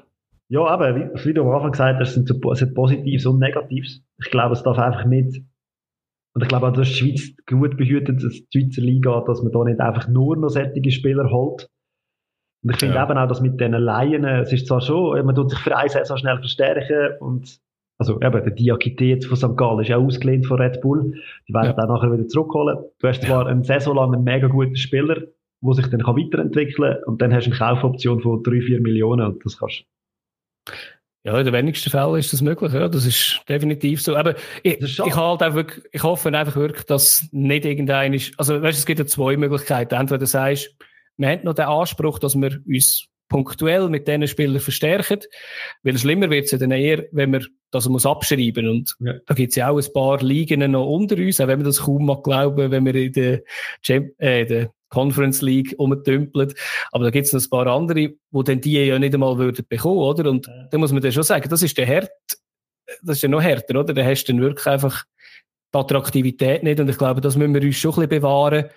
Ja, 0.48 0.64
aber 0.64 0.94
wie, 0.94 1.24
wie 1.24 1.34
du 1.34 1.42
am 1.42 1.50
Anfang 1.50 1.72
gesagt 1.72 1.98
hast, 1.98 2.14
sind 2.14 2.28
so, 2.28 2.52
es 2.52 2.62
hat 2.62 2.74
Positives 2.74 3.26
und 3.26 3.40
Negatives. 3.40 4.00
Ich 4.18 4.30
glaube, 4.30 4.52
es 4.52 4.62
darf 4.62 4.78
einfach 4.78 5.06
nicht, 5.06 5.42
und 6.34 6.42
ich 6.42 6.48
glaube 6.48 6.68
auch, 6.68 6.72
dass 6.72 6.86
die 6.86 6.94
Schweiz 6.94 7.36
gut 7.46 7.76
behütet, 7.76 8.22
dass 8.22 8.46
die 8.48 8.60
Schweizer 8.60 8.82
Liga, 8.82 9.24
dass 9.26 9.42
man 9.42 9.50
da 9.50 9.64
nicht 9.64 9.80
einfach 9.80 10.06
nur 10.06 10.36
noch 10.36 10.50
sättige 10.50 10.92
Spieler 10.92 11.28
holt. 11.32 11.68
Und 12.62 12.70
ich 12.70 12.78
finde 12.78 12.96
ja. 12.96 13.04
eben 13.04 13.18
auch, 13.18 13.28
dass 13.28 13.40
mit 13.40 13.60
diesen 13.60 13.72
Laien, 13.72 14.24
es 14.24 14.52
ist 14.52 14.66
zwar 14.66 14.80
schon, 14.80 15.24
man 15.24 15.34
tut 15.34 15.50
sich 15.50 15.58
für 15.60 15.76
eine 15.76 15.88
Saison 15.88 16.16
schnell 16.16 16.38
verstärken 16.38 17.16
und 17.20 17.60
also 17.98 18.20
eben, 18.20 18.44
der 18.44 18.50
Diakite 18.52 19.26
von 19.26 19.36
St. 19.36 19.56
Gallen 19.56 19.80
ist 19.80 19.88
ja 19.88 19.96
ausgelehnt 19.96 20.46
von 20.46 20.60
Red 20.60 20.80
Bull. 20.80 21.14
Die 21.48 21.54
werden 21.54 21.74
ja. 21.76 21.84
auch 21.84 21.88
nachher 21.88 22.12
wieder 22.12 22.28
zurückholen. 22.28 22.78
Du 23.00 23.08
hast 23.08 23.22
zwar 23.22 23.44
ja. 23.44 23.50
eine 23.50 23.64
Saison 23.64 23.96
lang 23.96 24.14
einen 24.14 24.22
mega 24.22 24.46
guten 24.46 24.76
Spieler, 24.76 25.16
der 25.60 25.74
sich 25.74 25.88
dann 25.88 26.00
weiterentwickeln 26.02 26.94
kann 26.94 27.04
und 27.04 27.20
dann 27.20 27.34
hast 27.34 27.46
du 27.46 27.50
eine 27.50 27.58
Kaufoption 27.58 28.20
von 28.20 28.42
3, 28.42 28.60
4 28.60 28.80
Millionen 28.80 29.26
und 29.26 29.44
das 29.44 29.58
kannst 29.58 29.84
ja, 31.24 31.36
in 31.36 31.44
den 31.44 31.52
wenigsten 31.52 31.90
Fällen 31.90 32.16
ist 32.16 32.32
das 32.32 32.40
möglich, 32.40 32.72
ja. 32.72 32.88
Das 32.88 33.04
ist 33.04 33.42
definitiv 33.48 34.00
so. 34.00 34.16
Aber 34.16 34.34
ich, 34.62 34.80
ich, 34.80 35.16
halt 35.16 35.42
einfach 35.42 35.66
ich 35.90 36.02
hoffe 36.02 36.28
einfach 36.28 36.56
wirklich, 36.56 36.86
dass 36.86 37.28
nicht 37.32 37.66
irgendein 37.66 38.14
ist, 38.14 38.38
also, 38.38 38.62
weißt, 38.62 38.78
es 38.78 38.86
gibt 38.86 39.00
ja 39.00 39.06
zwei 39.06 39.36
Möglichkeiten. 39.36 39.94
Entweder 39.94 40.18
du 40.18 40.26
sagst, 40.26 40.74
wir 41.18 41.28
haben 41.28 41.44
noch 41.44 41.54
den 41.54 41.66
Anspruch, 41.66 42.18
dass 42.18 42.34
wir 42.34 42.60
uns 42.66 43.08
punktuell 43.28 43.88
mit 43.88 44.08
diesen 44.08 44.26
Spielern 44.26 44.60
verstärken. 44.60 45.20
Weil 45.82 45.98
schlimmer 45.98 46.30
wird 46.30 46.46
es 46.46 46.52
ja 46.52 46.58
dann 46.58 46.70
eher, 46.70 47.04
wenn 47.12 47.30
man 47.30 47.46
das 47.70 47.88
muss 47.88 48.06
abschreiben. 48.06 48.68
Und 48.68 48.94
ja. 49.00 49.14
da 49.26 49.34
gibt 49.34 49.50
es 49.50 49.56
ja 49.56 49.68
auch 49.68 49.78
ein 49.78 49.92
paar 49.92 50.22
Ligen 50.22 50.70
noch 50.70 50.86
unter 50.86 51.16
uns, 51.16 51.40
auch 51.40 51.46
wenn 51.46 51.58
man 51.58 51.66
das 51.66 51.82
kaum 51.82 52.06
mal 52.06 52.22
glauben, 52.22 52.70
wenn 52.70 52.86
wir 52.86 52.94
in 52.94 53.12
der, 53.12 53.42
Champ 53.82 54.10
äh, 54.18 54.46
der 54.46 54.70
Conference 54.88 55.42
League 55.42 55.74
umtümpelt. 55.76 56.54
Aber 56.92 57.04
da 57.04 57.10
gibt 57.10 57.26
es 57.26 57.32
noch 57.32 57.42
ein 57.42 57.50
paar 57.50 57.66
andere, 57.66 58.14
wo 58.30 58.42
dann 58.42 58.60
die 58.60 58.72
ja 58.72 58.98
nicht 58.98 59.12
einmal 59.12 59.36
würden 59.36 59.66
bekommen, 59.68 59.98
oder? 59.98 60.30
Und 60.30 60.48
da 60.70 60.78
muss 60.78 60.92
man 60.92 61.02
dann 61.02 61.12
schon 61.12 61.22
sagen, 61.22 61.48
das 61.48 61.62
ist 61.62 61.76
der 61.76 61.86
Herd, 61.86 62.10
das 63.02 63.16
ist 63.16 63.22
ja 63.22 63.28
noch 63.28 63.42
härter, 63.42 63.78
oder? 63.78 63.92
Da 63.92 64.02
hast 64.04 64.24
du 64.24 64.32
dann 64.32 64.40
wirklich 64.40 64.66
einfach 64.66 65.04
die 65.74 65.78
Attraktivität 65.78 66.62
nicht. 66.62 66.80
Und 66.80 66.88
ich 66.88 66.96
glaube, 66.96 67.20
das 67.20 67.36
müssen 67.36 67.52
wir 67.52 67.62
uns 67.62 67.76
schon 67.76 67.90
ein 67.92 68.08
bisschen 68.08 68.22
bewahren. 68.22 68.70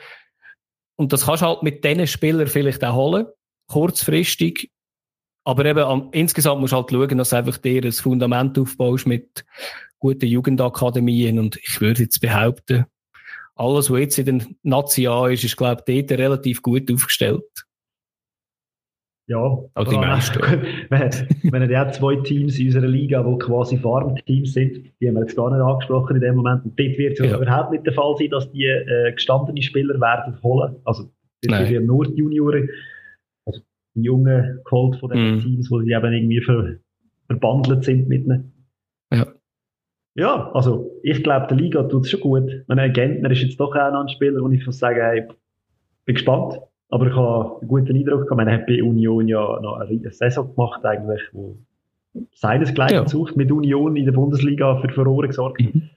Und 0.96 1.14
das 1.14 1.26
kannst 1.26 1.42
du 1.42 1.48
halt 1.48 1.64
mit 1.64 1.84
diesen 1.84 2.08
Spielern 2.08 2.48
vielleicht 2.48 2.84
auch 2.84 2.96
holen 2.96 3.26
kurzfristig. 3.72 4.70
Aber 5.44 5.66
eben 5.66 5.80
am, 5.80 6.10
insgesamt 6.12 6.62
musst 6.62 6.74
du 6.74 6.78
halt 6.78 6.92
schauen, 6.92 7.18
dass 7.18 7.30
du 7.30 7.38
einfach 7.38 7.58
dir 7.58 7.84
ein 7.84 7.92
Fundament 7.92 8.60
aufbaust 8.60 9.08
mit 9.08 9.46
guten 9.98 10.28
Jugendakademien. 10.28 11.40
Und 11.40 11.58
ich 11.58 11.82
würde 11.82 12.04
jetzt 12.04 12.20
behaupten, 12.20 12.86
alles, 13.56 13.90
was 13.90 14.00
jetzt 14.00 14.20
in 14.20 14.26
den 14.26 14.58
Nazi 14.64 15.08
ist, 15.32 15.44
ist, 15.44 15.58
glaube 15.58 15.84
ich, 15.88 16.06
dort 16.06 16.20
relativ 16.20 16.62
gut 16.62 16.92
aufgestellt. 16.92 17.44
Ja, 19.32 19.58
aber 19.76 19.90
die 19.90 19.98
meisten. 19.98 20.42
wir, 20.42 21.62
haben 21.62 21.72
ja 21.72 21.90
zwei 21.90 22.18
Teams 22.18 22.60
in 22.60 22.66
unserer 22.66 22.88
Liga, 22.88 23.24
die 23.24 23.38
quasi 23.38 23.78
Farmteams 23.78 24.52
sind. 24.52 24.92
Die 25.00 25.08
haben 25.08 25.16
wir 25.16 25.22
jetzt 25.22 25.38
gar 25.38 25.50
nicht 25.50 25.62
angesprochen 25.62 26.18
in 26.18 26.22
dem 26.22 26.36
Moment. 26.36 26.66
Und 26.66 26.78
dort 26.78 26.98
wird 26.98 27.18
es 27.18 27.26
ja. 27.26 27.38
überhaupt 27.38 27.72
nicht 27.72 27.86
der 27.86 27.94
Fall 27.94 28.14
sein, 28.18 28.30
dass 28.30 28.52
die 28.52 28.66
äh, 28.66 29.14
gestandene 29.14 29.62
Spieler 29.62 30.02
werden 30.02 30.38
holen. 30.44 30.76
Also, 30.84 31.10
das 31.44 31.70
sind 31.70 31.86
nur 31.86 32.08
die 32.08 32.18
Junioren 32.18 32.70
die 33.94 34.04
Jungen 34.04 34.60
geholt 34.66 34.98
von 35.00 35.10
den 35.10 35.38
mm. 35.38 35.40
Teams, 35.40 35.72
wo 35.72 35.82
sie 35.82 35.92
eben 35.92 36.14
irgendwie 36.14 36.42
ver 36.42 36.76
verbandelt 37.28 37.84
sind 37.84 38.10
mit 38.10 38.26
ihnen. 38.26 38.54
Ja. 39.14 39.28
Ja, 40.16 40.52
also 40.52 40.92
ich 41.04 41.24
glaube, 41.24 41.48
der 41.48 41.58
Liga 41.58 41.84
tut 41.84 42.04
es 42.04 42.12
schon 42.12 42.20
gut. 42.20 42.64
Meine 42.68 42.92
Gentner 42.92 43.32
ist 43.32 43.42
jetzt 43.42 43.60
doch 43.60 43.74
auch 43.76 43.92
noch 43.92 44.02
ein 44.02 44.10
Spieler, 44.10 44.42
wo 44.42 44.50
ich 44.50 44.66
muss 44.66 44.78
sagen, 44.78 45.00
hey, 45.00 45.28
bin 46.06 46.16
gespannt. 46.16 46.60
Aber 46.92 47.08
ich 47.08 47.16
habe 47.16 47.60
einen 47.60 47.68
guten 47.70 47.96
Eindruck 47.96 48.24
gehabt. 48.24 48.38
Man 48.38 48.52
hat 48.52 48.68
bei 48.68 48.84
Union 48.84 49.28
ja 49.28 49.60
noch 49.62 49.78
eine 49.78 50.12
Saison 50.12 50.54
gemacht, 50.54 50.84
eigentlich, 50.84 51.22
wo 51.32 51.58
seinesgleichen 52.34 52.98
ja. 52.98 53.08
sucht, 53.08 53.38
mit 53.38 53.50
Union 53.50 53.96
in 53.96 54.06
der 54.06 54.12
Bundesliga 54.12 54.80
für 54.82 54.90
Furore 54.90 55.28
gesorgt. 55.28 55.62
Mhm. 55.62 55.90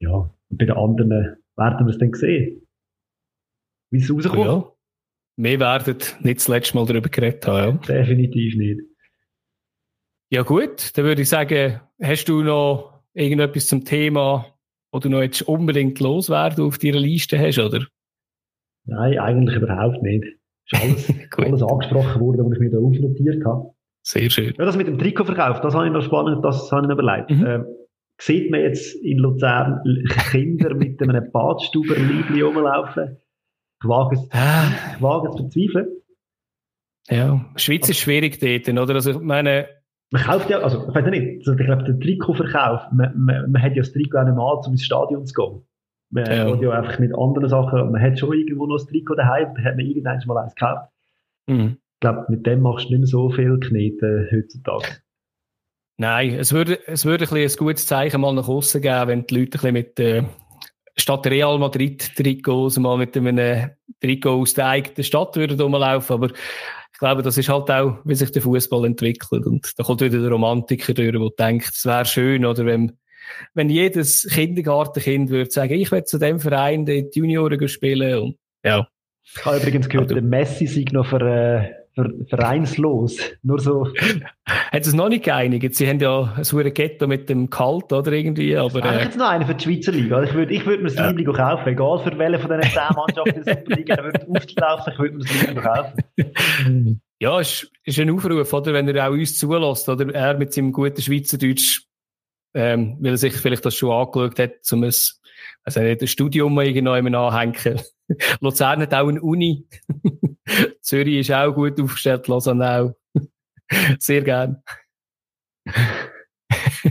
Ja, 0.00 0.12
und 0.12 0.58
bei 0.58 0.64
den 0.64 0.76
anderen 0.76 1.10
werden 1.10 1.86
wir 1.86 1.88
es 1.88 1.98
dann 1.98 2.12
sehen, 2.12 2.62
wie 3.90 3.98
es 3.98 4.12
rauskommt. 4.12 4.44
Ja. 4.44 4.72
Wir 5.36 5.60
werden 5.60 5.96
nicht 6.20 6.38
das 6.38 6.48
letzte 6.48 6.76
Mal 6.76 6.86
darüber 6.86 7.08
geredet 7.08 7.46
haben. 7.46 7.80
Ja. 7.82 7.94
Definitiv 7.94 8.56
nicht. 8.56 8.80
Ja 10.30 10.42
gut, 10.42 10.96
dann 10.96 11.04
würde 11.04 11.22
ich 11.22 11.28
sagen, 11.28 11.80
hast 12.00 12.26
du 12.26 12.42
noch 12.42 13.02
irgendetwas 13.12 13.66
zum 13.66 13.84
Thema, 13.84 14.46
wo 14.92 15.00
du 15.00 15.08
noch 15.08 15.22
jetzt 15.22 15.42
unbedingt 15.42 15.98
loswerden 15.98 16.64
auf 16.64 16.78
deiner 16.78 17.00
Liste 17.00 17.38
hast, 17.38 17.58
oder? 17.58 17.86
Nein, 18.88 19.18
eigentlich 19.18 19.56
überhaupt 19.56 20.02
nicht. 20.02 20.24
Ist 20.70 20.82
alles, 20.82 21.14
alles 21.36 21.62
angesprochen 21.62 22.20
worden, 22.20 22.46
was 22.46 22.52
ich 22.54 22.60
mir 22.60 22.70
da 22.70 22.78
aufnotiert 22.78 23.44
habe. 23.44 23.70
Sehr 24.02 24.30
schön. 24.30 24.54
Ja, 24.56 24.64
das 24.64 24.76
mit 24.76 24.86
dem 24.86 24.98
Trikotverkauf, 24.98 25.60
das 25.60 25.74
habe 25.74 25.86
ich 25.86 25.92
noch 25.92 26.02
spannend, 26.02 26.42
das 26.44 26.72
habe 26.72 26.82
ich 26.82 26.88
noch 26.88 26.98
überlegt. 26.98 27.30
Mhm. 27.30 27.46
Ähm, 27.46 27.66
sieht 28.18 28.50
man 28.50 28.60
jetzt 28.60 28.94
in 29.04 29.18
Luzern 29.18 29.82
Kinder 30.30 30.74
mit 30.74 31.00
einem 31.02 31.30
Badstuber-Liebli 31.30 32.40
rumlaufen? 32.40 33.18
Ich 33.82 33.88
wage 33.88 34.16
es, 34.16 34.28
ah. 34.32 34.72
ich 34.96 35.02
wage 35.02 35.28
es 35.28 35.36
zu 35.36 35.42
verzweifeln. 35.42 35.88
Ja, 37.10 37.44
Schweiz 37.56 37.88
ist 37.88 38.00
schwierig 38.00 38.40
dort, 38.40 38.68
oder? 38.68 38.94
Also, 38.94 39.12
ich 39.12 39.20
meine, 39.20 39.68
man 40.10 40.22
kauft 40.22 40.48
ja, 40.48 40.60
also, 40.60 40.88
ich 40.88 40.94
weiß 40.94 41.06
nicht, 41.10 41.46
also, 41.46 41.52
ich 41.52 41.66
glaube, 41.66 41.84
der 41.84 41.98
Trikotverkauf, 42.00 42.90
man, 42.92 43.12
man, 43.16 43.52
man 43.52 43.62
hat 43.62 43.72
ja 43.76 43.82
das 43.82 43.92
Trikot 43.92 44.18
auch 44.18 44.24
nicht 44.24 44.36
mal, 44.36 44.52
um 44.52 44.72
ins 44.72 44.84
Stadion 44.84 45.26
zu 45.26 45.34
gehen. 45.34 45.62
Man 46.10 46.24
ja. 46.24 46.50
geht 46.50 46.62
ja 46.62 46.70
einfach 46.70 46.98
mit 46.98 47.16
anderen 47.16 47.48
Sachen, 47.48 47.92
man 47.92 48.00
hat 48.00 48.18
schon 48.18 48.32
irgendwo 48.32 48.66
noch 48.66 48.78
ein 48.78 48.86
Trikot 48.86 49.16
daheim, 49.16 49.54
da 49.54 49.62
hat 49.62 49.76
man 49.76 49.84
irgendwann 49.84 50.20
mal 50.26 50.38
eins 50.38 50.54
gekauft. 50.54 50.90
Mhm. 51.46 51.76
Ich 51.94 52.00
glaube, 52.00 52.26
mit 52.28 52.46
dem 52.46 52.62
machst 52.62 52.86
du 52.86 52.92
nicht 52.92 53.00
mehr 53.00 53.06
so 53.06 53.30
viel 53.30 53.58
Knete 53.58 54.28
heutzutage. 54.32 55.02
Nein, 55.98 56.34
es 56.34 56.52
würde, 56.52 56.78
es 56.86 57.04
würde 57.04 57.26
ein, 57.28 57.36
ein 57.36 57.56
gutes 57.56 57.86
Zeichen 57.86 58.20
mal 58.20 58.32
nach 58.32 58.48
außen 58.48 58.80
geben, 58.80 59.08
wenn 59.08 59.26
die 59.26 59.38
Leute 59.38 59.66
ein 59.66 59.72
mit, 59.74 59.98
äh, 59.98 60.22
statt 60.96 61.26
Real 61.26 61.58
Madrid 61.58 62.14
Trikots 62.16 62.78
mal 62.78 62.96
mit 62.96 63.16
einem 63.16 63.70
Trikot 64.00 64.40
aus 64.40 64.54
der 64.54 64.68
eigenen 64.68 65.02
Stadt 65.02 65.36
würden 65.36 65.60
rumlaufen. 65.60 66.14
Aber 66.14 66.26
ich 66.30 66.98
glaube, 66.98 67.22
das 67.22 67.36
ist 67.36 67.48
halt 67.48 67.70
auch, 67.70 67.98
wie 68.04 68.14
sich 68.14 68.32
der 68.32 68.42
Fußball 68.42 68.84
entwickelt. 68.84 69.44
Und 69.44 69.78
da 69.78 69.82
kommt 69.82 70.00
wieder 70.00 70.20
der 70.20 70.30
Romantiker 70.30 70.94
durch, 70.94 71.12
der 71.12 71.46
denkt, 71.46 71.70
es 71.74 71.84
wäre 71.84 72.04
schön, 72.04 72.44
oder 72.44 72.64
wenn, 72.64 72.96
wenn 73.54 73.70
jedes 73.70 74.26
Kindergartenkind 74.30 75.30
würde 75.30 75.50
sagen, 75.50 75.74
ich 75.74 75.90
will 75.90 76.04
zu 76.04 76.18
dem 76.18 76.40
Verein 76.40 76.84
die 76.84 77.08
Junioren 77.12 77.68
spielen. 77.68 78.18
Und, 78.18 78.36
ja. 78.64 78.86
Ich 79.22 79.44
habe 79.44 79.58
übrigens 79.58 79.88
gehört, 79.88 80.10
der 80.10 80.22
Messi 80.22 80.66
sei 80.66 80.84
noch 80.90 81.06
für, 81.06 81.20
äh, 81.20 81.78
vereinslos. 82.28 83.18
Nur 83.42 83.60
so. 83.60 83.88
Hat 84.46 84.86
es 84.86 84.94
noch 84.94 85.08
nicht 85.08 85.24
geeinigt? 85.24 85.74
Sie 85.74 85.88
haben 85.88 85.98
ja 85.98 86.34
ein 86.36 86.44
hohes 86.44 86.74
Ghetto 86.74 87.06
mit 87.06 87.28
dem 87.28 87.50
Kalt, 87.50 87.92
oder 87.92 88.12
irgendwie, 88.12 88.56
aber... 88.56 88.84
Äh, 88.84 89.04
jetzt 89.04 89.18
noch 89.18 89.28
einen 89.28 89.46
für 89.46 89.54
die 89.54 89.64
Schweizer 89.64 89.92
Liga. 89.92 90.22
Ich 90.22 90.34
würde, 90.34 90.52
ich 90.52 90.64
würde 90.64 90.82
mir 90.82 90.88
das 90.88 90.96
ja. 90.96 91.08
Liebling 91.10 91.32
kaufen. 91.34 91.68
Egal 91.68 91.98
für 91.98 92.18
welche 92.18 92.38
von 92.38 92.60
diesen 92.60 92.72
zehn 92.72 92.96
Mannschaften 92.96 93.38
in 93.38 93.44
der 93.44 93.56
Superliga 93.56 94.04
würde 94.04 94.26
auflaufen, 94.28 94.92
ich 94.92 94.98
würde 94.98 95.16
mir 95.16 95.24
das 95.24 95.40
Liebling 95.40 95.62
kaufen. 95.62 97.00
Ja, 97.20 97.40
es 97.40 97.68
ist 97.82 97.98
ein 97.98 98.10
Aufruf, 98.10 98.52
oder? 98.52 98.72
Wenn 98.72 98.86
er 98.86 99.08
auch 99.08 99.12
uns 99.12 99.36
zulässt, 99.36 99.88
oder? 99.88 100.14
Er 100.14 100.38
mit 100.38 100.52
seinem 100.52 100.70
guten 100.70 101.02
Schweizerdeutsch, 101.02 101.82
ähm, 102.58 102.96
weil 102.98 103.12
er 103.12 103.16
sich 103.16 103.34
vielleicht 103.34 103.64
das 103.64 103.76
schon 103.76 103.92
angeschaut 103.92 104.36
hat, 104.40 104.72
um 104.72 104.82
ein, 104.82 104.92
also 105.62 105.80
ein 105.80 106.06
Studium 106.08 106.58
irgendwo 106.58 106.90
anhängen. 106.90 107.80
Luzern 108.40 108.80
hat 108.80 108.94
auch 108.94 109.06
eine 109.06 109.22
Uni. 109.22 109.68
Zürich 110.80 111.18
ist 111.18 111.30
auch 111.30 111.52
gut 111.52 111.80
aufgestellt, 111.80 112.26
Lausanne 112.26 112.96
auch. 113.14 113.20
Sehr 114.00 114.22
gern. 114.22 114.60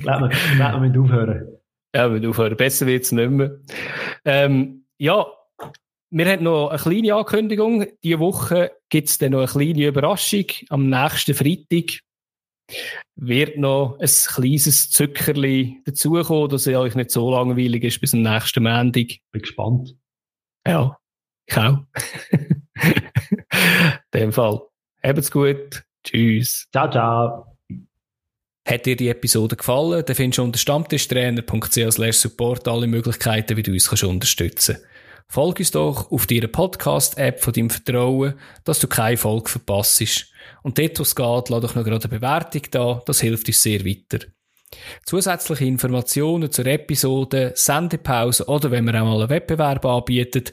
Lass 0.04 0.22
wir 0.22 0.80
mit 0.80 0.98
aufhören. 0.98 1.58
Ja, 1.94 2.08
mit 2.08 2.26
aufhören. 2.26 2.56
Besser 2.56 2.88
wird 2.88 3.04
es 3.04 3.12
nicht 3.12 3.30
mehr. 3.30 3.60
Ähm, 4.24 4.86
ja, 4.98 5.26
wir 6.12 6.32
haben 6.32 6.44
noch 6.44 6.70
eine 6.70 6.80
kleine 6.80 7.16
Ankündigung. 7.16 7.88
Diese 8.04 8.20
Woche 8.20 8.72
gibt 8.88 9.10
es 9.10 9.18
dann 9.18 9.34
noch 9.34 9.40
eine 9.40 9.66
kleine 9.66 9.88
Überraschung. 9.88 10.46
Am 10.70 10.88
nächsten 10.88 11.34
Freitag 11.34 12.07
wird 13.16 13.58
noch 13.58 13.98
ein 14.00 14.08
kleines 14.08 14.90
Zuckerli 14.90 15.82
dazukommen, 15.86 16.50
dass 16.50 16.68
es 16.68 16.76
euch 16.76 16.96
nicht 16.96 17.12
so 17.12 17.32
langweilig 17.32 17.84
ist 17.84 18.02
bis 18.02 18.12
zum 18.12 18.22
nächsten 18.22 18.64
Montag. 18.64 19.08
Bin 19.32 19.42
gespannt. 19.42 19.96
Ja. 20.66 20.98
Ich 21.46 21.58
auch. 21.58 21.80
In 22.82 23.02
dem 24.14 24.34
Fall. 24.34 24.62
Habt's 25.04 25.32
gut. 25.32 25.84
Tschüss. 26.04 26.68
Ciao, 26.72 26.90
ciao. 26.92 27.58
Hat 28.68 28.86
dir 28.86 28.98
die 28.98 29.08
Episode 29.08 29.56
gefallen, 29.56 30.04
dann 30.06 30.16
findest 30.16 30.40
du 30.40 30.44
unter 30.44 30.60
stammtischtrainer.ch 30.60 32.14
support 32.14 32.68
alle 32.68 32.86
Möglichkeiten, 32.86 33.56
wie 33.56 33.64
du 33.64 33.72
uns 33.72 33.88
kannst 33.88 34.04
unterstützen 34.04 34.76
kannst. 34.76 34.88
Folge 35.30 35.60
uns 35.60 35.72
doch 35.72 36.12
auf 36.12 36.28
deiner 36.28 36.48
Podcast-App 36.48 37.42
von 37.42 37.54
deinem 37.54 37.70
Vertrauen, 37.70 38.34
dass 38.66 38.80
du 38.80 38.88
keine 38.88 39.18
Folge 39.18 39.50
verpasst. 39.50 40.28
Und 40.68 40.78
dort, 40.78 41.00
wo 41.00 41.04
es 41.04 41.16
geht, 41.16 41.50
lass 41.50 41.62
doch 41.62 41.76
noch 41.76 41.86
gerade 41.86 42.10
eine 42.10 42.20
Bewertung 42.20 42.62
da, 42.72 43.02
das 43.06 43.22
hilft 43.22 43.48
uns 43.48 43.64
sehr 43.64 43.86
weiter. 43.86 44.28
Zusätzliche 45.06 45.64
Informationen 45.64 46.52
zur 46.52 46.66
Episode, 46.66 47.54
Sendepause 47.56 48.46
oder 48.48 48.70
wenn 48.70 48.84
wir 48.84 49.02
auch 49.02 49.06
mal 49.06 49.22
einen 49.22 49.30
Wettbewerb 49.30 49.86
anbieten, 49.86 50.44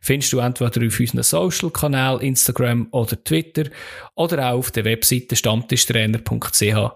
findest 0.00 0.32
du 0.32 0.38
entweder 0.38 0.86
auf 0.86 1.00
unseren 1.00 1.24
Social-Kanälen, 1.24 2.20
Instagram 2.20 2.86
oder 2.92 3.24
Twitter 3.24 3.64
oder 4.14 4.52
auch 4.52 4.58
auf 4.58 4.70
der 4.70 4.84
Webseite 4.84 5.34
stammtischtrainer.ch. 5.34 6.90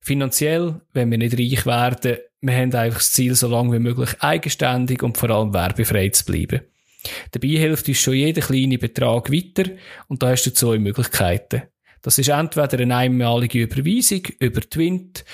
Finanziell, 0.00 0.80
wenn 0.92 1.08
wir 1.08 1.18
nicht 1.18 1.38
reich 1.38 1.66
werden, 1.66 2.18
wir 2.40 2.56
haben 2.56 2.74
einfach 2.74 2.98
das 2.98 3.12
Ziel, 3.12 3.36
so 3.36 3.46
lange 3.46 3.74
wie 3.74 3.78
möglich 3.78 4.10
eigenständig 4.18 5.04
und 5.04 5.18
vor 5.18 5.30
allem 5.30 5.54
werbefrei 5.54 6.08
zu 6.08 6.24
bleiben. 6.24 6.62
Dabei 7.30 7.46
hilft 7.46 7.86
uns 7.86 7.98
schon 7.98 8.14
jeder 8.14 8.42
kleine 8.42 8.78
Betrag 8.78 9.30
weiter 9.30 9.70
und 10.08 10.20
da 10.24 10.30
hast 10.30 10.46
du 10.46 10.52
zwei 10.52 10.80
Möglichkeiten. 10.80 11.62
Das 12.02 12.18
ist 12.18 12.28
entweder 12.28 12.80
eine 12.80 12.96
einmalige 12.96 13.62
Überweisung 13.62 14.22
über 14.40 14.60
Twint 14.60 15.24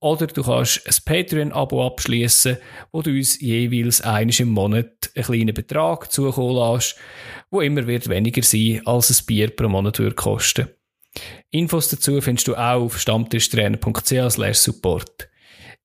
oder 0.00 0.26
du 0.26 0.42
kannst 0.42 0.84
ein 0.84 1.04
Patreon-Abo 1.04 1.86
abschließen, 1.86 2.58
wo 2.90 3.00
du 3.02 3.10
uns 3.10 3.40
jeweils 3.40 4.00
eines 4.00 4.40
im 4.40 4.50
Monat 4.50 5.10
einen 5.14 5.24
kleinen 5.24 5.54
Betrag 5.54 6.10
zukommen 6.10 6.56
lässt, 6.56 6.96
wo 7.50 7.60
immer 7.60 7.86
wird 7.86 8.08
weniger 8.08 8.42
sein, 8.42 8.82
als 8.86 9.10
ein 9.10 9.26
Bier 9.26 9.50
pro 9.50 9.68
Monat 9.68 10.00
würde 10.00 10.16
kosten. 10.16 10.68
Infos 11.52 11.88
dazu 11.88 12.20
findest 12.20 12.48
du 12.48 12.56
auch 12.56 12.82
auf 12.82 12.98
stammtischtrainer.ch 12.98 14.54
support. 14.54 15.28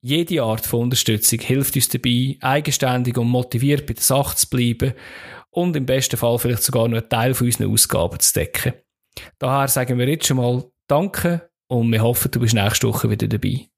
Jede 0.02 0.42
Art 0.42 0.66
von 0.66 0.82
Unterstützung 0.82 1.40
hilft 1.40 1.76
uns 1.76 1.90
dabei, 1.90 2.36
eigenständig 2.42 3.16
und 3.18 3.30
motiviert 3.30 3.86
bei 3.86 3.94
der 3.94 4.04
Sache 4.04 4.36
zu 4.36 4.50
bleiben 4.50 4.94
und 5.52 5.76
im 5.76 5.86
besten 5.86 6.18
Fall 6.18 6.40
vielleicht 6.40 6.64
sogar 6.64 6.88
noch 6.88 6.98
einen 6.98 7.10
Teil 7.10 7.36
von 7.36 7.46
unseren 7.46 7.72
Ausgaben 7.72 8.20
zu 8.20 8.34
decken. 8.34 8.74
Daher 9.40 9.68
sagen 9.68 9.98
wir 9.98 10.08
jetzt 10.08 10.28
schon 10.28 10.38
mal 10.38 10.64
Danke 10.88 11.50
und 11.68 11.92
wir 11.92 12.02
hoffen, 12.02 12.32
du 12.32 12.40
bist 12.40 12.54
nächste 12.54 12.88
Woche 12.88 13.10
wieder 13.10 13.28
dabei. 13.28 13.71